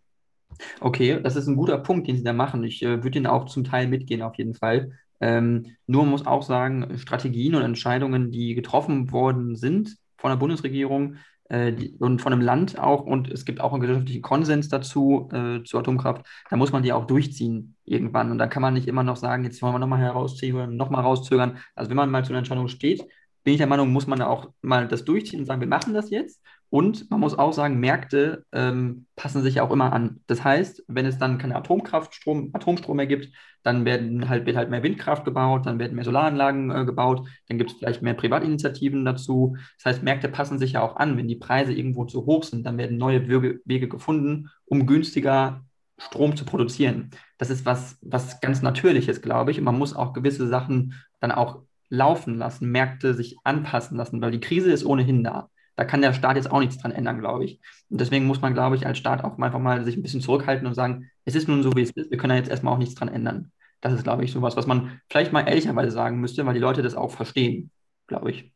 Okay, 0.79 1.19
das 1.21 1.35
ist 1.35 1.47
ein 1.47 1.55
guter 1.55 1.77
Punkt, 1.77 2.07
den 2.07 2.17
Sie 2.17 2.23
da 2.23 2.33
machen. 2.33 2.63
Ich 2.63 2.81
äh, 2.83 3.03
würde 3.03 3.17
Ihnen 3.17 3.27
auch 3.27 3.45
zum 3.45 3.63
Teil 3.63 3.87
mitgehen, 3.87 4.21
auf 4.21 4.35
jeden 4.35 4.55
Fall. 4.55 4.91
Ähm, 5.21 5.75
nur 5.85 6.05
muss 6.05 6.25
auch 6.25 6.43
sagen, 6.43 6.97
Strategien 6.97 7.55
und 7.55 7.63
Entscheidungen, 7.63 8.31
die 8.31 8.55
getroffen 8.55 9.11
worden 9.11 9.55
sind 9.55 9.97
von 10.17 10.31
der 10.31 10.37
Bundesregierung, 10.37 11.15
äh, 11.15 11.19
die, 11.49 11.95
und 11.99 12.21
von 12.21 12.31
einem 12.31 12.41
Land 12.41 12.79
auch, 12.79 13.01
und 13.01 13.29
es 13.29 13.45
gibt 13.45 13.59
auch 13.59 13.71
einen 13.71 13.81
gesellschaftlichen 13.81 14.21
Konsens 14.21 14.69
dazu, 14.69 15.29
äh, 15.33 15.63
zur 15.63 15.79
Atomkraft, 15.79 16.25
da 16.49 16.57
muss 16.57 16.71
man 16.71 16.83
die 16.83 16.93
auch 16.93 17.07
durchziehen 17.07 17.75
irgendwann. 17.85 18.31
Und 18.31 18.37
da 18.37 18.47
kann 18.47 18.61
man 18.61 18.73
nicht 18.73 18.87
immer 18.87 19.03
noch 19.03 19.15
sagen, 19.15 19.43
jetzt 19.43 19.61
wollen 19.61 19.73
wir 19.73 19.79
nochmal 19.79 19.99
herausziehen, 19.99 20.75
nochmal 20.75 21.01
rauszögern. 21.01 21.57
Also 21.75 21.89
wenn 21.89 21.97
man 21.97 22.11
mal 22.11 22.23
zu 22.23 22.31
einer 22.31 22.39
Entscheidung 22.39 22.67
steht, 22.67 23.03
bin 23.43 23.53
ich 23.53 23.57
der 23.57 23.67
Meinung, 23.67 23.91
muss 23.91 24.07
man 24.07 24.21
auch 24.21 24.51
mal 24.61 24.87
das 24.87 25.05
durchziehen 25.05 25.39
und 25.39 25.45
sagen, 25.45 25.61
wir 25.61 25.67
machen 25.67 25.93
das 25.93 26.09
jetzt. 26.09 26.41
Und 26.69 27.09
man 27.09 27.19
muss 27.19 27.37
auch 27.37 27.51
sagen, 27.51 27.79
Märkte 27.79 28.45
ähm, 28.51 29.07
passen 29.15 29.41
sich 29.41 29.55
ja 29.55 29.63
auch 29.63 29.71
immer 29.71 29.91
an. 29.91 30.19
Das 30.27 30.43
heißt, 30.43 30.83
wenn 30.87 31.07
es 31.07 31.17
dann 31.17 31.39
keine 31.39 31.55
Atomkraftstrom, 31.55 32.51
Atomstrom 32.53 32.97
mehr 32.97 33.07
gibt, 33.07 33.29
dann 33.63 33.85
werden 33.85 34.29
halt, 34.29 34.45
wird 34.45 34.55
halt 34.55 34.69
mehr 34.69 34.83
Windkraft 34.83 35.25
gebaut, 35.25 35.65
dann 35.65 35.79
werden 35.79 35.95
mehr 35.95 36.05
Solaranlagen 36.05 36.69
äh, 36.69 36.85
gebaut, 36.85 37.27
dann 37.47 37.57
gibt 37.57 37.71
es 37.71 37.77
vielleicht 37.77 38.03
mehr 38.03 38.13
Privatinitiativen 38.13 39.03
dazu. 39.03 39.57
Das 39.77 39.95
heißt, 39.95 40.03
Märkte 40.03 40.29
passen 40.29 40.59
sich 40.59 40.73
ja 40.73 40.81
auch 40.81 40.95
an. 40.97 41.17
Wenn 41.17 41.27
die 41.27 41.35
Preise 41.35 41.73
irgendwo 41.73 42.05
zu 42.05 42.25
hoch 42.25 42.43
sind, 42.43 42.65
dann 42.65 42.77
werden 42.77 42.97
neue 42.97 43.27
Wege, 43.27 43.61
Wege 43.65 43.87
gefunden, 43.87 44.49
um 44.65 44.85
günstiger 44.85 45.63
Strom 45.97 46.35
zu 46.35 46.45
produzieren. 46.45 47.09
Das 47.39 47.49
ist 47.49 47.65
was, 47.65 47.97
was 48.01 48.41
ganz 48.41 48.61
Natürliches, 48.61 49.21
glaube 49.21 49.51
ich. 49.51 49.57
Und 49.57 49.65
man 49.65 49.77
muss 49.77 49.95
auch 49.95 50.13
gewisse 50.13 50.47
Sachen 50.47 50.93
dann 51.19 51.31
auch 51.31 51.63
laufen 51.89 52.35
lassen, 52.35 52.71
Märkte 52.71 53.15
sich 53.15 53.37
anpassen 53.43 53.97
lassen, 53.97 54.21
weil 54.21 54.31
die 54.31 54.39
Krise 54.39 54.71
ist 54.71 54.85
ohnehin 54.85 55.23
da. 55.23 55.49
Da 55.79 55.85
kann 55.85 56.01
der 56.01 56.11
Staat 56.11 56.35
jetzt 56.35 56.51
auch 56.51 56.59
nichts 56.59 56.77
dran 56.77 56.91
ändern, 56.91 57.19
glaube 57.19 57.45
ich. 57.45 57.61
Und 57.89 58.01
deswegen 58.01 58.25
muss 58.25 58.41
man, 58.41 58.53
glaube 58.53 58.75
ich, 58.75 58.85
als 58.85 58.97
Staat 58.97 59.23
auch 59.23 59.39
einfach 59.39 59.59
mal 59.59 59.85
sich 59.85 59.95
ein 59.95 60.01
bisschen 60.01 60.19
zurückhalten 60.19 60.67
und 60.67 60.73
sagen, 60.73 61.09
es 61.23 61.35
ist 61.35 61.47
nun 61.47 61.63
so, 61.63 61.71
wie 61.73 61.83
es 61.83 61.91
ist. 61.91 62.11
Wir 62.11 62.17
können 62.17 62.31
da 62.31 62.35
jetzt 62.35 62.49
erstmal 62.49 62.73
auch 62.73 62.77
nichts 62.77 62.95
dran 62.95 63.07
ändern. 63.07 63.53
Das 63.79 63.93
ist, 63.93 64.03
glaube 64.03 64.25
ich, 64.25 64.33
sowas, 64.33 64.57
was 64.57 64.67
man 64.67 64.99
vielleicht 65.09 65.31
mal 65.31 65.47
ehrlicherweise 65.47 65.91
sagen 65.91 66.19
müsste, 66.19 66.45
weil 66.45 66.53
die 66.53 66.59
Leute 66.59 66.81
das 66.81 66.95
auch 66.95 67.11
verstehen, 67.11 67.71
glaube 68.07 68.31
ich. 68.31 68.51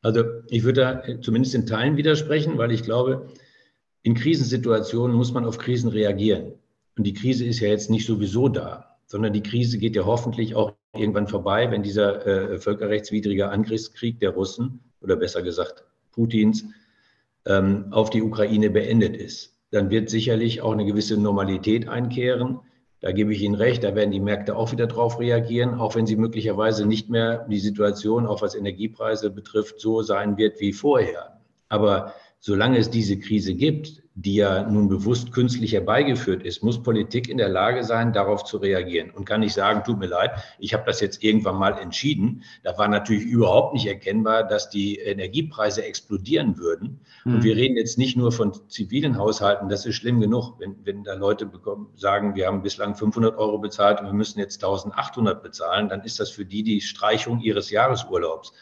Also 0.00 0.24
ich 0.48 0.64
würde 0.64 0.80
da 0.80 1.20
zumindest 1.20 1.54
in 1.54 1.66
Teilen 1.66 1.98
widersprechen, 1.98 2.56
weil 2.56 2.72
ich 2.72 2.82
glaube, 2.82 3.28
in 4.02 4.14
Krisensituationen 4.14 5.14
muss 5.14 5.34
man 5.34 5.44
auf 5.44 5.58
Krisen 5.58 5.90
reagieren. 5.90 6.54
Und 6.96 7.06
die 7.06 7.12
Krise 7.12 7.44
ist 7.44 7.60
ja 7.60 7.68
jetzt 7.68 7.90
nicht 7.90 8.06
sowieso 8.06 8.48
da, 8.48 8.96
sondern 9.04 9.34
die 9.34 9.42
Krise 9.42 9.76
geht 9.76 9.94
ja 9.94 10.06
hoffentlich 10.06 10.54
auch 10.54 10.72
irgendwann 10.94 11.28
vorbei, 11.28 11.70
wenn 11.70 11.82
dieser 11.82 12.26
äh, 12.26 12.58
völkerrechtswidrige 12.58 13.50
Angriffskrieg 13.50 14.18
der 14.18 14.30
Russen 14.30 14.80
oder 15.02 15.16
besser 15.16 15.42
gesagt 15.42 15.84
Putins 16.16 16.64
ähm, 17.46 17.86
auf 17.92 18.10
die 18.10 18.22
Ukraine 18.22 18.70
beendet 18.70 19.16
ist. 19.16 19.54
Dann 19.70 19.90
wird 19.90 20.10
sicherlich 20.10 20.62
auch 20.62 20.72
eine 20.72 20.84
gewisse 20.84 21.16
Normalität 21.16 21.88
einkehren. 21.88 22.58
Da 23.00 23.12
gebe 23.12 23.32
ich 23.32 23.42
Ihnen 23.42 23.54
recht, 23.54 23.84
da 23.84 23.94
werden 23.94 24.10
die 24.10 24.20
Märkte 24.20 24.56
auch 24.56 24.72
wieder 24.72 24.86
drauf 24.86 25.20
reagieren, 25.20 25.74
auch 25.74 25.94
wenn 25.94 26.06
sie 26.06 26.16
möglicherweise 26.16 26.86
nicht 26.86 27.10
mehr 27.10 27.46
die 27.48 27.60
Situation, 27.60 28.26
auch 28.26 28.42
was 28.42 28.54
Energiepreise 28.54 29.30
betrifft, 29.30 29.78
so 29.78 30.02
sein 30.02 30.38
wird 30.38 30.60
wie 30.60 30.72
vorher. 30.72 31.40
Aber 31.68 32.14
solange 32.40 32.78
es 32.78 32.90
diese 32.90 33.18
Krise 33.18 33.54
gibt, 33.54 34.02
die 34.18 34.36
ja 34.36 34.62
nun 34.62 34.88
bewusst 34.88 35.30
künstlich 35.30 35.74
herbeigeführt 35.74 36.42
ist, 36.42 36.62
muss 36.62 36.82
Politik 36.82 37.28
in 37.28 37.36
der 37.36 37.50
Lage 37.50 37.84
sein, 37.84 38.14
darauf 38.14 38.44
zu 38.44 38.56
reagieren 38.56 39.10
und 39.10 39.26
kann 39.26 39.40
nicht 39.40 39.52
sagen, 39.52 39.84
tut 39.84 39.98
mir 39.98 40.06
leid, 40.06 40.30
ich 40.58 40.72
habe 40.72 40.84
das 40.86 41.00
jetzt 41.00 41.22
irgendwann 41.22 41.56
mal 41.56 41.78
entschieden. 41.78 42.42
Da 42.64 42.78
war 42.78 42.88
natürlich 42.88 43.24
überhaupt 43.24 43.74
nicht 43.74 43.86
erkennbar, 43.86 44.44
dass 44.44 44.70
die 44.70 44.96
Energiepreise 44.96 45.84
explodieren 45.84 46.56
würden. 46.56 47.00
Mhm. 47.26 47.34
Und 47.34 47.44
wir 47.44 47.56
reden 47.56 47.76
jetzt 47.76 47.98
nicht 47.98 48.16
nur 48.16 48.32
von 48.32 48.54
zivilen 48.70 49.18
Haushalten, 49.18 49.68
das 49.68 49.84
ist 49.84 49.96
schlimm 49.96 50.18
genug, 50.18 50.54
wenn, 50.60 50.76
wenn 50.84 51.04
da 51.04 51.12
Leute 51.12 51.44
bekommen, 51.44 51.88
sagen, 51.94 52.34
wir 52.34 52.46
haben 52.46 52.62
bislang 52.62 52.94
500 52.94 53.36
Euro 53.36 53.58
bezahlt 53.58 54.00
und 54.00 54.06
wir 54.06 54.14
müssen 54.14 54.40
jetzt 54.40 54.64
1800 54.64 55.42
bezahlen, 55.42 55.90
dann 55.90 56.00
ist 56.00 56.20
das 56.20 56.30
für 56.30 56.46
die 56.46 56.62
die 56.62 56.80
Streichung 56.80 57.40
ihres 57.40 57.68
Jahresurlaubs. 57.68 58.54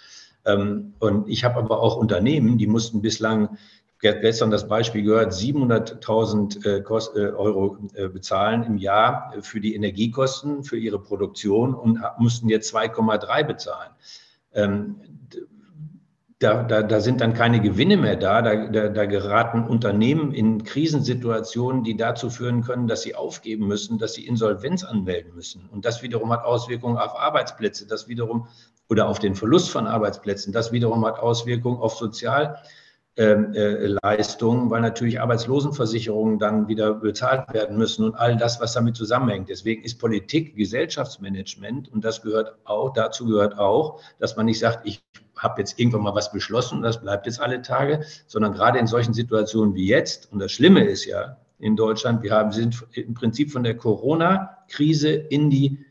Ähm, 0.46 0.94
und 0.98 1.28
ich 1.28 1.44
habe 1.44 1.56
aber 1.56 1.80
auch 1.80 1.96
Unternehmen, 1.96 2.58
die 2.58 2.66
mussten 2.66 3.00
bislang 3.00 3.56
gestern 4.12 4.50
das 4.50 4.68
Beispiel 4.68 5.02
gehört, 5.02 5.32
700.000 5.32 6.66
äh, 6.66 6.78
äh, 6.78 7.32
Euro 7.32 7.78
äh, 7.94 8.08
bezahlen 8.08 8.62
im 8.64 8.76
Jahr 8.76 9.34
für 9.40 9.60
die 9.60 9.74
Energiekosten, 9.74 10.64
für 10.64 10.76
ihre 10.76 11.00
Produktion 11.00 11.74
und 11.74 12.00
mussten 12.18 12.48
jetzt 12.48 12.74
2,3 12.74 13.44
bezahlen. 13.44 13.90
Ähm, 14.52 14.96
da, 16.38 16.62
da, 16.62 16.82
da, 16.82 17.00
sind 17.00 17.22
dann 17.22 17.32
keine 17.32 17.60
Gewinne 17.60 17.96
mehr 17.96 18.16
da. 18.16 18.42
Da, 18.42 18.88
da. 18.88 19.06
geraten 19.06 19.64
Unternehmen 19.64 20.32
in 20.32 20.64
Krisensituationen, 20.64 21.84
die 21.84 21.96
dazu 21.96 22.28
führen 22.28 22.62
können, 22.62 22.86
dass 22.86 23.02
sie 23.02 23.14
aufgeben 23.14 23.66
müssen, 23.66 23.98
dass 23.98 24.14
sie 24.14 24.26
Insolvenz 24.26 24.84
anmelden 24.84 25.34
müssen. 25.34 25.68
Und 25.72 25.86
das 25.86 26.02
wiederum 26.02 26.30
hat 26.30 26.44
Auswirkungen 26.44 26.98
auf 26.98 27.18
Arbeitsplätze, 27.18 27.86
das 27.86 28.08
wiederum 28.08 28.48
oder 28.90 29.08
auf 29.08 29.18
den 29.18 29.34
Verlust 29.34 29.70
von 29.70 29.86
Arbeitsplätzen, 29.86 30.52
das 30.52 30.70
wiederum 30.72 31.06
hat 31.06 31.18
Auswirkungen 31.18 31.78
auf 31.78 31.94
Sozial- 31.94 32.58
Leistungen, 33.16 34.70
weil 34.70 34.80
natürlich 34.80 35.20
Arbeitslosenversicherungen 35.20 36.40
dann 36.40 36.66
wieder 36.66 36.94
bezahlt 36.94 37.52
werden 37.52 37.76
müssen 37.76 38.04
und 38.04 38.16
all 38.16 38.36
das, 38.36 38.60
was 38.60 38.72
damit 38.72 38.96
zusammenhängt. 38.96 39.48
Deswegen 39.48 39.84
ist 39.84 40.00
Politik 40.00 40.56
Gesellschaftsmanagement 40.56 41.92
und 41.92 42.04
das 42.04 42.22
gehört 42.22 42.56
auch, 42.64 42.92
dazu 42.92 43.26
gehört 43.26 43.56
auch, 43.56 44.00
dass 44.18 44.36
man 44.36 44.46
nicht 44.46 44.58
sagt, 44.58 44.84
ich 44.84 45.04
habe 45.36 45.60
jetzt 45.60 45.78
irgendwann 45.78 46.02
mal 46.02 46.14
was 46.14 46.32
beschlossen 46.32 46.78
und 46.78 46.82
das 46.82 47.00
bleibt 47.00 47.26
jetzt 47.26 47.40
alle 47.40 47.62
Tage, 47.62 48.04
sondern 48.26 48.52
gerade 48.52 48.80
in 48.80 48.88
solchen 48.88 49.14
Situationen 49.14 49.76
wie 49.76 49.86
jetzt, 49.86 50.32
und 50.32 50.40
das 50.40 50.50
Schlimme 50.50 50.84
ist 50.84 51.04
ja 51.04 51.36
in 51.60 51.76
Deutschland, 51.76 52.24
wir 52.24 52.32
haben, 52.32 52.50
sind 52.50 52.84
im 52.94 53.14
Prinzip 53.14 53.52
von 53.52 53.62
der 53.62 53.76
Corona-Krise 53.76 55.10
in 55.10 55.50
die 55.50 55.84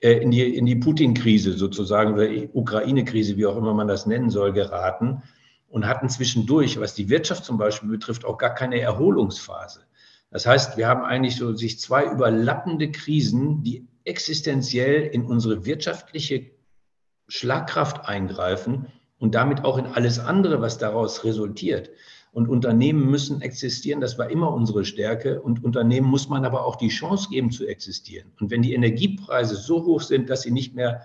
äh, 0.00 0.18
in 0.18 0.30
die, 0.30 0.54
in 0.54 0.66
die 0.66 0.76
Putin-Krise 0.76 1.54
sozusagen 1.54 2.12
oder 2.12 2.28
Ukraine-Krise, 2.52 3.38
wie 3.38 3.46
auch 3.46 3.56
immer 3.56 3.72
man 3.72 3.88
das 3.88 4.04
nennen 4.04 4.28
soll, 4.28 4.52
geraten 4.52 5.22
und 5.68 5.86
hatten 5.86 6.08
zwischendurch, 6.08 6.80
was 6.80 6.94
die 6.94 7.08
Wirtschaft 7.08 7.44
zum 7.44 7.58
Beispiel 7.58 7.88
betrifft, 7.88 8.24
auch 8.24 8.38
gar 8.38 8.54
keine 8.54 8.80
Erholungsphase. 8.80 9.84
Das 10.30 10.46
heißt, 10.46 10.76
wir 10.76 10.88
haben 10.88 11.04
eigentlich 11.04 11.36
so 11.36 11.54
sich 11.54 11.80
zwei 11.80 12.04
überlappende 12.04 12.90
Krisen, 12.90 13.62
die 13.62 13.86
existenziell 14.04 15.02
in 15.06 15.24
unsere 15.24 15.64
wirtschaftliche 15.64 16.50
Schlagkraft 17.28 18.06
eingreifen 18.06 18.86
und 19.18 19.34
damit 19.34 19.64
auch 19.64 19.78
in 19.78 19.86
alles 19.86 20.18
andere, 20.18 20.60
was 20.60 20.78
daraus 20.78 21.24
resultiert. 21.24 21.90
Und 22.32 22.48
Unternehmen 22.48 23.10
müssen 23.10 23.40
existieren, 23.40 24.00
das 24.00 24.18
war 24.18 24.30
immer 24.30 24.52
unsere 24.52 24.84
Stärke. 24.84 25.40
Und 25.40 25.64
Unternehmen 25.64 26.06
muss 26.06 26.28
man 26.28 26.44
aber 26.44 26.64
auch 26.64 26.76
die 26.76 26.88
Chance 26.88 27.28
geben 27.30 27.50
zu 27.50 27.66
existieren. 27.66 28.32
Und 28.38 28.50
wenn 28.50 28.62
die 28.62 28.74
Energiepreise 28.74 29.56
so 29.56 29.84
hoch 29.84 30.02
sind, 30.02 30.28
dass 30.30 30.42
sie 30.42 30.50
nicht 30.50 30.74
mehr 30.74 31.02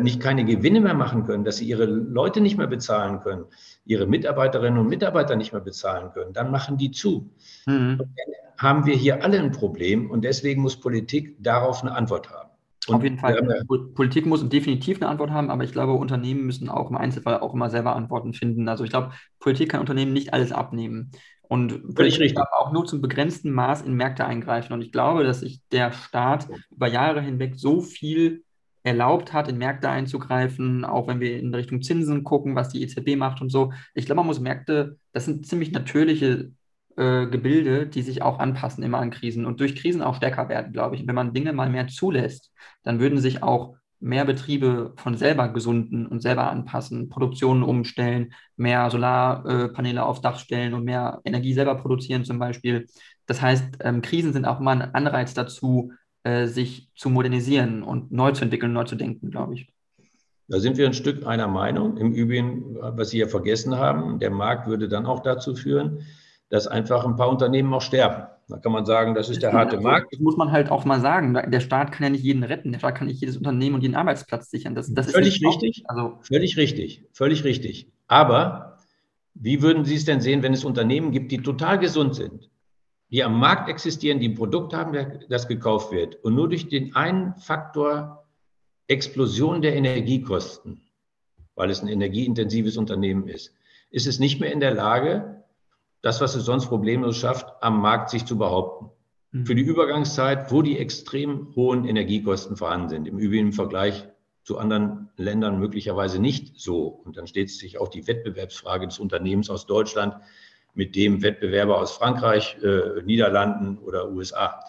nicht 0.00 0.20
keine 0.20 0.44
Gewinne 0.44 0.80
mehr 0.80 0.94
machen 0.94 1.24
können, 1.26 1.44
dass 1.44 1.56
sie 1.56 1.66
ihre 1.66 1.84
Leute 1.84 2.40
nicht 2.40 2.56
mehr 2.56 2.66
bezahlen 2.66 3.20
können, 3.20 3.44
ihre 3.84 4.06
Mitarbeiterinnen 4.06 4.78
und 4.78 4.88
Mitarbeiter 4.88 5.36
nicht 5.36 5.52
mehr 5.52 5.62
bezahlen 5.62 6.10
können, 6.12 6.32
dann 6.32 6.50
machen 6.50 6.76
die 6.76 6.90
zu. 6.90 7.30
Mhm. 7.66 7.98
dann 7.98 8.08
haben 8.56 8.86
wir 8.86 8.94
hier 8.94 9.22
alle 9.24 9.40
ein 9.40 9.52
Problem 9.52 10.10
und 10.10 10.22
deswegen 10.22 10.62
muss 10.62 10.78
Politik 10.78 11.36
darauf 11.42 11.82
eine 11.82 11.92
Antwort 11.92 12.30
haben. 12.30 12.50
Und 12.86 12.96
Auf 12.96 13.02
jeden 13.02 13.18
Fall. 13.18 13.64
Politik 13.94 14.26
muss 14.26 14.46
definitiv 14.48 15.00
eine 15.00 15.08
Antwort 15.08 15.30
haben, 15.30 15.50
aber 15.50 15.64
ich 15.64 15.72
glaube, 15.72 15.94
Unternehmen 15.94 16.44
müssen 16.44 16.68
auch 16.68 16.90
im 16.90 16.96
Einzelfall 16.96 17.40
auch 17.40 17.54
immer 17.54 17.70
selber 17.70 17.96
Antworten 17.96 18.34
finden. 18.34 18.68
Also 18.68 18.84
ich 18.84 18.90
glaube, 18.90 19.12
Politik 19.40 19.70
kann 19.70 19.80
Unternehmen 19.80 20.12
nicht 20.12 20.34
alles 20.34 20.52
abnehmen. 20.52 21.10
Und 21.48 21.94
Politik 21.94 22.34
darf 22.34 22.48
auch 22.52 22.72
nur 22.72 22.84
zum 22.84 23.00
begrenzten 23.00 23.52
Maß 23.52 23.82
in 23.82 23.94
Märkte 23.94 24.24
eingreifen. 24.24 24.72
Und 24.72 24.82
ich 24.82 24.92
glaube, 24.92 25.24
dass 25.24 25.40
sich 25.40 25.60
der 25.72 25.92
Staat 25.92 26.48
über 26.70 26.86
Jahre 26.86 27.20
hinweg 27.20 27.54
so 27.56 27.80
viel 27.80 28.44
erlaubt 28.84 29.32
hat, 29.32 29.48
in 29.48 29.58
Märkte 29.58 29.88
einzugreifen, 29.88 30.84
auch 30.84 31.08
wenn 31.08 31.18
wir 31.18 31.38
in 31.38 31.52
Richtung 31.54 31.82
Zinsen 31.82 32.22
gucken, 32.22 32.54
was 32.54 32.68
die 32.68 32.82
EZB 32.82 33.16
macht 33.16 33.40
und 33.40 33.48
so. 33.48 33.72
Ich 33.94 34.06
glaube, 34.06 34.18
man 34.18 34.26
muss 34.26 34.40
Märkte, 34.40 34.98
das 35.12 35.24
sind 35.24 35.46
ziemlich 35.46 35.72
natürliche 35.72 36.52
äh, 36.96 37.26
Gebilde, 37.26 37.86
die 37.86 38.02
sich 38.02 38.22
auch 38.22 38.38
anpassen 38.38 38.84
immer 38.84 38.98
an 38.98 39.10
Krisen 39.10 39.46
und 39.46 39.58
durch 39.60 39.74
Krisen 39.74 40.02
auch 40.02 40.16
stärker 40.16 40.48
werden, 40.48 40.72
glaube 40.72 40.96
ich. 40.96 41.06
Wenn 41.06 41.14
man 41.14 41.32
Dinge 41.32 41.52
mal 41.52 41.70
mehr 41.70 41.88
zulässt, 41.88 42.52
dann 42.82 43.00
würden 43.00 43.18
sich 43.18 43.42
auch 43.42 43.76
mehr 44.00 44.26
Betriebe 44.26 44.92
von 44.96 45.16
selber 45.16 45.48
gesunden 45.48 46.06
und 46.06 46.20
selber 46.20 46.50
anpassen, 46.50 47.08
Produktionen 47.08 47.62
umstellen, 47.62 48.34
mehr 48.56 48.90
Solarpaneele 48.90 50.00
äh, 50.00 50.02
aufs 50.02 50.20
Dach 50.20 50.38
stellen 50.38 50.74
und 50.74 50.84
mehr 50.84 51.20
Energie 51.24 51.54
selber 51.54 51.74
produzieren 51.76 52.24
zum 52.24 52.38
Beispiel. 52.38 52.86
Das 53.26 53.40
heißt, 53.40 53.78
ähm, 53.80 54.02
Krisen 54.02 54.34
sind 54.34 54.44
auch 54.44 54.60
mal 54.60 54.82
ein 54.82 54.94
Anreiz 54.94 55.32
dazu, 55.32 55.92
äh, 56.24 56.46
sich 56.46 56.90
zu 56.94 57.10
modernisieren 57.10 57.82
und 57.82 58.10
neu 58.10 58.32
zu 58.32 58.44
entwickeln, 58.44 58.72
neu 58.72 58.84
zu 58.84 58.96
denken, 58.96 59.30
glaube 59.30 59.54
ich. 59.54 59.68
Da 60.48 60.58
sind 60.60 60.76
wir 60.76 60.86
ein 60.86 60.94
Stück 60.94 61.26
einer 61.26 61.48
Meinung. 61.48 61.96
Im 61.96 62.12
Übrigen, 62.12 62.76
was 62.78 63.10
Sie 63.10 63.18
ja 63.18 63.28
vergessen 63.28 63.78
haben, 63.78 64.18
der 64.18 64.30
Markt 64.30 64.66
würde 64.66 64.88
dann 64.88 65.06
auch 65.06 65.20
dazu 65.20 65.54
führen, 65.54 66.00
dass 66.50 66.66
einfach 66.66 67.04
ein 67.06 67.16
paar 67.16 67.30
Unternehmen 67.30 67.72
auch 67.72 67.80
sterben. 67.80 68.26
Da 68.48 68.58
kann 68.58 68.72
man 68.72 68.84
sagen, 68.84 69.14
das 69.14 69.30
ist 69.30 69.42
der 69.42 69.52
harte 69.52 69.80
Markt. 69.80 70.12
Das 70.12 70.20
muss 70.20 70.36
man 70.36 70.52
halt 70.52 70.70
auch 70.70 70.84
mal 70.84 71.00
sagen. 71.00 71.32
Der 71.34 71.60
Staat 71.60 71.92
kann 71.92 72.04
ja 72.04 72.10
nicht 72.10 72.22
jeden 72.22 72.42
retten. 72.42 72.72
Der 72.72 72.78
Staat 72.78 72.96
kann 72.96 73.06
nicht 73.06 73.20
jedes 73.20 73.38
Unternehmen 73.38 73.74
und 73.74 73.80
jeden 73.80 73.94
Arbeitsplatz 73.94 74.50
sichern. 74.50 74.74
Das, 74.74 74.92
das 74.92 75.12
völlig 75.12 75.42
richtig. 75.42 75.84
Also 75.86 76.18
völlig 76.20 76.58
richtig. 76.58 77.06
Völlig 77.12 77.44
richtig. 77.44 77.90
Aber 78.06 78.78
wie 79.34 79.62
würden 79.62 79.86
Sie 79.86 79.94
es 79.94 80.04
denn 80.04 80.20
sehen, 80.20 80.42
wenn 80.42 80.52
es 80.52 80.64
Unternehmen 80.64 81.10
gibt, 81.10 81.32
die 81.32 81.38
total 81.38 81.78
gesund 81.78 82.14
sind, 82.14 82.50
die 83.14 83.22
am 83.22 83.38
Markt 83.38 83.68
existieren, 83.68 84.18
die 84.18 84.30
ein 84.30 84.34
Produkt 84.34 84.74
haben, 84.74 85.20
das 85.28 85.46
gekauft 85.46 85.92
wird. 85.92 86.16
Und 86.24 86.34
nur 86.34 86.48
durch 86.48 86.68
den 86.68 86.96
einen 86.96 87.36
Faktor 87.36 88.26
Explosion 88.88 89.62
der 89.62 89.76
Energiekosten, 89.76 90.80
weil 91.54 91.70
es 91.70 91.80
ein 91.80 91.86
energieintensives 91.86 92.76
Unternehmen 92.76 93.28
ist, 93.28 93.54
ist 93.92 94.08
es 94.08 94.18
nicht 94.18 94.40
mehr 94.40 94.52
in 94.52 94.58
der 94.58 94.74
Lage, 94.74 95.44
das, 96.02 96.20
was 96.20 96.34
es 96.34 96.44
sonst 96.44 96.66
problemlos 96.66 97.16
schafft, 97.16 97.46
am 97.60 97.80
Markt 97.80 98.10
sich 98.10 98.24
zu 98.24 98.36
behaupten. 98.36 98.90
Mhm. 99.30 99.46
Für 99.46 99.54
die 99.54 99.62
Übergangszeit, 99.62 100.50
wo 100.50 100.62
die 100.62 100.76
extrem 100.76 101.54
hohen 101.54 101.84
Energiekosten 101.84 102.56
vorhanden 102.56 102.88
sind, 102.88 103.06
im 103.06 103.20
Übrigen 103.20 103.46
im 103.46 103.52
Vergleich 103.52 104.08
zu 104.42 104.58
anderen 104.58 105.08
Ländern 105.16 105.60
möglicherweise 105.60 106.18
nicht 106.18 106.58
so. 106.58 106.86
Und 106.88 107.16
dann 107.16 107.28
steht 107.28 107.48
sich 107.48 107.78
auch 107.78 107.88
die 107.88 108.08
Wettbewerbsfrage 108.08 108.88
des 108.88 108.98
Unternehmens 108.98 109.50
aus 109.50 109.66
Deutschland 109.66 110.16
mit 110.74 110.96
dem 110.96 111.22
Wettbewerber 111.22 111.78
aus 111.78 111.92
Frankreich, 111.92 112.56
äh, 112.62 113.02
Niederlanden 113.02 113.78
oder 113.78 114.10
USA. 114.10 114.60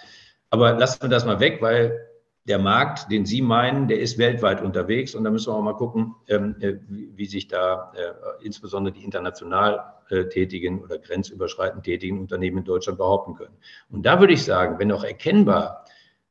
Aber 0.50 0.74
lassen 0.74 1.02
wir 1.02 1.10
das 1.10 1.26
mal 1.26 1.40
weg, 1.40 1.62
weil 1.62 2.08
der 2.48 2.60
Markt, 2.60 3.12
den 3.12 3.26
Sie 3.26 3.42
meinen, 3.42 3.88
der 3.88 4.00
ist 4.00 4.18
weltweit 4.18 4.62
unterwegs 4.62 5.16
und 5.16 5.24
da 5.24 5.32
müssen 5.32 5.52
wir 5.52 5.56
auch 5.56 5.64
mal 5.64 5.74
gucken, 5.74 6.16
ähm, 6.28 6.56
äh, 6.60 6.76
wie, 6.88 7.10
wie, 7.16 7.26
sich 7.26 7.48
da 7.48 7.92
äh, 7.96 8.46
insbesondere 8.46 8.94
die 8.94 9.04
international 9.04 9.84
äh, 10.10 10.26
tätigen 10.26 10.84
oder 10.84 11.00
grenzüberschreitend 11.00 11.84
tätigen 11.84 12.20
Unternehmen 12.20 12.60
in 12.60 12.64
Deutschland 12.64 13.00
behaupten 13.00 13.34
können. 13.34 13.56
Und 13.90 14.06
da 14.06 14.20
würde 14.20 14.34
ich 14.34 14.44
sagen, 14.44 14.78
wenn 14.78 14.92
auch 14.92 15.04
erkennbar 15.04 15.86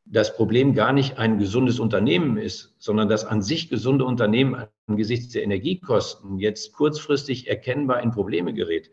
das 0.07 0.37
Problem 0.37 0.75
gar 0.75 0.93
nicht 0.93 1.19
ein 1.19 1.39
gesundes 1.39 1.81
Unternehmen 1.81 2.37
ist, 2.37 2.75
sondern 2.79 3.09
das 3.09 3.25
an 3.25 3.43
sich 3.43 3.69
gesunde 3.69 4.05
Unternehmen 4.05 4.67
angesichts 4.87 5.33
der 5.33 5.43
Energiekosten 5.43 6.39
jetzt 6.39 6.75
kurzfristig 6.75 7.49
erkennbar 7.49 8.03
in 8.03 8.11
Probleme 8.11 8.53
gerät, 8.53 8.91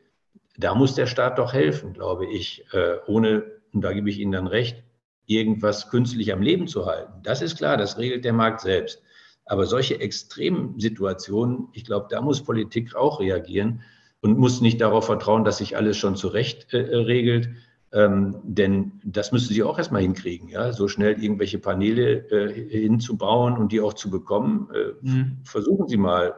da 0.63 0.75
muss 0.75 0.95
der 0.95 1.07
Staat 1.07 1.37
doch 1.39 1.53
helfen, 1.53 1.93
glaube 1.93 2.25
ich, 2.25 2.63
äh, 2.71 2.97
ohne, 3.07 3.43
und 3.73 3.81
da 3.81 3.91
gebe 3.93 4.09
ich 4.09 4.19
Ihnen 4.19 4.31
dann 4.31 4.47
recht, 4.47 4.83
irgendwas 5.25 5.89
künstlich 5.89 6.31
am 6.33 6.41
Leben 6.41 6.67
zu 6.67 6.85
halten. 6.85 7.13
Das 7.23 7.41
ist 7.41 7.57
klar, 7.57 7.77
das 7.77 7.97
regelt 7.97 8.25
der 8.25 8.33
Markt 8.33 8.61
selbst. 8.61 9.01
Aber 9.45 9.65
solche 9.65 9.99
Extremsituationen, 9.99 11.69
ich 11.73 11.85
glaube, 11.85 12.07
da 12.09 12.21
muss 12.21 12.43
Politik 12.43 12.95
auch 12.95 13.19
reagieren 13.19 13.81
und 14.21 14.37
muss 14.37 14.61
nicht 14.61 14.79
darauf 14.81 15.05
vertrauen, 15.05 15.43
dass 15.43 15.57
sich 15.57 15.75
alles 15.75 15.97
schon 15.97 16.15
zurecht 16.15 16.73
äh, 16.73 16.77
regelt. 16.77 17.49
Ähm, 17.93 18.37
denn 18.43 19.01
das 19.03 19.31
müssen 19.31 19.53
sie 19.53 19.63
auch 19.63 19.77
erstmal 19.77 20.01
hinkriegen, 20.01 20.47
ja, 20.47 20.71
so 20.71 20.87
schnell 20.87 21.21
irgendwelche 21.21 21.59
Paneele 21.59 22.29
äh, 22.31 22.69
hinzubauen 22.69 23.57
und 23.57 23.73
die 23.73 23.81
auch 23.81 23.93
zu 23.93 24.09
bekommen. 24.09 24.69
Äh, 24.73 24.93
mhm. 25.01 25.37
Versuchen 25.43 25.89
Sie 25.89 25.97
mal, 25.97 26.33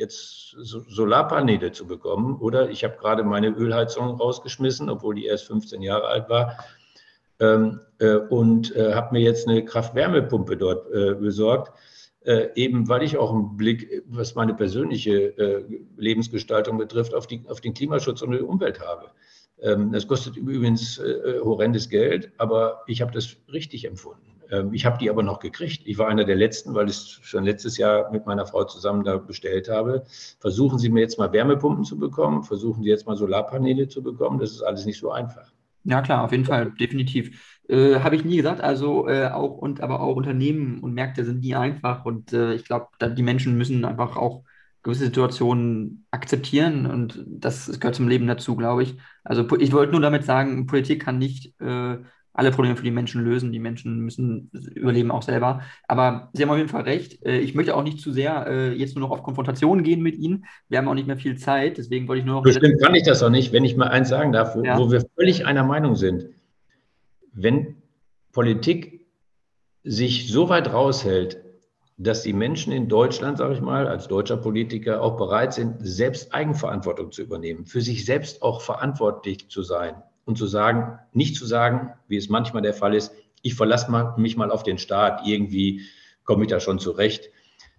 jetzt 0.00 0.56
Solarpaneele 0.58 1.70
zu 1.70 1.86
bekommen. 1.86 2.36
Oder 2.40 2.70
ich 2.70 2.82
habe 2.82 2.96
gerade 2.98 3.22
meine 3.22 3.48
Ölheizung 3.48 4.16
rausgeschmissen, 4.16 4.90
obwohl 4.90 5.14
die 5.14 5.26
erst 5.26 5.46
15 5.46 5.82
Jahre 5.82 6.08
alt 6.08 6.28
war. 6.28 6.56
Ähm, 7.38 7.80
äh, 7.98 8.16
und 8.16 8.74
äh, 8.74 8.92
habe 8.94 9.12
mir 9.12 9.20
jetzt 9.20 9.46
eine 9.46 9.64
Kraft-Wärmepumpe 9.64 10.56
dort 10.56 10.92
äh, 10.92 11.14
besorgt. 11.14 11.72
Äh, 12.22 12.48
eben 12.54 12.88
weil 12.88 13.02
ich 13.02 13.16
auch 13.16 13.32
einen 13.32 13.56
Blick, 13.56 14.02
was 14.06 14.34
meine 14.34 14.52
persönliche 14.52 15.38
äh, 15.38 15.64
Lebensgestaltung 15.96 16.76
betrifft, 16.76 17.14
auf, 17.14 17.26
die, 17.26 17.42
auf 17.48 17.62
den 17.62 17.72
Klimaschutz 17.72 18.20
und 18.20 18.32
die 18.32 18.40
Umwelt 18.40 18.80
habe. 18.80 19.10
Ähm, 19.62 19.92
das 19.92 20.06
kostet 20.06 20.36
übrigens 20.36 20.98
äh, 20.98 21.40
horrendes 21.42 21.88
Geld, 21.88 22.30
aber 22.36 22.82
ich 22.86 23.00
habe 23.00 23.12
das 23.12 23.36
richtig 23.50 23.86
empfunden. 23.86 24.39
Ähm, 24.50 24.72
ich 24.74 24.86
habe 24.86 24.98
die 24.98 25.10
aber 25.10 25.22
noch 25.22 25.38
gekriegt. 25.40 25.82
Ich 25.86 25.98
war 25.98 26.08
einer 26.08 26.24
der 26.24 26.36
letzten, 26.36 26.74
weil 26.74 26.88
ich 26.88 26.96
es 26.96 27.08
schon 27.22 27.44
letztes 27.44 27.76
Jahr 27.78 28.10
mit 28.10 28.26
meiner 28.26 28.46
Frau 28.46 28.64
zusammen 28.64 29.04
da 29.04 29.16
bestellt 29.18 29.68
habe. 29.68 30.04
Versuchen 30.40 30.78
Sie 30.78 30.90
mir 30.90 31.00
jetzt 31.00 31.18
mal 31.18 31.32
Wärmepumpen 31.32 31.84
zu 31.84 31.98
bekommen, 31.98 32.42
versuchen 32.44 32.82
Sie 32.82 32.90
jetzt 32.90 33.06
mal 33.06 33.16
Solarpaneele 33.16 33.88
zu 33.88 34.02
bekommen. 34.02 34.38
Das 34.38 34.50
ist 34.52 34.62
alles 34.62 34.86
nicht 34.86 34.98
so 34.98 35.10
einfach. 35.12 35.52
Ja, 35.84 36.02
klar, 36.02 36.24
auf 36.24 36.32
jeden 36.32 36.44
Fall, 36.44 36.72
definitiv. 36.72 37.58
Äh, 37.68 38.00
Habe 38.00 38.16
ich 38.16 38.24
nie 38.24 38.36
gesagt, 38.36 38.60
also 38.60 39.08
äh, 39.08 39.28
auch 39.28 39.56
und 39.56 39.80
aber 39.80 40.00
auch 40.00 40.14
Unternehmen 40.16 40.80
und 40.80 40.92
Märkte 40.92 41.24
sind 41.24 41.40
nie 41.40 41.54
einfach 41.54 42.04
und 42.04 42.32
äh, 42.32 42.54
ich 42.54 42.64
glaube, 42.64 42.88
die 43.00 43.22
Menschen 43.22 43.56
müssen 43.56 43.84
einfach 43.84 44.16
auch 44.16 44.44
gewisse 44.82 45.04
Situationen 45.06 46.06
akzeptieren 46.10 46.86
und 46.86 47.24
das, 47.26 47.80
gehört 47.80 47.94
zum 47.94 48.08
Leben 48.08 48.26
dazu, 48.26 48.56
glaube 48.56 48.82
ich. 48.82 48.98
Also 49.24 49.46
ich 49.58 49.72
wollte 49.72 49.92
nur 49.92 50.00
damit 50.00 50.24
sagen, 50.24 50.66
Politik 50.66 51.02
kann 51.02 51.18
nicht 51.18 51.58
äh, 51.60 51.98
alle 52.40 52.52
Probleme 52.52 52.74
für 52.74 52.82
die 52.82 52.90
Menschen 52.90 53.22
lösen. 53.22 53.52
Die 53.52 53.58
Menschen 53.58 54.00
müssen 54.00 54.50
überleben 54.74 55.10
auch 55.10 55.22
selber. 55.22 55.60
Aber 55.86 56.30
Sie 56.32 56.42
haben 56.42 56.48
auf 56.48 56.56
jeden 56.56 56.70
Fall 56.70 56.82
recht. 56.82 57.24
Äh, 57.24 57.38
ich 57.38 57.54
möchte 57.54 57.76
auch 57.76 57.82
nicht 57.82 58.00
zu 58.00 58.12
sehr 58.12 58.46
äh, 58.46 58.72
jetzt 58.72 58.96
nur 58.96 59.06
noch 59.06 59.10
auf 59.14 59.22
Konfrontation 59.22 59.82
gehen 59.82 60.00
mit 60.00 60.16
Ihnen. 60.16 60.46
Wir 60.70 60.78
haben 60.78 60.88
auch 60.88 60.94
nicht 60.94 61.06
mehr 61.06 61.18
viel 61.18 61.36
Zeit. 61.36 61.76
Deswegen 61.76 62.08
wollte 62.08 62.20
ich 62.20 62.26
nur 62.26 62.36
noch. 62.36 62.42
Bestimmt 62.42 62.80
kann 62.80 62.94
ich 62.94 63.02
das 63.02 63.22
auch 63.22 63.28
nicht, 63.28 63.52
wenn 63.52 63.64
ich 63.64 63.76
mal 63.76 63.88
eins 63.88 64.08
sagen 64.08 64.32
darf, 64.32 64.56
wo, 64.56 64.64
ja. 64.64 64.78
wo 64.78 64.90
wir 64.90 65.04
völlig 65.16 65.44
einer 65.44 65.64
Meinung 65.64 65.96
sind. 65.96 66.30
Wenn 67.32 67.76
Politik 68.32 69.06
sich 69.84 70.32
so 70.32 70.48
weit 70.48 70.72
raushält, 70.72 71.42
dass 71.98 72.22
die 72.22 72.32
Menschen 72.32 72.72
in 72.72 72.88
Deutschland, 72.88 73.36
sage 73.36 73.52
ich 73.52 73.60
mal, 73.60 73.86
als 73.86 74.08
deutscher 74.08 74.38
Politiker 74.38 75.02
auch 75.02 75.18
bereit 75.18 75.52
sind, 75.52 75.76
selbst 75.80 76.32
Eigenverantwortung 76.32 77.12
zu 77.12 77.20
übernehmen, 77.20 77.66
für 77.66 77.82
sich 77.82 78.06
selbst 78.06 78.40
auch 78.40 78.62
verantwortlich 78.62 79.50
zu 79.50 79.62
sein 79.62 80.02
und 80.30 80.36
zu 80.36 80.46
sagen, 80.46 80.98
nicht 81.12 81.36
zu 81.36 81.44
sagen, 81.44 81.92
wie 82.08 82.16
es 82.16 82.28
manchmal 82.28 82.62
der 82.62 82.74
Fall 82.74 82.94
ist, 82.94 83.12
ich 83.42 83.54
verlasse 83.54 84.14
mich 84.16 84.36
mal 84.36 84.50
auf 84.50 84.62
den 84.62 84.78
Staat, 84.78 85.26
irgendwie 85.26 85.82
komme 86.24 86.44
ich 86.44 86.50
da 86.50 86.60
schon 86.60 86.78
zurecht. 86.78 87.30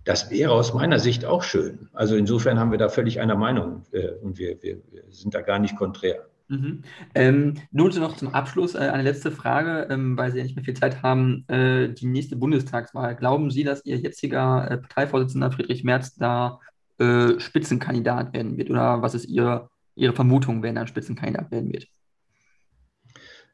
Das 0.04 0.32
wäre 0.32 0.52
aus 0.52 0.74
meiner 0.74 1.00
Sicht 1.00 1.26
auch 1.26 1.44
schön. 1.44 1.90
Also 1.94 2.16
insofern 2.16 2.60
haben 2.60 2.72
wir 2.72 2.78
da 2.78 2.90
völlig 2.90 3.20
einer 3.20 3.36
Meinung 3.36 3.84
äh, 3.92 4.10
und 4.22 4.38
wir, 4.40 4.62
wir, 4.62 4.78
wir, 4.92 5.04
sind 5.10 5.34
da 5.34 5.42
gar 5.42 5.60
nicht 5.60 5.76
konträr. 5.76 6.26
Mhm. 6.48 6.82
Ähm, 7.14 7.54
nun 7.72 7.92
noch 8.00 8.18
zum 8.18 8.34
Abschluss 8.34 8.76
äh, 8.76 8.80
eine 8.80 9.04
letzte 9.04 9.32
Frage, 9.32 9.88
ähm, 9.90 10.18
weil 10.18 10.32
Sie 10.32 10.40
ja 10.40 10.44
nicht 10.44 10.56
mehr 10.56 10.66
viel 10.66 10.74
Zeit 10.74 11.04
haben. 11.04 11.46
Äh, 11.48 11.90
die 11.90 12.08
nächste 12.08 12.36
Bundestagswahl. 12.36 13.16
Glauben 13.16 13.52
Sie, 13.52 13.64
dass 13.64 13.86
Ihr 13.86 13.98
jetziger 13.98 14.70
äh, 14.70 14.78
Parteivorsitzender 14.78 15.52
Friedrich 15.52 15.84
Merz 15.84 16.16
da 16.16 16.60
äh, 16.98 17.40
Spitzenkandidat 17.40 18.34
werden 18.34 18.58
wird? 18.58 18.72
Oder 18.72 19.04
was 19.04 19.14
ist 19.14 19.26
Ihr, 19.26 19.70
Ihre 19.96 20.14
Vermutung, 20.14 20.64
wer 20.64 20.74
dann 20.74 20.88
Spitzenkandidat 20.88 21.52
werden 21.52 21.72
wird? 21.72 21.88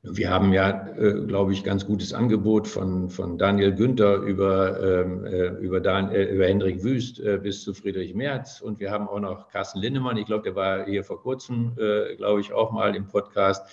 Wir 0.10 0.30
haben 0.30 0.53
ja, 0.53 0.88
äh, 0.97 1.26
glaube 1.26 1.53
ich, 1.53 1.64
ganz 1.64 1.86
gutes 1.86 2.14
Angebot 2.14 2.68
von, 2.68 3.10
von 3.10 3.38
Daniel 3.38 3.74
Günther 3.74 4.18
über, 4.18 4.80
ähm, 4.82 5.26
äh, 5.26 5.47
über, 5.60 5.80
Dan, 5.80 6.12
äh, 6.12 6.26
über 6.26 6.45
Hendrik 6.45 6.84
Wüst 6.84 7.20
äh, 7.20 7.39
bis 7.41 7.64
zu 7.64 7.74
Friedrich 7.74 8.14
Merz. 8.14 8.62
Und 8.62 8.80
wir 8.80 8.91
haben 8.91 9.08
auch 9.08 9.20
noch 9.20 9.49
Carsten 9.49 9.80
Lindemann. 9.80 10.18
Ich 10.18 10.26
glaube, 10.26 10.43
der 10.43 10.55
war 10.55 10.86
hier 10.86 11.03
vor 11.03 11.22
kurzem, 11.22 11.74
äh, 11.78 12.16
glaube 12.16 12.41
ich, 12.41 12.53
auch 12.53 12.72
mal 12.72 12.95
im 12.95 13.08
Podcast. 13.08 13.68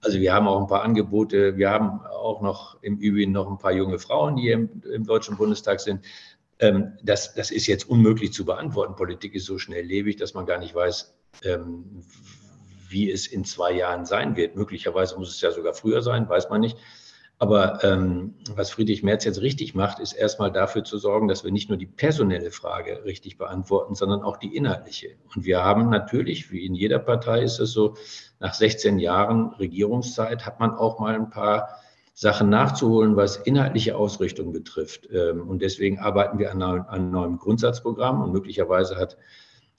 Also 0.00 0.18
wir 0.18 0.32
haben 0.32 0.48
auch 0.48 0.60
ein 0.60 0.66
paar 0.66 0.82
Angebote. 0.82 1.56
Wir 1.56 1.70
haben 1.70 2.00
auch 2.00 2.42
noch 2.42 2.82
im 2.82 2.98
Übrigen 2.98 3.32
noch 3.32 3.50
ein 3.50 3.58
paar 3.58 3.72
junge 3.72 3.98
Frauen, 3.98 4.36
die 4.36 4.42
hier 4.42 4.54
im, 4.54 4.82
im 4.92 5.04
Deutschen 5.04 5.36
Bundestag 5.36 5.80
sind. 5.80 6.04
Ähm, 6.58 6.92
das, 7.02 7.34
das 7.34 7.50
ist 7.50 7.66
jetzt 7.66 7.88
unmöglich 7.88 8.32
zu 8.32 8.44
beantworten. 8.44 8.96
Politik 8.96 9.34
ist 9.34 9.46
so 9.46 9.58
schnelllebig, 9.58 10.16
dass 10.16 10.34
man 10.34 10.46
gar 10.46 10.58
nicht 10.58 10.74
weiß, 10.74 11.14
ähm, 11.44 12.02
wie 12.88 13.10
es 13.10 13.26
in 13.26 13.44
zwei 13.44 13.72
Jahren 13.72 14.04
sein 14.04 14.36
wird. 14.36 14.56
Möglicherweise 14.56 15.18
muss 15.18 15.34
es 15.34 15.40
ja 15.40 15.50
sogar 15.50 15.74
früher 15.74 16.02
sein, 16.02 16.28
weiß 16.28 16.50
man 16.50 16.60
nicht. 16.60 16.76
Aber 17.38 17.84
ähm, 17.84 18.34
was 18.54 18.70
Friedrich 18.70 19.02
Merz 19.02 19.24
jetzt 19.24 19.42
richtig 19.42 19.74
macht, 19.74 19.98
ist 19.98 20.14
erstmal 20.14 20.50
dafür 20.50 20.84
zu 20.84 20.96
sorgen, 20.96 21.28
dass 21.28 21.44
wir 21.44 21.52
nicht 21.52 21.68
nur 21.68 21.76
die 21.76 21.86
personelle 21.86 22.50
Frage 22.50 23.04
richtig 23.04 23.36
beantworten, 23.36 23.94
sondern 23.94 24.22
auch 24.22 24.38
die 24.38 24.56
inhaltliche. 24.56 25.16
Und 25.34 25.44
wir 25.44 25.62
haben 25.62 25.90
natürlich, 25.90 26.50
wie 26.50 26.64
in 26.64 26.74
jeder 26.74 26.98
Partei 26.98 27.42
ist 27.42 27.58
es 27.60 27.72
so, 27.72 27.94
nach 28.40 28.54
16 28.54 28.98
Jahren 28.98 29.52
Regierungszeit 29.54 30.46
hat 30.46 30.60
man 30.60 30.70
auch 30.70 30.98
mal 30.98 31.14
ein 31.14 31.28
paar 31.28 31.68
Sachen 32.14 32.48
nachzuholen, 32.48 33.16
was 33.16 33.36
inhaltliche 33.36 33.96
Ausrichtung 33.96 34.52
betrifft. 34.52 35.06
Ähm, 35.12 35.46
und 35.46 35.60
deswegen 35.60 35.98
arbeiten 35.98 36.38
wir 36.38 36.50
an 36.50 36.62
einem 36.62 37.10
neuen 37.10 37.36
Grundsatzprogramm 37.36 38.22
und 38.22 38.32
möglicherweise 38.32 38.96
hat 38.96 39.18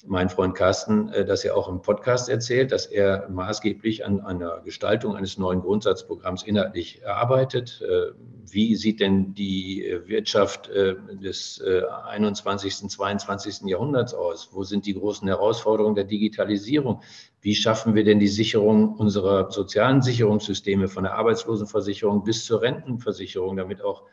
mein 0.05 0.29
Freund 0.29 0.53
Carsten 0.53 1.09
äh, 1.09 1.25
das 1.25 1.43
ja 1.43 1.53
auch 1.53 1.67
im 1.67 1.81
Podcast 1.81 2.29
erzählt, 2.29 2.71
dass 2.71 2.85
er 2.85 3.27
maßgeblich 3.29 4.05
an 4.05 4.21
einer 4.21 4.61
Gestaltung 4.61 5.15
eines 5.15 5.37
neuen 5.37 5.61
Grundsatzprogramms 5.61 6.43
inhaltlich 6.43 7.05
arbeitet. 7.07 7.81
Äh, 7.81 8.11
wie 8.49 8.75
sieht 8.75 8.99
denn 8.99 9.33
die 9.33 9.85
äh, 9.85 10.07
Wirtschaft 10.07 10.69
des 10.69 11.61
21., 11.61 12.89
22. 12.89 13.61
Jahrhunderts 13.65 14.13
aus? 14.13 14.49
Wo 14.51 14.63
sind 14.63 14.85
die 14.85 14.93
großen 14.93 15.27
Herausforderungen 15.27 15.95
der 15.95 16.05
Digitalisierung? 16.05 17.01
Wie 17.41 17.55
schaffen 17.55 17.95
wir 17.95 18.03
denn 18.03 18.19
die 18.19 18.27
Sicherung 18.27 18.95
unserer 18.95 19.51
sozialen 19.51 20.01
Sicherungssysteme 20.01 20.87
von 20.87 21.03
der 21.03 21.15
Arbeitslosenversicherung 21.15 22.23
bis 22.23 22.45
zur 22.45 22.61
Rentenversicherung, 22.61 23.57
damit 23.57 23.81
auch 23.81 24.03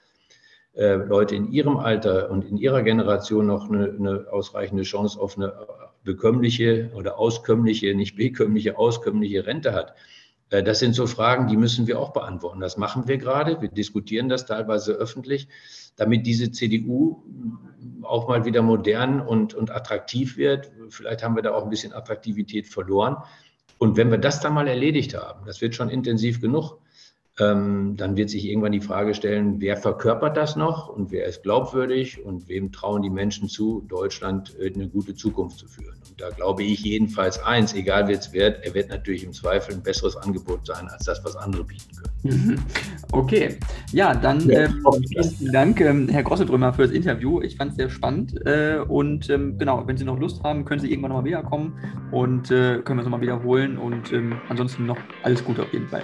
äh, 0.77 0.95
Leute 0.95 1.37
in 1.37 1.53
ihrem 1.53 1.77
Alter 1.77 2.31
und 2.31 2.45
in 2.45 2.57
ihrer 2.57 2.83
Generation 2.83 3.47
noch 3.47 3.71
eine, 3.71 3.91
eine, 3.91 4.27
ausreichende 4.31 4.83
Chance 4.83 5.21
auf 5.21 5.37
eine 5.37 5.53
bekömmliche 6.03 6.91
oder 6.95 7.19
auskömmliche, 7.19 7.95
nicht 7.95 8.17
bekömmliche, 8.17 8.77
auskömmliche 8.77 9.47
Rente 9.47 9.73
hat. 9.73 9.95
Äh, 10.51 10.63
das 10.63 10.81
sind 10.81 10.95
so 10.95 11.07
Fragen, 11.07 11.47
die 11.47 11.57
müssen 11.57 11.87
wir 11.87 12.01
auch 12.01 12.13
beantworten. 12.13 12.61
Das 12.61 12.77
machen 12.77 13.07
wir 13.07 13.19
gerade. 13.19 13.61
Wir 13.63 13.69
diskutieren 13.69 14.29
das 14.29 14.47
teilweise 14.47 14.95
öffentlich, 14.95 15.49
damit 15.97 16.27
diese 16.27 16.51
CDU 16.51 17.23
auch 18.03 18.29
mal 18.29 18.45
wieder 18.45 18.63
modern 18.63 19.21
und, 19.21 19.55
und 19.55 19.71
attraktiv 19.71 20.37
wird. 20.37 20.73
Vielleicht 20.91 21.23
haben 21.23 21.37
wir 21.37 21.43
da 21.43 21.55
auch 21.55 21.65
ein 21.65 21.71
bisschen 21.71 21.93
Attraktivität 21.93 22.67
verloren. 22.67 23.17
Und 23.79 23.97
wenn 23.97 24.11
wir 24.11 24.19
das 24.19 24.41
dann 24.41 24.55
mal 24.55 24.69
erledigt 24.69 25.15
haben, 25.15 25.47
das 25.47 25.61
wird 25.61 25.75
schon 25.75 25.89
intensiv 25.89 26.41
genug, 26.41 26.79
ähm, 27.41 27.97
dann 27.97 28.17
wird 28.17 28.31
sich 28.31 28.45
irgendwann 28.47 28.71
die 28.71 28.81
Frage 28.81 29.13
stellen, 29.13 29.61
wer 29.61 29.77
verkörpert 29.77 30.37
das 30.37 30.55
noch 30.55 30.89
und 30.89 31.11
wer 31.11 31.27
ist 31.27 31.43
glaubwürdig 31.43 32.25
und 32.25 32.49
wem 32.49 32.71
trauen 32.71 33.03
die 33.03 33.11
Menschen 33.11 33.49
zu, 33.49 33.85
Deutschland 33.89 34.57
äh, 34.61 34.73
eine 34.73 34.89
gute 34.89 35.17
Zukunft 35.17 35.59
zu 35.59 35.67
führen. 35.67 35.97
Und 36.09 36.21
da 36.21 36.31
glaube 36.31 36.63
ich 36.63 36.81
jedenfalls 36.85 37.43
eins, 37.43 37.75
egal 37.75 38.07
wer 38.07 38.19
es 38.19 38.33
wird, 38.33 38.65
er 38.65 38.73
wird 38.75 38.89
natürlich 38.89 39.25
im 39.25 39.33
Zweifel 39.33 39.75
ein 39.75 39.83
besseres 39.83 40.17
Angebot 40.17 40.65
sein 40.65 40.87
als 40.87 41.07
das, 41.07 41.25
was 41.25 41.35
andere 41.35 41.65
bieten 41.65 41.91
können. 42.23 42.65
Okay, 43.11 43.59
ja, 43.93 44.15
dann 44.15 44.49
ja, 44.49 44.61
äh, 44.61 44.69
vielen 45.37 45.53
Dank, 45.53 45.81
äh, 45.81 46.07
Herr 46.13 46.23
Grossedrömer, 46.23 46.73
für 46.73 46.83
das 46.83 46.93
Interview. 46.93 47.43
Ich 47.43 47.57
fand 47.57 47.73
es 47.73 47.77
sehr 47.77 47.91
spannend 47.91 48.35
äh, 48.47 48.79
und 48.79 49.29
ähm, 49.29 49.59
genau, 49.59 49.83
wenn 49.87 49.97
Sie 49.97 50.05
noch 50.05 50.21
Lust 50.21 50.43
haben, 50.45 50.65
können 50.65 50.81
Sie 50.81 50.89
irgendwann 50.89 51.11
nochmal 51.11 51.25
wiederkommen 51.25 51.73
und 52.13 52.53
äh, 52.53 52.79
können 52.83 52.99
wir 52.99 53.03
es 53.03 53.07
nochmal 53.07 53.21
wiederholen 53.21 53.77
und 53.77 54.13
ähm, 54.13 54.41
ansonsten 54.49 54.87
noch 54.87 54.99
alles 55.25 55.45
Gute 55.45 55.63
auf 55.63 55.73
jeden 55.73 55.89
Fall. 55.89 56.03